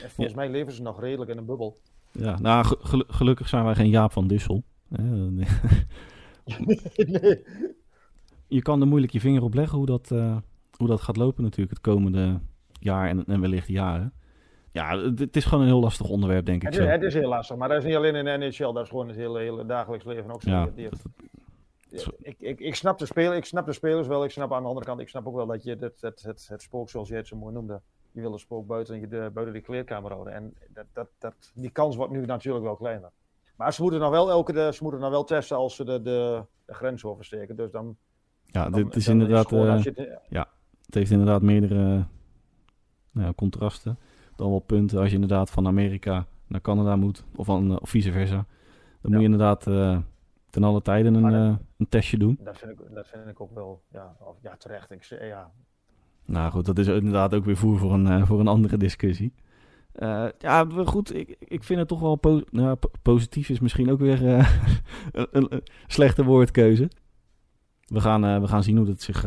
En 0.02 0.10
volgens 0.10 0.36
ja. 0.36 0.42
mij 0.42 0.50
leven 0.50 0.74
ze 0.74 0.82
nog 0.82 1.00
redelijk 1.00 1.32
in 1.32 1.38
een 1.38 1.46
bubbel. 1.46 1.82
Ja, 2.12 2.40
nou 2.40 2.66
gel 2.66 3.04
gelukkig 3.08 3.50
zijn 3.50 3.64
wij 3.64 3.76
geen 3.76 3.90
Jaap 3.90 4.12
van 4.12 4.28
Dussel. 4.28 4.64
nee. 4.90 5.48
Je 8.48 8.62
kan 8.62 8.82
er 8.82 8.88
moeilijk 8.88 9.12
je 9.12 9.20
vinger 9.20 9.44
op 9.44 9.54
leggen 9.54 9.78
hoe 9.78 9.86
dat 9.86 10.12
hoe 10.78 10.88
dat 10.88 11.02
gaat 11.02 11.18
lopen 11.18 11.44
natuurlijk 11.44 11.72
het 11.72 11.82
komende 11.82 12.40
jaar 12.80 13.08
en, 13.08 13.26
en 13.26 13.42
wellicht 13.42 13.68
jaren. 13.68 14.14
Ja, 14.74 14.98
het, 14.98 15.36
is 15.36 15.46
gewoon 15.46 15.64
een 15.64 15.70
heel 15.70 15.80
lastig 15.80 16.10
onderwerp, 16.10 16.46
denk 16.46 16.62
ik. 16.62 16.74
Het 16.74 16.78
is, 16.78 16.86
het 16.86 17.04
is 17.04 17.14
heel 17.14 17.30
lastig, 17.30 17.56
maar 17.56 17.70
dat 17.70 17.78
is 17.78 17.84
niet 17.84 17.96
alleen 17.96 18.16
in 18.16 18.26
de 18.26 18.38
NHL, 18.38 18.74
dat 18.74 18.84
is 18.84 18.90
gewoon 18.90 19.08
het 19.08 19.18
hele, 19.18 19.40
hele 19.40 19.66
dagelijks 19.66 20.06
leven 20.06 20.32
ook 20.32 20.42
zo. 20.42 20.50
Ja, 20.50 20.70
ik, 22.22 22.36
ik, 22.40 22.60
ik, 22.60 22.76
snap 22.76 22.98
de 22.98 23.06
spelers, 23.06 23.38
ik 23.38 23.46
snap 23.46 23.66
de 23.66 23.74
spelers 23.74 24.08
wel, 24.08 24.24
ik 24.24 24.32
snap 24.32 24.54
aan 24.54 24.62
de 24.62 24.68
andere 24.68 24.86
kant, 24.86 25.00
ik 25.00 25.10
snap 25.10 25.28
ook 25.28 25.36
wel 25.36 25.46
dat 25.46 25.64
je 25.64 25.78
het, 25.80 26.02
het, 26.02 26.22
het, 26.22 26.48
het 26.48 26.62
spook, 26.62 26.90
zoals 26.90 27.10
je 27.10 27.16
het 27.16 27.28
zo 27.28 27.36
mooi 27.36 27.54
noemde, 27.54 27.82
je 28.12 28.22
wil 28.22 28.34
een 28.34 28.40
spook 28.40 28.68
buiten, 28.68 29.00
je 29.00 29.08
de, 29.08 29.30
buiten 29.34 29.56
de 29.56 29.62
kleerkamer 29.62 30.12
houden. 30.12 30.34
En 30.34 30.54
dat, 30.70 30.86
dat, 30.94 31.08
dat, 31.20 31.52
die 31.54 31.70
kans 31.70 31.96
wordt 31.96 32.12
nu 32.12 32.26
natuurlijk 32.26 32.66
wel 32.66 32.76
kleiner. 32.76 33.12
Maar 33.56 33.74
ze 33.74 33.82
moeten 33.82 34.00
nog 34.00 34.10
wel 34.10 34.30
elke 34.30 34.72
ze 34.74 34.84
moeten 34.84 35.02
nog 35.02 35.10
wel 35.10 35.24
testen 35.24 35.58
als 35.58 35.76
ze 35.76 35.86
de, 35.86 36.02
de, 36.02 36.46
de 36.66 36.74
grens 36.74 37.06
oversteken. 37.06 37.56
Dus 37.56 37.72
dan. 37.72 37.98
Ja, 38.46 38.70
dan, 38.70 38.84
dit 38.84 38.96
is 38.96 39.08
inderdaad. 39.08 39.52
Is 39.52 39.86
uh, 39.86 40.16
ja, 40.30 40.48
het 40.86 40.94
heeft 40.94 41.12
inderdaad 41.12 41.42
meerdere 41.42 42.06
nou, 43.12 43.34
contrasten. 43.34 44.00
Dan 44.36 44.50
wel 44.50 44.60
punten 44.60 45.00
als 45.00 45.08
je 45.08 45.14
inderdaad 45.14 45.50
van 45.50 45.68
Amerika 45.68 46.26
naar 46.48 46.62
Canada 46.62 46.96
moet, 46.96 47.24
of, 47.36 47.46
van, 47.46 47.80
of 47.80 47.90
vice 47.90 48.12
versa. 48.12 48.36
Dan 48.36 48.46
ja. 49.02 49.10
moet 49.10 49.20
je 49.20 49.24
inderdaad 49.24 49.68
uh, 49.68 49.98
ten 50.50 50.64
alle 50.64 50.82
tijden 50.82 51.14
een, 51.14 51.22
dat, 51.22 51.32
uh, 51.32 51.56
een 51.78 51.90
testje 51.90 52.18
doen. 52.18 52.40
Dat 52.44 52.58
vind, 52.58 52.72
ik, 52.72 52.78
dat 52.94 53.08
vind 53.08 53.28
ik 53.28 53.42
ook 53.42 53.54
wel 53.54 53.82
ja, 53.92 54.16
of, 54.20 54.36
ja, 54.42 54.56
terecht. 54.58 54.92
Ik, 54.92 55.04
ja. 55.04 55.52
Nou 56.26 56.52
goed, 56.52 56.66
dat 56.66 56.78
is 56.78 56.88
inderdaad 56.88 57.34
ook 57.34 57.46
weer 57.46 57.58
voer 57.58 57.78
voor 57.78 57.94
een, 57.94 58.06
uh, 58.06 58.26
voor 58.26 58.40
een 58.40 58.48
andere 58.48 58.78
discussie. 58.78 59.34
ja, 60.38 60.66
goed, 60.86 61.16
ik, 61.16 61.36
ik 61.40 61.64
vind 61.64 61.80
het 61.80 61.88
toch 61.88 62.00
wel 62.00 62.16
po 62.16 62.42
nou, 62.52 62.78
positief 63.02 63.50
is 63.50 63.60
misschien 63.60 63.92
ook 63.92 64.00
weer 64.00 64.24
een, 65.12 65.28
een, 65.32 65.64
slechte 65.88 66.24
woordkeuze. 66.24 66.90
We 67.86 68.02
gaan, 68.02 68.42
we 68.42 68.48
gaan 68.48 68.64
zien 68.64 68.78
hoe 68.78 68.88
het 68.88 69.02
zich 69.02 69.26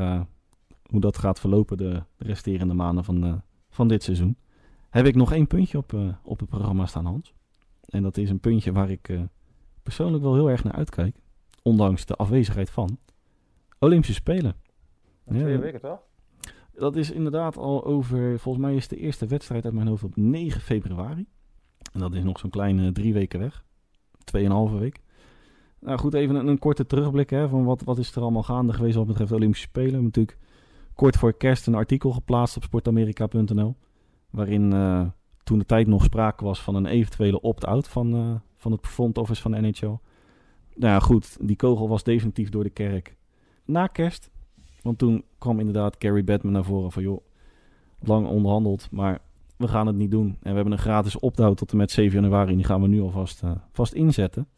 hoe 0.90 1.00
dat 1.00 1.18
gaat 1.18 1.40
verlopen 1.40 1.76
de 1.76 2.02
resterende 2.18 2.74
maanden 2.74 3.04
van, 3.04 3.42
van 3.70 3.88
dit 3.88 4.02
seizoen. 4.02 4.36
Heb 4.96 5.06
ik 5.06 5.14
nog 5.14 5.32
één 5.32 5.46
puntje 5.46 5.78
op, 5.78 5.92
uh, 5.92 6.08
op 6.22 6.40
het 6.40 6.48
programma 6.48 6.86
staan, 6.86 7.04
Hans. 7.04 7.34
En 7.88 8.02
dat 8.02 8.16
is 8.16 8.30
een 8.30 8.40
puntje 8.40 8.72
waar 8.72 8.90
ik 8.90 9.08
uh, 9.08 9.20
persoonlijk 9.82 10.22
wel 10.22 10.34
heel 10.34 10.50
erg 10.50 10.64
naar 10.64 10.72
uitkijk. 10.72 11.16
Ondanks 11.62 12.06
de 12.06 12.14
afwezigheid 12.14 12.70
van 12.70 12.98
Olympische 13.78 14.14
Spelen. 14.14 14.54
Twee 15.28 15.52
ja, 15.52 15.58
weken 15.58 15.80
toch? 15.80 16.00
Dat 16.72 16.96
is 16.96 17.10
inderdaad 17.10 17.56
al 17.56 17.84
over, 17.84 18.38
volgens 18.38 18.64
mij 18.64 18.74
is 18.74 18.88
de 18.88 18.96
eerste 18.96 19.26
wedstrijd 19.26 19.64
uit 19.64 19.74
mijn 19.74 19.86
hoofd 19.86 20.04
op 20.04 20.16
9 20.16 20.60
februari. 20.60 21.26
En 21.92 22.00
dat 22.00 22.14
is 22.14 22.22
nog 22.22 22.38
zo'n 22.38 22.50
kleine 22.50 22.92
drie 22.92 23.12
weken 23.12 23.40
weg. 23.40 23.64
Tweeënhalve 24.24 24.78
week. 24.78 25.00
Nou 25.78 25.98
goed, 25.98 26.14
even 26.14 26.34
een, 26.34 26.46
een 26.46 26.58
korte 26.58 26.86
terugblik 26.86 27.30
hè, 27.30 27.48
van 27.48 27.64
wat, 27.64 27.82
wat 27.82 27.98
is 27.98 28.14
er 28.14 28.22
allemaal 28.22 28.42
gaande 28.42 28.72
geweest 28.72 28.96
wat 28.96 29.06
betreft 29.06 29.32
Olympische 29.32 29.66
Spelen. 29.66 30.02
Natuurlijk 30.02 30.38
kort 30.94 31.16
voor 31.16 31.32
kerst 31.32 31.66
een 31.66 31.74
artikel 31.74 32.10
geplaatst 32.10 32.56
op 32.56 32.62
sportamerika.nl. 32.62 33.76
Waarin 34.30 34.74
uh, 34.74 35.06
toen 35.42 35.58
de 35.58 35.64
tijd 35.64 35.86
nog 35.86 36.04
sprake 36.04 36.44
was 36.44 36.62
van 36.62 36.74
een 36.74 36.86
eventuele 36.86 37.40
opt-out 37.40 37.88
van, 37.88 38.14
uh, 38.14 38.34
van 38.56 38.72
het 38.72 38.86
front 38.86 39.18
office 39.18 39.42
van 39.42 39.50
de 39.50 39.60
NHL. 39.60 39.86
Nou 39.86 40.92
ja, 40.92 40.98
goed, 40.98 41.36
die 41.40 41.56
kogel 41.56 41.88
was 41.88 42.02
definitief 42.02 42.48
door 42.48 42.62
de 42.62 42.70
kerk. 42.70 43.16
Na 43.64 43.86
kerst, 43.86 44.30
want 44.82 44.98
toen 44.98 45.24
kwam 45.38 45.58
inderdaad 45.58 45.96
Gary 45.98 46.24
Batman 46.24 46.52
naar 46.52 46.64
voren 46.64 46.92
van... 46.92 47.02
joh, 47.02 47.20
lang 48.00 48.26
onderhandeld, 48.26 48.88
maar 48.90 49.18
we 49.56 49.68
gaan 49.68 49.86
het 49.86 49.96
niet 49.96 50.10
doen. 50.10 50.26
En 50.26 50.50
we 50.50 50.54
hebben 50.54 50.72
een 50.72 50.78
gratis 50.78 51.18
opdouw 51.18 51.54
tot 51.54 51.70
en 51.70 51.76
met 51.76 51.90
7 51.90 52.20
januari. 52.20 52.50
En 52.50 52.56
die 52.56 52.66
gaan 52.66 52.82
we 52.82 52.88
nu 52.88 53.00
alvast 53.00 53.42
uh, 53.42 53.50
vast 53.72 53.92
inzetten. 53.92 54.48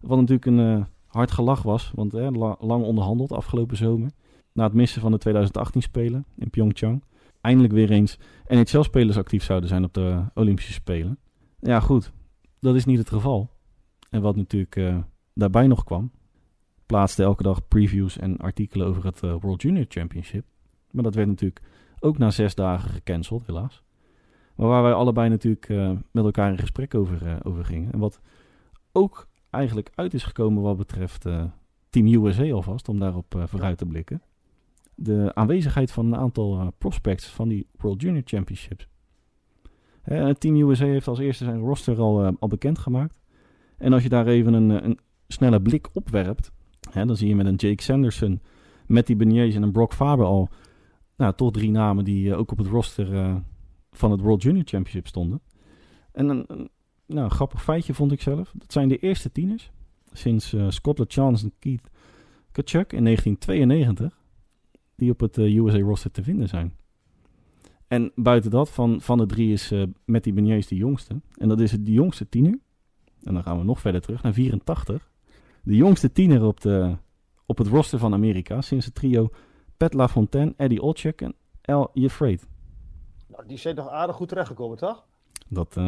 Wat 0.00 0.18
natuurlijk 0.18 0.46
een 0.46 0.86
hard 1.06 1.30
gelach 1.30 1.62
was, 1.62 1.92
want 1.94 2.12
lang 2.60 2.84
onderhandeld 2.84 3.32
afgelopen 3.32 3.76
zomer. 3.76 4.10
Na 4.52 4.64
het 4.64 4.72
missen 4.72 5.00
van 5.00 5.12
de 5.12 5.18
2018 5.18 5.82
Spelen 5.82 6.24
in 6.36 6.50
Pyeongchang. 6.50 7.02
Eindelijk 7.40 7.72
weer 7.72 7.90
eens 7.90 8.18
NHL-spelers 8.46 9.16
actief 9.16 9.42
zouden 9.42 9.68
zijn 9.68 9.84
op 9.84 9.94
de 9.94 10.24
Olympische 10.34 10.72
Spelen. 10.72 11.18
Ja, 11.60 11.80
goed. 11.80 12.12
Dat 12.60 12.74
is 12.74 12.84
niet 12.84 12.98
het 12.98 13.08
geval. 13.08 13.50
En 14.10 14.20
wat 14.20 14.36
natuurlijk 14.36 15.04
daarbij 15.34 15.66
nog 15.66 15.84
kwam, 15.84 16.10
plaatste 16.86 17.22
elke 17.22 17.42
dag 17.42 17.68
previews 17.68 18.18
en 18.18 18.36
artikelen 18.36 18.86
over 18.86 19.04
het 19.04 19.20
World 19.20 19.62
Junior 19.62 19.84
Championship. 19.88 20.44
Maar 20.90 21.02
dat 21.02 21.14
werd 21.14 21.28
natuurlijk 21.28 21.62
ook 22.00 22.18
na 22.18 22.30
zes 22.30 22.54
dagen 22.54 22.90
gecanceld, 22.90 23.46
helaas. 23.46 23.82
Maar 24.54 24.68
waar 24.68 24.82
wij 24.82 24.92
allebei 24.92 25.28
natuurlijk 25.28 25.68
uh, 25.68 25.90
met 26.10 26.24
elkaar 26.24 26.50
in 26.50 26.58
gesprek 26.58 26.94
over, 26.94 27.38
over 27.42 27.64
gingen. 27.64 27.92
En 27.92 27.98
wat 27.98 28.20
ook 28.92 29.28
eigenlijk 29.50 29.90
uit 29.94 30.14
is 30.14 30.24
gekomen 30.24 30.62
wat 30.62 30.76
betreft 30.76 31.26
Team 31.90 32.06
USA 32.06 32.50
alvast, 32.50 32.88
om 32.88 32.98
daarop 32.98 33.42
vooruit 33.46 33.78
te 33.78 33.86
blikken. 33.86 34.22
De 35.00 35.34
aanwezigheid 35.34 35.90
van 35.90 36.06
een 36.06 36.16
aantal 36.16 36.72
prospects 36.78 37.26
van 37.26 37.48
die 37.48 37.66
World 37.76 38.02
Junior 38.02 38.22
Championships. 38.24 38.88
Hè, 40.02 40.34
Team 40.34 40.56
USA 40.56 40.84
heeft 40.84 41.08
als 41.08 41.18
eerste 41.18 41.44
zijn 41.44 41.60
roster 41.60 41.98
al, 41.98 42.36
al 42.38 42.48
bekendgemaakt. 42.48 43.20
En 43.76 43.92
als 43.92 44.02
je 44.02 44.08
daar 44.08 44.26
even 44.26 44.52
een, 44.52 44.84
een 44.84 44.98
snelle 45.28 45.60
blik 45.60 45.88
op 45.92 46.08
werpt, 46.08 46.52
hè, 46.90 47.06
dan 47.06 47.16
zie 47.16 47.28
je 47.28 47.36
met 47.36 47.46
een 47.46 47.54
Jake 47.54 47.82
Sanderson, 47.82 48.40
Matty 48.86 49.16
Beniers 49.16 49.54
en 49.54 49.62
een 49.62 49.72
Brock 49.72 49.94
Faber 49.94 50.26
al 50.26 50.48
nou, 51.16 51.34
toch 51.34 51.52
drie 51.52 51.70
namen 51.70 52.04
die 52.04 52.34
ook 52.34 52.50
op 52.50 52.58
het 52.58 52.66
roster 52.66 53.42
van 53.90 54.10
het 54.10 54.20
World 54.20 54.42
Junior 54.42 54.64
Championship 54.64 55.06
stonden. 55.06 55.40
En 56.12 56.28
een, 56.28 56.70
nou, 57.06 57.30
grappig 57.30 57.62
feitje 57.62 57.94
vond 57.94 58.12
ik 58.12 58.22
zelf. 58.22 58.52
Dat 58.54 58.72
zijn 58.72 58.88
de 58.88 58.98
eerste 58.98 59.32
tieners 59.32 59.70
sinds 60.12 60.54
uh, 60.54 60.70
Scott 60.70 60.98
LeChance 60.98 61.44
en 61.44 61.52
Keith 61.58 61.88
Kachuk 62.52 62.92
in 62.92 63.04
1992 63.04 64.17
die 64.98 65.10
op 65.10 65.20
het 65.20 65.38
uh, 65.38 65.56
USA 65.56 65.78
roster 65.78 66.10
te 66.10 66.22
vinden 66.22 66.48
zijn. 66.48 66.76
En 67.86 68.12
buiten 68.14 68.50
dat, 68.50 68.70
van, 68.70 69.00
van 69.00 69.18
de 69.18 69.26
drie 69.26 69.52
is 69.52 69.72
uh, 69.72 69.82
Matty 70.04 70.32
Beniers 70.32 70.66
de 70.66 70.76
jongste. 70.76 71.20
En 71.34 71.48
dat 71.48 71.60
is 71.60 71.70
de 71.70 71.92
jongste 71.92 72.28
tiener. 72.28 72.58
En 73.22 73.34
dan 73.34 73.42
gaan 73.42 73.58
we 73.58 73.64
nog 73.64 73.80
verder 73.80 74.00
terug 74.00 74.22
naar 74.22 74.32
84. 74.32 75.10
De 75.62 75.76
jongste 75.76 76.12
tiener 76.12 76.44
op, 76.44 76.60
de, 76.60 76.96
op 77.46 77.58
het 77.58 77.66
roster 77.66 77.98
van 77.98 78.12
Amerika 78.12 78.60
sinds 78.60 78.84
het 78.84 78.94
trio 78.94 79.30
Pat 79.76 79.94
LaFontaine, 79.94 80.54
Eddie 80.56 80.82
Olczyk 80.82 81.20
en 81.20 81.34
Al 81.62 81.90
Jeffrey. 81.92 82.38
Nou, 83.26 83.46
die 83.46 83.56
zijn 83.56 83.74
toch 83.74 83.88
aardig 83.88 84.16
goed 84.16 84.28
terechtgekomen, 84.28 84.76
toch? 84.76 85.04
Dat, 85.48 85.76
uh, 85.76 85.84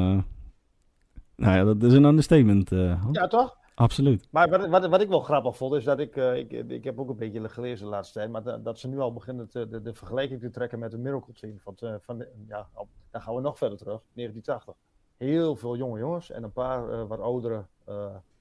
nou 1.36 1.56
ja, 1.56 1.64
dat 1.64 1.82
is 1.82 1.92
een 1.92 2.04
understatement. 2.04 2.72
Uh, 2.72 3.04
ja, 3.12 3.26
toch? 3.26 3.58
Absoluut. 3.80 4.28
Maar 4.30 4.48
wat, 4.48 4.68
wat, 4.68 4.86
wat, 4.88 5.00
ik 5.00 5.08
wel 5.08 5.20
grappig 5.20 5.56
vond, 5.56 5.74
is 5.74 5.84
dat 5.84 5.98
ik, 5.98 6.16
uh, 6.16 6.36
ik, 6.36 6.52
ik 6.52 6.84
heb 6.84 6.98
ook 6.98 7.08
een 7.08 7.16
beetje 7.16 7.48
gelezen 7.48 7.84
de 7.84 7.90
laatste 7.90 8.18
tijd, 8.18 8.30
maar 8.30 8.42
dat, 8.42 8.64
dat 8.64 8.78
ze 8.78 8.88
nu 8.88 8.98
al 8.98 9.12
beginnen 9.12 9.48
te, 9.48 9.68
de, 9.68 9.82
de, 9.82 9.94
vergelijking 9.94 10.40
te 10.40 10.50
trekken 10.50 10.78
met 10.78 10.90
de 10.90 10.98
Miracle 10.98 11.32
Team. 11.32 11.58
Van, 11.58 11.74
van 12.00 12.18
de, 12.18 12.28
ja, 12.46 12.68
dan 13.10 13.20
gaan 13.20 13.34
we 13.34 13.40
nog 13.40 13.58
verder 13.58 13.78
terug, 13.78 14.00
1980. 14.12 14.74
Heel 15.16 15.56
veel 15.56 15.76
jonge 15.76 15.98
jongens 15.98 16.30
en 16.30 16.42
een 16.42 16.52
paar 16.52 17.06
wat 17.06 17.20
oudere 17.20 17.64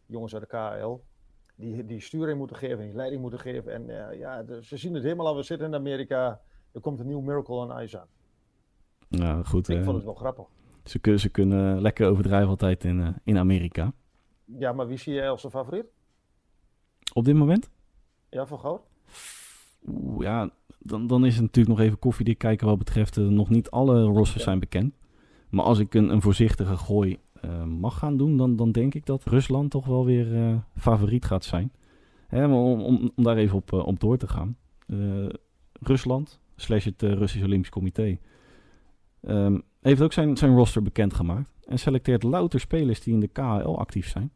jongens 0.05 0.33
uit 0.33 0.49
de 0.49 0.77
KL, 0.77 0.99
die, 1.55 1.85
die 1.85 1.99
sturing 2.01 2.37
moeten 2.37 2.55
geven, 2.55 2.85
die 2.85 2.95
leiding 2.95 3.21
moeten 3.21 3.39
geven. 3.39 3.73
En 3.73 4.17
ja, 4.17 4.43
de, 4.43 4.63
ze 4.63 4.77
zien 4.77 4.93
het 4.93 5.03
helemaal 5.03 5.27
al, 5.27 5.35
we 5.35 5.43
zitten 5.43 5.67
in 5.67 5.75
Amerika, 5.75 6.41
er 6.71 6.81
komt 6.81 6.99
een 6.99 7.07
nieuw 7.07 7.21
Miracle 7.21 7.55
on 7.55 7.81
Ice 7.81 7.99
aan. 7.99 8.07
Nou, 9.07 9.45
goed. 9.45 9.69
Ik 9.69 9.83
vond 9.83 9.95
het 9.95 10.05
wel 10.05 10.13
grappig. 10.13 10.45
Ze, 10.83 10.99
kunnen, 10.99 11.21
ze 11.21 11.29
kunnen 11.29 11.81
lekker 11.81 12.09
overdrijven 12.09 12.49
altijd 12.49 12.83
in, 12.83 13.15
in 13.23 13.37
Amerika. 13.37 13.93
Ja, 14.57 14.73
maar 14.73 14.87
wie 14.87 14.97
zie 14.97 15.13
jij 15.13 15.29
als 15.29 15.45
favoriet? 15.49 15.85
Op 17.13 17.25
dit 17.25 17.35
moment? 17.35 17.69
Ja, 18.29 18.45
van 18.45 18.59
goud? 18.59 18.81
Oeh, 19.87 20.23
ja, 20.23 20.49
dan, 20.79 21.07
dan 21.07 21.25
is 21.25 21.33
het 21.33 21.41
natuurlijk 21.41 21.77
nog 21.77 21.85
even 21.85 21.99
koffiedik 21.99 22.37
kijken 22.37 22.67
wat 22.67 22.77
betreft 22.77 23.17
uh, 23.17 23.27
nog 23.27 23.49
niet 23.49 23.69
alle 23.69 24.03
rosters 24.03 24.37
ja. 24.37 24.43
zijn 24.43 24.59
bekend. 24.59 24.93
Maar 25.49 25.65
als 25.65 25.79
ik 25.79 25.93
een, 25.93 26.09
een 26.09 26.21
voorzichtige 26.21 26.77
gooi 26.77 27.19
mag 27.65 27.97
gaan 27.97 28.17
doen, 28.17 28.37
dan, 28.37 28.55
dan 28.55 28.71
denk 28.71 28.93
ik 28.93 29.05
dat 29.05 29.23
Rusland 29.23 29.71
toch 29.71 29.85
wel 29.85 30.05
weer 30.05 30.61
favoriet 30.75 31.25
gaat 31.25 31.43
zijn. 31.43 31.71
Hè, 32.27 32.45
om, 32.45 32.81
om, 32.81 33.11
om 33.15 33.23
daar 33.23 33.37
even 33.37 33.57
op, 33.57 33.73
op 33.73 33.99
door 33.99 34.17
te 34.17 34.27
gaan. 34.27 34.57
Rusland, 35.73 36.39
slash 36.55 36.85
het 36.85 37.01
Russisch 37.01 37.45
Olympisch 37.45 37.69
Comité, 37.69 38.17
Um, 39.21 39.63
heeft 39.81 40.01
ook 40.01 40.13
zijn, 40.13 40.37
zijn 40.37 40.55
roster 40.55 40.81
bekendgemaakt. 40.81 41.49
En 41.65 41.79
selecteert 41.79 42.23
louter 42.23 42.59
spelers 42.59 43.01
die 43.01 43.13
in 43.13 43.19
de 43.19 43.27
KHL 43.27 43.77
actief 43.77 44.07
zijn. 44.07 44.31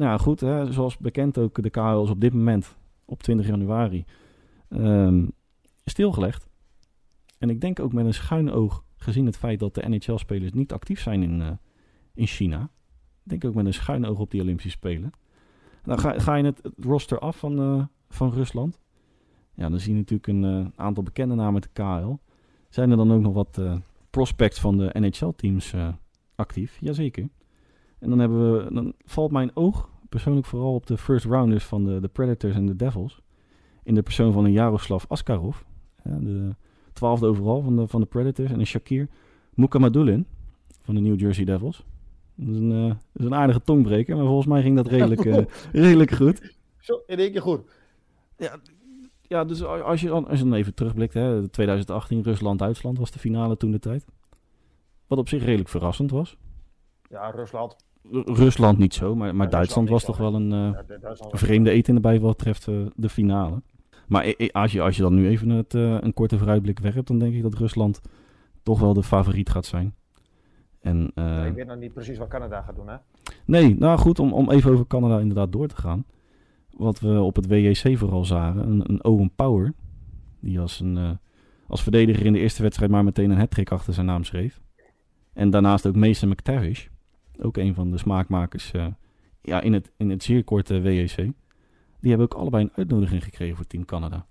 Nou 0.00 0.20
goed, 0.20 0.40
hè, 0.40 0.72
zoals 0.72 0.98
bekend 0.98 1.38
ook, 1.38 1.62
de 1.62 1.70
KHL 1.70 2.02
is 2.02 2.10
op 2.10 2.20
dit 2.20 2.32
moment, 2.32 2.76
op 3.04 3.22
20 3.22 3.46
januari, 3.46 4.04
um, 4.68 5.32
stilgelegd. 5.84 6.48
En 7.38 7.50
ik 7.50 7.60
denk 7.60 7.80
ook 7.80 7.92
met 7.92 8.04
een 8.04 8.14
schuin 8.14 8.50
oog, 8.50 8.84
gezien 8.96 9.26
het 9.26 9.36
feit 9.36 9.58
dat 9.58 9.74
de 9.74 9.88
NHL-spelers 9.88 10.52
niet 10.52 10.72
actief 10.72 11.00
zijn 11.00 11.22
in, 11.22 11.40
uh, 11.40 11.50
in 12.14 12.26
China. 12.26 12.62
Ik 13.24 13.30
denk 13.30 13.44
ook 13.44 13.54
met 13.54 13.66
een 13.66 13.74
schuin 13.74 14.06
oog 14.06 14.18
op 14.18 14.30
die 14.30 14.40
Olympische 14.40 14.70
Spelen. 14.70 15.10
Dan 15.84 15.98
ga, 15.98 16.18
ga 16.18 16.34
je 16.34 16.44
het, 16.44 16.60
roster 16.76 17.18
af 17.18 17.38
van, 17.38 17.60
uh, 17.60 17.84
van 18.08 18.32
Rusland. 18.32 18.80
Ja, 19.54 19.68
dan 19.68 19.80
zie 19.80 19.92
je 19.92 19.98
natuurlijk 19.98 20.26
een 20.26 20.44
uh, 20.44 20.66
aantal 20.76 21.02
bekende 21.02 21.34
namen 21.34 21.52
met 21.52 21.62
de 21.62 21.68
KHL. 21.72 22.14
Zijn 22.68 22.90
er 22.90 22.96
dan 22.96 23.12
ook 23.12 23.20
nog 23.20 23.34
wat 23.34 23.60
prospects 24.10 24.60
van 24.60 24.78
de 24.78 24.90
NHL-teams 24.92 25.74
actief, 26.34 26.78
jazeker. 26.80 27.28
En 28.00 28.08
dan, 28.08 28.18
hebben 28.18 28.52
we, 28.52 28.74
dan 28.74 28.92
valt 29.04 29.30
mijn 29.30 29.56
oog 29.56 29.88
persoonlijk 30.08 30.46
vooral 30.46 30.74
op 30.74 30.86
de 30.86 30.96
first 30.96 31.24
rounders 31.24 31.64
van 31.64 31.84
de, 31.84 32.00
de 32.00 32.08
Predators 32.08 32.54
en 32.54 32.66
de 32.66 32.76
Devils. 32.76 33.20
In 33.82 33.94
de 33.94 34.02
persoon 34.02 34.32
van 34.32 34.44
een 34.44 34.52
Jaroslav 34.52 35.04
Askarov, 35.08 35.56
de 36.02 36.54
twaalfde 36.92 37.26
overal 37.26 37.62
van 37.62 37.76
de, 37.76 37.88
van 37.88 38.00
de 38.00 38.06
Predators. 38.06 38.50
En 38.52 38.58
een 38.58 38.66
Shakir 38.66 39.08
Mukamadulin 39.54 40.26
van 40.82 40.94
de 40.94 41.00
New 41.00 41.20
Jersey 41.20 41.44
Devils. 41.44 41.84
Dat 42.34 42.48
is 42.48 42.56
een, 42.56 42.70
uh, 42.70 42.86
dat 42.88 42.96
is 43.22 43.24
een 43.24 43.34
aardige 43.34 43.62
tongbreker, 43.62 44.16
maar 44.16 44.24
volgens 44.24 44.46
mij 44.46 44.62
ging 44.62 44.76
dat 44.76 44.86
redelijk, 44.86 45.24
uh, 45.24 45.38
redelijk 45.72 46.10
goed. 46.10 46.56
Zo, 46.78 47.02
in 47.06 47.18
één 47.18 47.32
keer 47.32 47.42
goed. 47.42 47.60
Ja, 48.36 48.56
ja, 49.22 49.44
dus 49.44 49.64
als 49.64 50.00
je 50.00 50.08
dan, 50.08 50.28
als 50.28 50.38
je 50.38 50.44
dan 50.44 50.54
even 50.54 50.74
terugblikt, 50.74 51.14
hè, 51.14 51.48
2018 51.48 52.22
Rusland-Duitsland 52.22 52.98
was 52.98 53.10
de 53.10 53.18
finale 53.18 53.56
toen 53.56 53.70
de 53.70 53.78
tijd. 53.78 54.06
Wat 55.06 55.18
op 55.18 55.28
zich 55.28 55.44
redelijk 55.44 55.68
verrassend 55.68 56.10
was. 56.10 56.36
Ja, 57.08 57.30
Rusland. 57.30 57.76
Rusland 58.24 58.78
niet 58.78 58.94
zo, 58.94 59.14
maar, 59.14 59.34
maar 59.34 59.46
ja, 59.46 59.52
Duitsland 59.52 59.88
was 59.88 60.04
toch 60.04 60.16
wel 60.16 60.34
een 60.34 60.50
ja, 60.50 60.84
vreemde 61.30 61.70
eten 61.70 61.94
erbij 61.94 62.20
wat 62.20 62.36
betreft 62.36 62.66
uh, 62.66 62.86
de 62.94 63.08
finale. 63.08 63.62
Maar 64.08 64.34
als 64.52 64.72
je, 64.72 64.82
als 64.82 64.96
je 64.96 65.02
dan 65.02 65.14
nu 65.14 65.28
even 65.28 65.48
het, 65.48 65.74
uh, 65.74 65.96
een 66.00 66.14
korte 66.14 66.38
vooruitblik 66.38 66.78
werpt, 66.78 67.06
dan 67.06 67.18
denk 67.18 67.34
ik 67.34 67.42
dat 67.42 67.54
Rusland 67.54 68.00
toch 68.62 68.80
wel 68.80 68.94
de 68.94 69.02
favoriet 69.02 69.50
gaat 69.50 69.66
zijn. 69.66 69.94
En, 70.80 71.12
ik 71.46 71.54
weet 71.54 71.66
nog 71.66 71.76
niet 71.76 71.92
precies 71.92 72.18
wat 72.18 72.28
Canada 72.28 72.62
gaat 72.62 72.76
doen, 72.76 72.88
hè? 72.88 72.96
Nee, 73.44 73.76
nou 73.78 73.98
goed, 73.98 74.18
om, 74.18 74.32
om 74.32 74.50
even 74.50 74.72
over 74.72 74.86
Canada 74.86 75.18
inderdaad 75.18 75.52
door 75.52 75.68
te 75.68 75.76
gaan 75.76 76.04
wat 76.80 77.00
we 77.00 77.20
op 77.20 77.36
het 77.36 77.46
WJC 77.46 77.98
vooral 77.98 78.24
zagen. 78.24 78.68
Een, 78.68 78.82
een 78.90 79.04
Owen 79.04 79.30
Power. 79.36 79.72
Die 80.40 80.60
als, 80.60 80.80
een, 80.80 80.96
uh, 80.96 81.10
als 81.66 81.82
verdediger 81.82 82.26
in 82.26 82.32
de 82.32 82.38
eerste 82.38 82.62
wedstrijd 82.62 82.90
maar 82.90 83.04
meteen 83.04 83.30
een 83.30 83.38
hat 83.38 83.70
achter 83.70 83.94
zijn 83.94 84.06
naam 84.06 84.24
schreef. 84.24 84.60
En 85.32 85.50
daarnaast 85.50 85.86
ook 85.86 85.96
Mason 85.96 86.28
McTavish. 86.28 86.86
Ook 87.42 87.56
een 87.56 87.74
van 87.74 87.90
de 87.90 87.98
smaakmakers 87.98 88.72
uh, 88.72 88.86
ja, 89.40 89.60
in, 89.60 89.72
het, 89.72 89.90
in 89.96 90.10
het 90.10 90.22
zeer 90.22 90.44
korte 90.44 90.80
WJC. 90.80 91.16
Die 92.00 92.10
hebben 92.10 92.30
ook 92.30 92.34
allebei 92.34 92.64
een 92.64 92.72
uitnodiging 92.74 93.24
gekregen 93.24 93.56
voor 93.56 93.66
Team 93.66 93.84
Canada. 93.84 94.26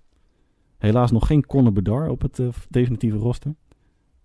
Helaas 0.78 1.10
nog 1.10 1.26
geen 1.26 1.46
Conor 1.46 1.72
Bedard 1.72 2.10
op 2.10 2.22
het 2.22 2.38
uh, 2.38 2.48
definitieve 2.68 3.16
roster. 3.16 3.54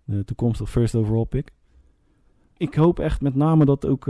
De 0.03 0.23
toekomstige 0.23 0.71
first 0.71 0.95
overall 0.95 1.25
pick. 1.25 1.51
Ik 2.57 2.73
hoop 2.73 2.99
echt 2.99 3.21
met 3.21 3.35
name 3.35 3.65
dat 3.65 3.85
ook 3.85 4.09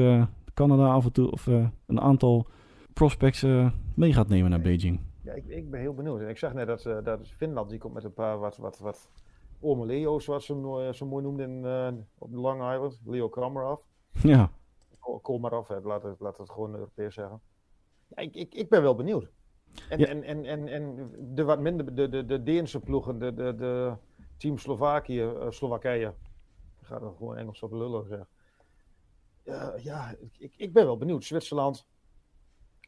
Canada 0.53 0.93
af 0.93 1.05
en 1.05 1.11
toe 1.11 1.32
of 1.32 1.45
een 1.86 2.01
aantal 2.01 2.47
prospects 2.95 3.43
uh, 3.43 3.71
mee 3.95 4.13
gaat 4.13 4.28
nemen 4.28 4.49
naar 4.49 4.61
Beijing. 4.61 4.99
Ja, 5.21 5.34
ik, 5.34 5.45
ik, 5.47 5.69
ben 5.69 5.80
heel 5.80 5.93
benieuwd. 5.93 6.21
En 6.21 6.30
ik 6.30 6.38
zag 6.38 6.53
net 6.53 6.67
dat, 6.67 6.86
uh, 6.86 6.97
dat 7.03 7.28
Finland 7.28 7.69
die 7.69 7.80
komt 7.80 7.93
met 7.93 8.03
een 8.03 8.13
paar 8.13 8.39
wat, 8.39 8.57
wat, 8.57 8.80
wat 8.80 9.09
Leo's, 9.59 10.23
zoals 10.23 10.45
ze 10.45 10.53
hem 10.53 10.65
uh, 10.65 10.93
zo 10.93 11.05
mooi 11.05 11.23
noemden 11.23 11.49
in, 11.49 12.05
op 12.17 12.34
Long 12.34 12.73
Island. 12.73 13.01
Leo 13.05 13.30
Kramerov. 13.30 13.80
Ja. 14.11 14.51
Kolmarov, 15.22 15.70
laat 15.84 16.03
het, 16.03 16.20
laat 16.20 16.38
het 16.38 16.49
gewoon 16.49 16.74
Europees 16.74 17.14
zeggen. 17.14 17.41
Ja, 18.08 18.22
ik, 18.22 18.36
ik, 18.36 18.53
ik 18.53 18.70
ben 18.70 18.82
wel 18.82 18.95
benieuwd. 18.95 19.32
En, 19.89 19.99
ja. 19.99 20.06
en, 20.06 20.24
en, 20.24 20.45
en, 20.45 20.68
en 20.68 21.12
de 21.36 21.43
wat 21.43 21.60
minder, 21.60 21.95
de, 21.95 22.10
de, 22.10 22.26
de 22.26 22.43
Deense 22.43 22.80
ploegen, 22.80 23.20
de, 23.20 23.34
de, 23.34 23.56
de 23.56 23.93
team 24.38 24.58
Slovakië, 24.58 25.34
Slowakije. 25.49 26.14
Ik 26.80 26.88
ga 26.88 26.95
er 26.95 27.14
gewoon 27.18 27.38
Engels 27.38 27.64
op 27.64 27.72
lullen 27.72 28.08
zeggen. 28.08 28.28
ja, 29.84 30.16
ik, 30.38 30.53
ik 30.58 30.74
ben 30.74 30.86
wel 30.86 30.97
benieuwd. 30.97 31.24
Zwitserland, 31.24 31.88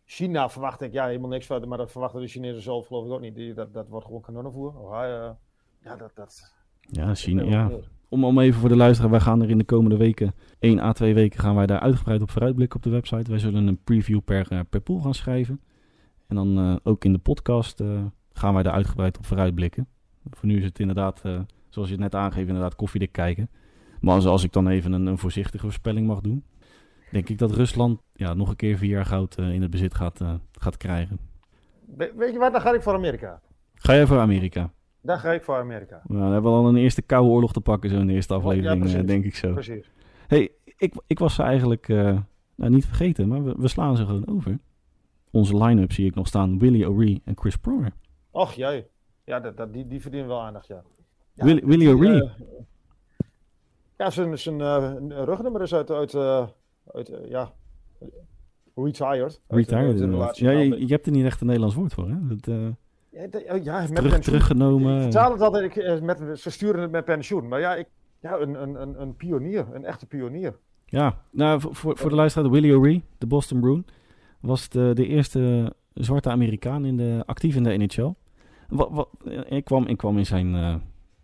China 0.06 0.50
verwacht 0.50 0.82
ik 0.82 0.94
ja, 0.94 1.06
helemaal 1.06 1.30
niks 1.30 1.46
van, 1.46 1.68
maar 1.68 1.78
dat 1.78 1.92
verwachten 1.92 2.22
de 2.22 2.28
Chinezen 2.28 2.62
zelf 2.62 2.88
geloof 2.88 3.06
ik 3.06 3.12
ook 3.12 3.20
niet. 3.20 3.36
Die, 3.36 3.54
dat, 3.54 3.74
dat 3.74 3.88
wordt 3.88 4.06
gewoon 4.06 4.22
kanonnenvoer. 4.22 4.80
Oh, 4.80 4.92
ja, 4.92 5.38
ja, 5.80 5.96
dat, 5.96 6.16
dat, 6.16 6.54
Ja, 6.80 7.16
China, 7.16 7.44
ja. 7.44 7.70
Om, 8.10 8.24
om 8.26 8.40
even 8.40 8.60
voor 8.60 8.70
de 8.70 8.76
luisteraar, 8.76 9.12
wij 9.12 9.20
gaan 9.20 9.42
er 9.42 9.50
in 9.50 9.58
de 9.58 9.64
komende 9.64 9.98
weken, 9.98 10.34
1 10.60 10.80
à 10.80 10.92
2 10.94 11.14
weken, 11.14 11.40
gaan 11.40 11.56
wij 11.56 11.66
daar 11.66 11.80
uitgebreid 11.80 12.22
op 12.22 12.32
vooruitblikken 12.32 12.78
op 12.78 12.84
de 12.84 12.90
website. 12.90 13.30
Wij 13.30 13.40
zullen 13.40 13.68
een 13.68 13.84
preview 13.84 14.20
per, 14.26 14.48
eh, 14.52 14.60
per 14.70 14.82
pool 14.82 15.00
gaan 15.02 15.14
schrijven. 15.14 15.62
En 16.28 16.36
dan 16.36 16.58
eh, 16.58 16.76
ook 16.84 17.06
in 17.06 17.14
de 17.14 17.20
podcast 17.20 17.80
eh, 17.80 17.88
gaan 18.34 18.54
wij 18.54 18.64
daar 18.64 18.74
uitgebreid 18.74 19.18
op 19.18 19.26
vooruitblikken. 19.26 19.88
Voor 20.32 20.48
nu 20.48 20.58
is 20.58 20.64
het 20.64 20.80
inderdaad, 20.80 21.22
zoals 21.70 21.88
je 21.88 21.94
het 21.94 22.04
net 22.04 22.16
aangeeft, 22.16 22.48
inderdaad 22.48 22.76
koffiedik 22.76 23.12
kijken. 23.12 23.50
Maar 24.00 24.16
als, 24.16 24.26
als 24.26 24.44
ik 24.44 24.52
dan 24.54 24.68
even 24.68 24.92
een, 24.92 25.06
een 25.06 25.18
voorzichtige 25.18 25.64
voorspelling 25.64 26.08
mag 26.08 26.22
doen, 26.22 26.44
denk 27.12 27.30
ik 27.30 27.38
dat 27.38 27.52
Rusland 27.52 28.02
ja, 28.14 28.34
nog 28.34 28.50
een 28.50 28.56
keer 28.56 28.78
vier 28.78 28.90
jaar 28.90 29.06
goud 29.06 29.38
in 29.38 29.62
het 29.62 29.72
bezit 29.72 29.96
gaat, 29.96 30.22
gaat 30.52 30.78
krijgen. 30.78 31.20
We- 31.96 32.14
weet 32.16 32.34
je 32.34 32.40
wat, 32.40 32.52
dan 32.52 32.62
ga 32.62 32.74
ik 32.74 32.82
voor 32.82 32.94
Amerika. 32.94 33.42
Ga 33.76 33.94
jij 33.94 34.06
voor 34.08 34.20
Amerika? 34.20 34.72
Dan 35.08 35.20
ga 35.20 35.32
ik 35.32 35.44
voor 35.44 35.56
Amerika. 35.56 36.02
Nou, 36.08 36.22
dan 36.22 36.32
hebben 36.32 36.52
we 36.52 36.58
al 36.58 36.68
een 36.68 36.76
eerste 36.76 37.02
koude 37.02 37.30
oorlog 37.30 37.54
te 37.54 37.62
pakken, 37.62 37.90
zo 37.90 38.00
in 38.00 38.08
de 38.08 38.14
eerste 38.14 38.34
aflevering, 38.34 38.94
eh, 38.94 39.06
denk 39.06 39.26
ik 39.26 39.36
zo. 39.36 39.54
Precies. 39.54 39.92
hey, 40.28 40.52
ik, 40.78 40.94
ik 41.08 41.20
was 41.20 41.36
ze 41.36 41.44
eigenlijk 41.44 41.90
eh, 41.90 42.18
nou, 42.56 42.72
niet 42.72 42.86
vergeten, 42.86 43.28
maar 43.28 43.44
we, 43.44 43.56
we 43.58 43.68
slaan 43.68 43.98
ze 43.98 44.06
gewoon 44.06 44.28
over. 44.28 44.60
Onze 45.32 45.58
line-up 45.58 45.92
zie 45.92 46.06
ik 46.06 46.16
nog 46.16 46.28
staan, 46.28 46.60
Willie 46.60 46.90
O'Ree 46.90 47.22
en 47.26 47.38
Chris 47.38 47.56
Pronger. 47.56 47.92
Och, 48.32 48.54
jij. 48.54 48.88
Ja, 49.24 49.40
dat, 49.40 49.58
dat, 49.58 49.74
die, 49.74 49.88
die 49.88 50.02
verdienen 50.02 50.30
wel 50.30 50.42
aandacht, 50.42 50.68
ja. 50.68 50.84
ja 51.34 51.46
Willie, 51.46 51.66
Willie 51.66 51.96
O'Ree, 51.96 52.24
eh, 52.24 52.32
ja, 53.98 54.10
zijn, 54.10 54.40
zijn 54.40 54.62
eh, 54.62 54.94
rugnummer 55.10 55.62
is 55.62 55.74
uit, 55.74 55.92
uit, 55.92 56.14
eh, 56.14 56.48
uit 56.94 57.12
ja, 57.26 57.54
retired. 58.76 59.22
Uit, 59.22 59.42
retired 59.48 59.86
uit 59.86 59.98
de 59.98 60.04
inderdaad. 60.04 60.38
relatie 60.38 60.70
Ja, 60.70 60.78
je, 60.78 60.86
hebt 60.86 61.06
er 61.06 61.12
niet 61.12 61.26
echt 61.26 61.40
een 61.40 61.46
Nederlands 61.46 61.76
woord 61.76 61.94
voor, 61.94 62.10
hè? 62.10 62.28
Dat, 62.28 62.48
eh, 62.48 62.68
Ja, 63.18 63.54
oh, 63.54 63.64
ja, 63.64 63.80
met 63.80 63.96
terug, 63.96 64.20
teruggenomen. 64.20 64.96
Ik 64.96 65.02
vertaal 65.02 65.32
het 65.32 65.42
altijd, 65.42 65.64
ik, 65.64 65.76
eh, 65.84 66.02
met, 66.02 66.40
ze 66.40 66.50
sturen 66.50 66.82
het 66.82 66.92
met 66.92 67.06
pensioen. 67.06 67.48
Maar 67.48 67.60
ja, 67.60 67.76
ik, 67.76 67.88
ja 68.20 68.38
een, 68.40 68.62
een, 68.62 68.82
een, 68.82 69.02
een 69.02 69.16
pionier, 69.16 69.66
een 69.74 69.86
echte 69.86 70.06
pionier. 70.06 70.56
Ja, 70.86 71.22
nou, 71.32 71.62
voor, 71.62 71.98
voor, 71.98 72.10
de 72.10 72.16
luisteraar, 72.16 72.50
Willie 72.50 72.78
O'Ree, 72.78 73.04
de 73.18 73.28
Boston 73.28 73.60
Bruin, 73.60 73.86
was 74.40 74.70
de, 74.70 74.92
de 74.94 75.08
eerste 75.08 75.74
zwarte 75.94 76.30
Amerikaan 76.30 76.86
in 76.86 76.98
de, 76.98 77.24
actief 77.26 77.56
in 77.56 77.64
de 77.64 77.78
NHL. 77.78 78.14
Wat, 78.68 78.90
wat, 78.92 79.10
ik, 79.50 79.66
kwam, 79.66 79.88
ik 79.88 79.98
kwam 79.98 80.18
in 80.18 80.26
zijn 80.26 80.56
eh, 80.56 80.76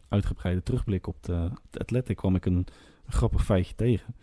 uitgebreide 0.09 0.63
terugblik 0.63 1.07
op 1.07 1.23
de, 1.23 1.49
de 1.69 1.79
Athletic 1.79 2.15
kwam 2.15 2.35
ik 2.35 2.45
een, 2.45 2.67
grappig 3.07 3.45
feitje 3.45 3.75
tegen. 3.75 4.15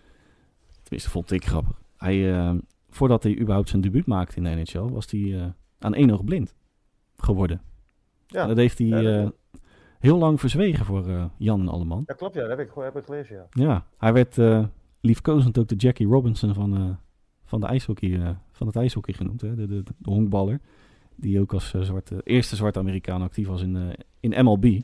Tenminste, 0.82 1.10
vond 1.10 1.30
ik 1.30 1.46
grappig. 1.46 1.80
Hij, 1.96 2.32
eh, 2.34 2.54
voordat 2.88 3.22
hij 3.22 3.38
überhaupt 3.38 3.68
zijn 3.68 3.82
debuut 3.82 4.06
maakte 4.06 4.36
in 4.36 4.44
de 4.44 4.50
NHL, 4.50 4.92
was 4.92 5.10
hij 5.10 5.54
aan 5.78 5.94
één 5.94 6.10
oog 6.10 6.24
blind 6.24 6.54
geworden. 7.24 7.60
Ja, 8.26 8.46
dat 8.46 8.56
heeft 8.56 8.78
hij 8.78 8.86
Ja, 8.86 9.00
dat- 9.02 9.32
eh, 9.32 9.60
heel 9.98 10.18
lang 10.18 10.40
verzwegen 10.40 10.84
voor 10.84 11.08
eh, 11.08 11.24
Jan 11.36 11.60
en 11.60 11.68
Alleman. 11.68 12.02
dat 12.06 12.16
klopt, 12.16 12.34
ja, 12.34 12.40
dat 12.40 12.50
heb 12.58 12.60
ik, 12.68 12.72
heb 12.74 12.96
ik 12.96 13.04
gelezen, 13.04 13.36
ja. 13.36 13.46
Ja, 13.50 13.86
hij 13.98 14.12
werd 14.12 14.38
eh, 14.38 14.64
liefkozend 15.00 15.58
ook 15.58 15.68
de 15.68 15.74
Jackie 15.76 16.06
Robinson 16.06 16.54
van, 16.54 16.98
van, 17.44 17.60
de 17.60 17.66
ijshockey, 17.66 18.36
van 18.52 18.66
het 18.66 18.76
ijshockey 18.76 19.14
genoemd. 19.14 19.40
Hè? 19.40 19.54
De, 19.54 19.66
de, 19.66 19.82
de 19.82 20.10
honkballer. 20.10 20.60
Die 21.16 21.40
ook 21.40 21.52
als 21.52 21.74
zwarte, 21.80 22.20
eerste 22.24 22.56
zwarte 22.56 22.78
Amerikaan 22.78 23.22
actief 23.22 23.46
was 23.46 23.62
in, 23.62 23.94
in 24.20 24.44
MLB. 24.44 24.80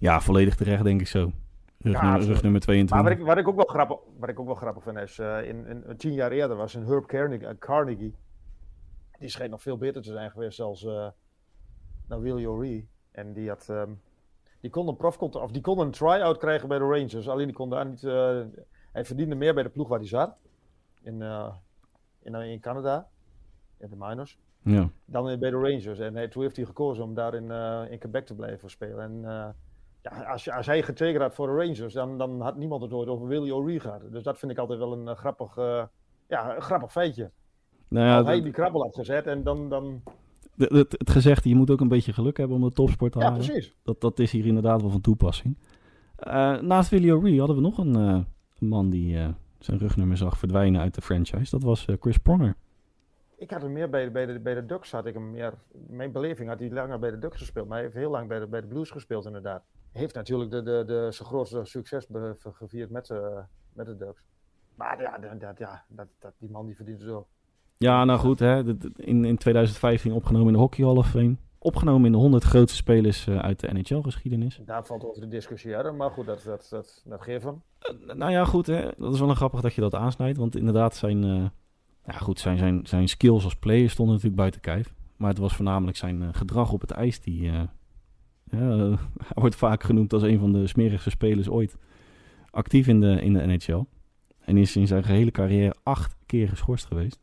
Ja, 0.00 0.20
volledig 0.20 0.54
terecht 0.54 0.84
denk 0.84 1.00
ik 1.00 1.06
zo. 1.06 1.32
Rug, 1.78 1.92
Ja, 1.92 2.02
nummer, 2.02 2.18
rug 2.20 2.42
nummer 2.42 2.50
Maar 2.50 2.60
22. 2.60 3.02
wat 3.02 3.18
ik, 3.18 3.26
wat 3.26 3.38
ik, 3.38 3.48
ook, 3.48 3.56
wel 3.56 3.64
grappig, 3.64 3.96
wat 4.18 4.28
ik 4.28 4.40
ook 4.40 4.46
wel 4.46 4.54
grappig 4.54 4.82
vind 4.82 4.96
is, 4.98 5.18
in, 5.18 5.66
in, 5.66 5.96
tien 5.96 6.12
jaar 6.12 6.30
eerder 6.32 6.56
was 6.56 6.74
een 6.74 6.86
Herb 6.86 7.06
Carnegie, 7.06 7.58
Carnegie. 7.58 8.14
Die 9.18 9.28
schijnt 9.28 9.50
nog 9.50 9.62
veel 9.62 9.76
beter 9.76 10.02
te 10.02 10.12
zijn 10.12 10.30
geweest 10.30 10.60
als 10.60 10.86
nou, 12.08 12.22
Willie 12.22 12.50
O'Ree. 12.50 12.88
En 13.10 13.32
die 13.32 13.48
had, 13.48 13.68
ehm, 13.68 13.90
die 14.60 14.70
kon 14.70 14.88
een 14.88 14.96
profcontract, 14.96 15.44
of 15.44 15.52
die 15.52 15.62
kon 15.62 15.78
een 15.78 15.90
try-out 15.90 16.38
krijgen 16.38 16.68
bij 16.68 16.78
de 16.78 16.84
Rangers. 16.84 17.28
Alleen 17.28 17.46
die 17.46 17.56
kon 17.56 17.70
daar 17.70 17.86
niet, 17.86 18.04
eh, 18.04 18.40
hij 18.92 19.04
verdiende 19.04 19.34
meer 19.34 19.54
bij 19.54 19.62
de 19.62 19.68
ploeg 19.68 19.88
waar 19.88 19.98
hij 19.98 20.08
zat. 20.08 20.36
In, 21.02 21.22
eh, 21.22 21.54
in, 22.22 22.34
in 22.34 22.60
Canada, 22.60 23.08
in 23.78 23.90
de 23.90 23.96
minors. 23.98 24.38
Ja. 24.62 24.88
dan 25.04 25.24
bij 25.24 25.50
de 25.50 25.56
Rangers. 25.56 25.98
En 25.98 26.30
toen 26.30 26.42
heeft 26.42 26.56
hij 26.56 26.64
gekozen 26.64 27.04
om 27.04 27.14
daar 27.14 27.34
in, 27.34 27.50
eh, 27.50 27.82
in 27.90 27.98
Quebec 27.98 28.26
te 28.26 28.34
blijven 28.34 28.70
spelen. 28.70 29.00
En 29.00 29.20
ja, 30.02 30.22
als, 30.24 30.50
als 30.50 30.66
hij 30.66 30.82
getekend 30.82 31.22
had 31.22 31.34
voor 31.34 31.46
de 31.46 31.52
Rangers, 31.52 31.92
dan, 31.94 32.18
dan 32.18 32.40
had 32.40 32.56
niemand 32.56 32.82
het 32.82 32.92
ooit 32.92 33.08
over 33.08 33.26
Willie 33.26 33.54
O'Ree 33.54 33.80
gehad. 33.80 34.00
Dus 34.10 34.22
dat 34.22 34.38
vind 34.38 34.52
ik 34.52 34.58
altijd 34.58 34.78
wel 34.78 34.92
een 34.92 35.16
grappig, 35.16 35.56
ja, 36.28 36.56
een 36.56 36.62
grappig 36.62 36.92
feitje. 36.92 37.30
Nou 37.88 38.06
ja, 38.06 38.16
als 38.16 38.26
hij 38.26 38.42
die 38.42 38.52
krabbel 38.52 38.82
had 38.82 38.94
gezet 38.94 39.26
en 39.26 39.42
dan... 39.42 39.68
dan 39.68 40.02
het 40.56 41.10
gezegde, 41.10 41.48
je 41.48 41.54
moet 41.54 41.70
ook 41.70 41.80
een 41.80 41.88
beetje 41.88 42.12
geluk 42.12 42.36
hebben 42.36 42.56
om 42.56 42.62
de 42.62 42.72
topsport 42.72 43.12
te 43.12 43.18
ja, 43.18 43.24
halen. 43.24 43.44
precies. 43.44 43.74
Dat, 43.82 44.00
dat 44.00 44.18
is 44.18 44.32
hier 44.32 44.46
inderdaad 44.46 44.80
wel 44.80 44.90
van 44.90 45.00
toepassing. 45.00 45.56
Eh, 46.16 46.60
naast 46.60 46.90
Willie 46.90 47.14
O'Ree 47.14 47.38
hadden 47.38 47.56
we 47.56 47.62
nog 47.62 47.78
een, 47.78 47.96
eh, 47.96 48.20
man 48.58 48.90
die 48.90 49.18
eh, 49.18 49.28
zijn 49.58 49.78
rugnummer 49.78 50.16
zag 50.16 50.38
verdwijnen 50.38 50.80
uit 50.80 50.94
de 50.94 51.00
franchise. 51.00 51.50
Dat 51.50 51.62
was 51.62 51.86
Chris 52.00 52.18
Pronger. 52.18 52.54
Ik 53.36 53.50
had 53.50 53.62
hem 53.62 53.72
meer 53.72 53.90
bij 53.90 54.04
de, 54.04 54.10
bij 54.10 54.26
de, 54.26 54.40
bij 54.40 54.54
de 54.54 54.66
Ducks, 54.66 54.90
had 54.90 55.06
ik 55.06 55.14
hem 55.14 55.30
meer... 55.30 55.54
Mijn 55.86 56.12
beleving 56.12 56.48
had 56.48 56.58
hij 56.58 56.70
langer 56.70 56.98
bij 56.98 57.10
de 57.10 57.18
Ducks 57.18 57.38
gespeeld, 57.38 57.66
maar 57.66 57.76
hij 57.76 57.86
heeft 57.86 57.98
heel 57.98 58.10
lang 58.10 58.28
bij 58.28 58.38
de, 58.38 58.46
bij 58.46 58.60
de 58.60 58.66
Blues 58.66 58.90
gespeeld 58.90 59.26
inderdaad. 59.26 59.64
Heeft 59.90 60.14
natuurlijk 60.14 60.50
de, 60.50 60.62
de, 60.62 60.82
de, 60.86 61.06
zijn 61.10 61.28
grootste 61.28 61.64
succes 61.64 62.06
gevierd 62.36 62.90
met, 62.90 63.08
met 63.72 63.86
de 63.86 63.96
Ducks. 63.96 64.24
Maar 64.74 65.00
ja, 65.00 65.18
dat, 65.18 65.40
dat, 65.40 65.58
ja 65.58 65.84
dat, 65.88 66.06
dat, 66.18 66.32
die 66.38 66.50
man 66.50 66.66
die 66.66 66.76
verdient 66.76 67.00
zo. 67.00 67.26
Ja, 67.84 68.04
nou 68.04 68.18
goed, 68.18 68.38
hè, 68.38 68.62
in, 68.96 69.24
in 69.24 69.36
2015 69.36 70.12
opgenomen 70.12 70.46
in 70.46 70.52
de 70.52 70.58
Hockey 70.58 70.84
Hall 70.84 70.96
of 70.96 71.10
Fame. 71.10 71.36
Opgenomen 71.58 72.06
in 72.06 72.12
de 72.12 72.18
100 72.18 72.44
grootste 72.44 72.76
spelers 72.76 73.26
eh, 73.26 73.38
uit 73.38 73.60
de 73.60 73.72
NHL-geschiedenis. 73.72 74.60
Daar 74.64 74.84
valt 74.86 75.04
over 75.04 75.20
de 75.20 75.28
discussiëren, 75.28 75.96
maar 75.96 76.10
goed, 76.10 76.26
dat, 76.26 76.42
dat, 76.44 76.66
dat, 76.70 77.02
dat 77.04 77.22
geeft 77.22 77.44
hem. 77.44 77.62
nou 78.16 78.30
ja, 78.30 78.44
goed, 78.44 78.66
hè, 78.66 78.88
dat 78.96 79.14
is 79.14 79.20
wel 79.20 79.28
een 79.28 79.36
grappig 79.36 79.60
dat 79.60 79.74
je 79.74 79.80
dat 79.80 79.94
aansnijdt. 79.94 80.38
Want 80.38 80.56
inderdaad, 80.56 80.96
zijn, 80.96 81.24
eh, 81.24 81.44
ja, 82.06 82.18
goed, 82.18 82.40
zijn, 82.40 82.58
zijn, 82.58 82.86
zijn 82.86 83.08
skills 83.08 83.44
als 83.44 83.56
player 83.56 83.90
stonden 83.90 84.14
natuurlijk 84.14 84.40
buiten 84.40 84.60
kijf. 84.60 84.94
Maar 85.16 85.28
het 85.28 85.38
was 85.38 85.54
voornamelijk 85.54 85.96
zijn 85.96 86.22
eh, 86.22 86.28
gedrag 86.32 86.72
op 86.72 86.80
het 86.80 86.90
ijs 86.90 87.20
die... 87.20 87.50
eh, 87.50 87.62
hij 89.30 89.34
wordt 89.34 89.56
vaak 89.56 89.82
genoemd 89.82 90.12
als 90.12 90.22
een 90.22 90.38
van 90.38 90.52
de 90.52 90.66
smerigste 90.66 91.10
spelers 91.10 91.48
ooit 91.48 91.76
actief 92.50 92.86
in 92.86 93.00
de, 93.00 93.20
in 93.20 93.32
de 93.32 93.46
NHL. 93.46 93.84
En 94.40 94.56
is 94.56 94.76
in 94.76 94.86
zijn 94.86 95.04
gehele 95.04 95.30
carrière 95.30 95.74
acht 95.82 96.16
keer 96.26 96.48
geschorst 96.48 96.86
geweest. 96.86 97.20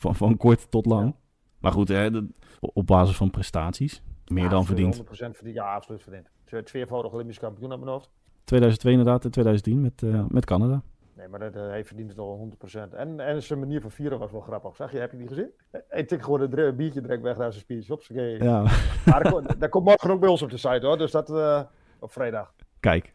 Van, 0.00 0.14
van 0.14 0.36
kort 0.36 0.70
tot 0.70 0.86
lang. 0.86 1.06
Ja. 1.06 1.16
Maar 1.58 1.72
goed, 1.72 1.88
hè, 1.88 2.10
dat- 2.10 2.24
op 2.60 2.86
basis 2.86 3.16
van 3.16 3.30
prestaties. 3.30 4.02
Meer 4.26 4.44
Ja, 4.44 4.50
dan 4.50 4.64
verdiend. 4.64 4.94
100% 4.96 5.36
verdiend. 5.36 5.56
Ja, 5.56 5.74
absoluut 5.74 6.02
verdiend. 6.02 6.30
Twee- 6.44 6.62
Tweevoudig 6.62 7.12
Olympisch 7.12 7.38
kampioen 7.38 7.72
op 7.72 7.78
mijn 7.78 7.90
hoofd. 7.90 8.10
2002 8.44 8.92
inderdaad 8.92 9.24
en 9.24 9.30
2010 9.30 9.80
met, 9.80 10.02
eh, 10.02 10.24
met 10.28 10.44
Canada. 10.44 10.82
Nee, 11.14 11.28
maar 11.28 11.38
dat, 11.40 11.54
eh, 11.56 11.66
hij 11.66 11.84
verdient 11.84 12.08
het 12.10 12.18
al 12.18 12.36
100%. 12.36 12.94
En, 12.94 13.20
en 13.20 13.42
zijn 13.42 13.58
manier 13.58 13.80
van 13.80 13.90
vieren 13.90 14.18
was 14.18 14.30
wel 14.30 14.40
grappig. 14.40 14.76
Zag 14.76 14.92
je, 14.92 14.98
heb 14.98 15.10
je 15.10 15.16
die 15.18 15.28
gezien? 15.28 15.50
Hij 15.88 16.04
tikt 16.04 16.24
gewoon 16.24 16.40
een 16.40 16.50
dre- 16.50 16.72
biertje 16.72 17.00
direct 17.00 17.22
weg 17.22 17.36
naar 17.36 17.50
zijn 17.52 17.62
speech. 17.64 17.86
Hopsakee. 17.86 18.42
Ja, 18.42 18.62
Maar 19.06 19.22
dat, 19.22 19.32
komt- 19.32 19.60
dat 19.60 19.70
komt 19.70 19.84
morgen 19.84 20.10
ook 20.10 20.20
bij 20.20 20.28
ons 20.28 20.42
op 20.42 20.50
de 20.50 20.56
site 20.56 20.86
hoor. 20.86 20.98
Dus 20.98 21.10
dat 21.10 21.30
eh, 21.30 21.62
op 21.98 22.12
vrijdag. 22.12 22.54
kijk. 22.80 23.14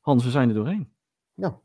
Hans, 0.00 0.24
we 0.24 0.30
zijn 0.30 0.48
er 0.48 0.54
doorheen. 0.54 0.92
Ja. 1.34 1.58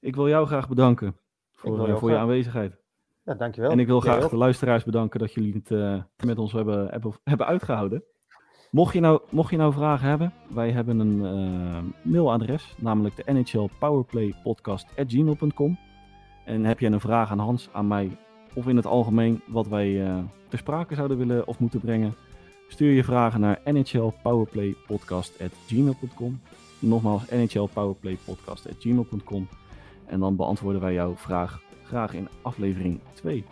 Ik 0.00 0.14
wil 0.14 0.28
jou 0.28 0.46
graag 0.46 0.68
bedanken 0.68 1.16
voor, 1.52 1.98
voor 1.98 2.10
je 2.10 2.16
aanwezigheid. 2.16 2.78
Ja, 3.26 3.34
dankjewel. 3.34 3.70
En 3.70 3.78
ik 3.78 3.86
wil 3.86 4.00
graag 4.00 4.28
de 4.28 4.36
luisteraars 4.36 4.84
bedanken 4.84 5.20
dat 5.20 5.32
jullie 5.32 5.54
het 5.54 5.70
eh, 5.70 6.02
met 6.24 6.38
ons 6.38 6.52
hebben, 6.52 6.88
hebben, 6.88 7.12
hebben 7.24 7.46
uitgehouden. 7.46 8.04
Mocht 8.70 8.92
je, 8.92 9.00
nou, 9.00 9.20
mocht 9.30 9.50
je 9.50 9.56
nou 9.56 9.72
vragen 9.72 10.08
hebben, 10.08 10.32
wij 10.54 10.70
hebben 10.70 10.98
een 10.98 11.24
eh, 11.24 11.82
mailadres, 12.02 12.74
namelijk 12.78 13.16
de 13.16 13.32
NHL 13.32 13.68
Powerplay 13.78 14.34
Podcast@gmail.com. 14.42 15.78
En 16.44 16.64
heb 16.64 16.80
je 16.80 16.86
een 16.86 17.00
vraag 17.00 17.30
aan 17.30 17.38
Hans, 17.38 17.68
aan 17.72 17.88
mij 17.88 18.18
of 18.54 18.68
in 18.68 18.76
het 18.76 18.86
algemeen 18.86 19.42
wat 19.46 19.68
wij 19.68 20.04
eh 20.04 20.18
ter 20.48 20.58
sprake 20.58 20.94
zouden 20.94 21.18
willen 21.18 21.46
of 21.46 21.58
moeten 21.58 21.80
brengen, 21.80 22.14
stuur 22.68 22.92
je 22.92 23.04
vragen 23.04 23.40
naar 23.40 23.60
nhlpowerplaypodcast@gmail.com. 23.64 26.40
Nogmaals, 26.78 27.30
nhlpowerplaypodcast@gmail.com. 27.30 29.48
En 30.06 30.20
dan 30.20 30.36
beantwoorden 30.36 30.80
wij 30.80 30.92
jouw 30.92 31.16
vraag 31.16 31.64
graag 31.86 32.14
in 32.14 32.28
aflevering 32.42 33.00
2. 33.14 33.44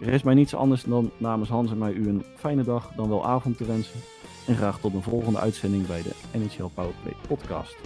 Er 0.00 0.06
rest 0.06 0.24
mij 0.24 0.34
niets 0.34 0.54
anders 0.54 0.82
dan 0.82 1.10
namens 1.16 1.48
Hans 1.48 1.70
en 1.70 1.78
mij 1.78 1.92
u 1.92 2.08
een 2.08 2.24
fijne 2.36 2.62
dag, 2.62 2.92
dan 2.96 3.08
wel 3.08 3.26
avond 3.26 3.56
te 3.56 3.64
wensen. 3.64 4.00
En 4.46 4.56
graag 4.56 4.80
tot 4.80 4.94
een 4.94 5.02
volgende 5.02 5.38
uitzending 5.38 5.86
bij 5.86 6.02
de 6.02 6.38
NHL 6.38 6.70
Powerplay 6.74 7.14
podcast. 7.28 7.76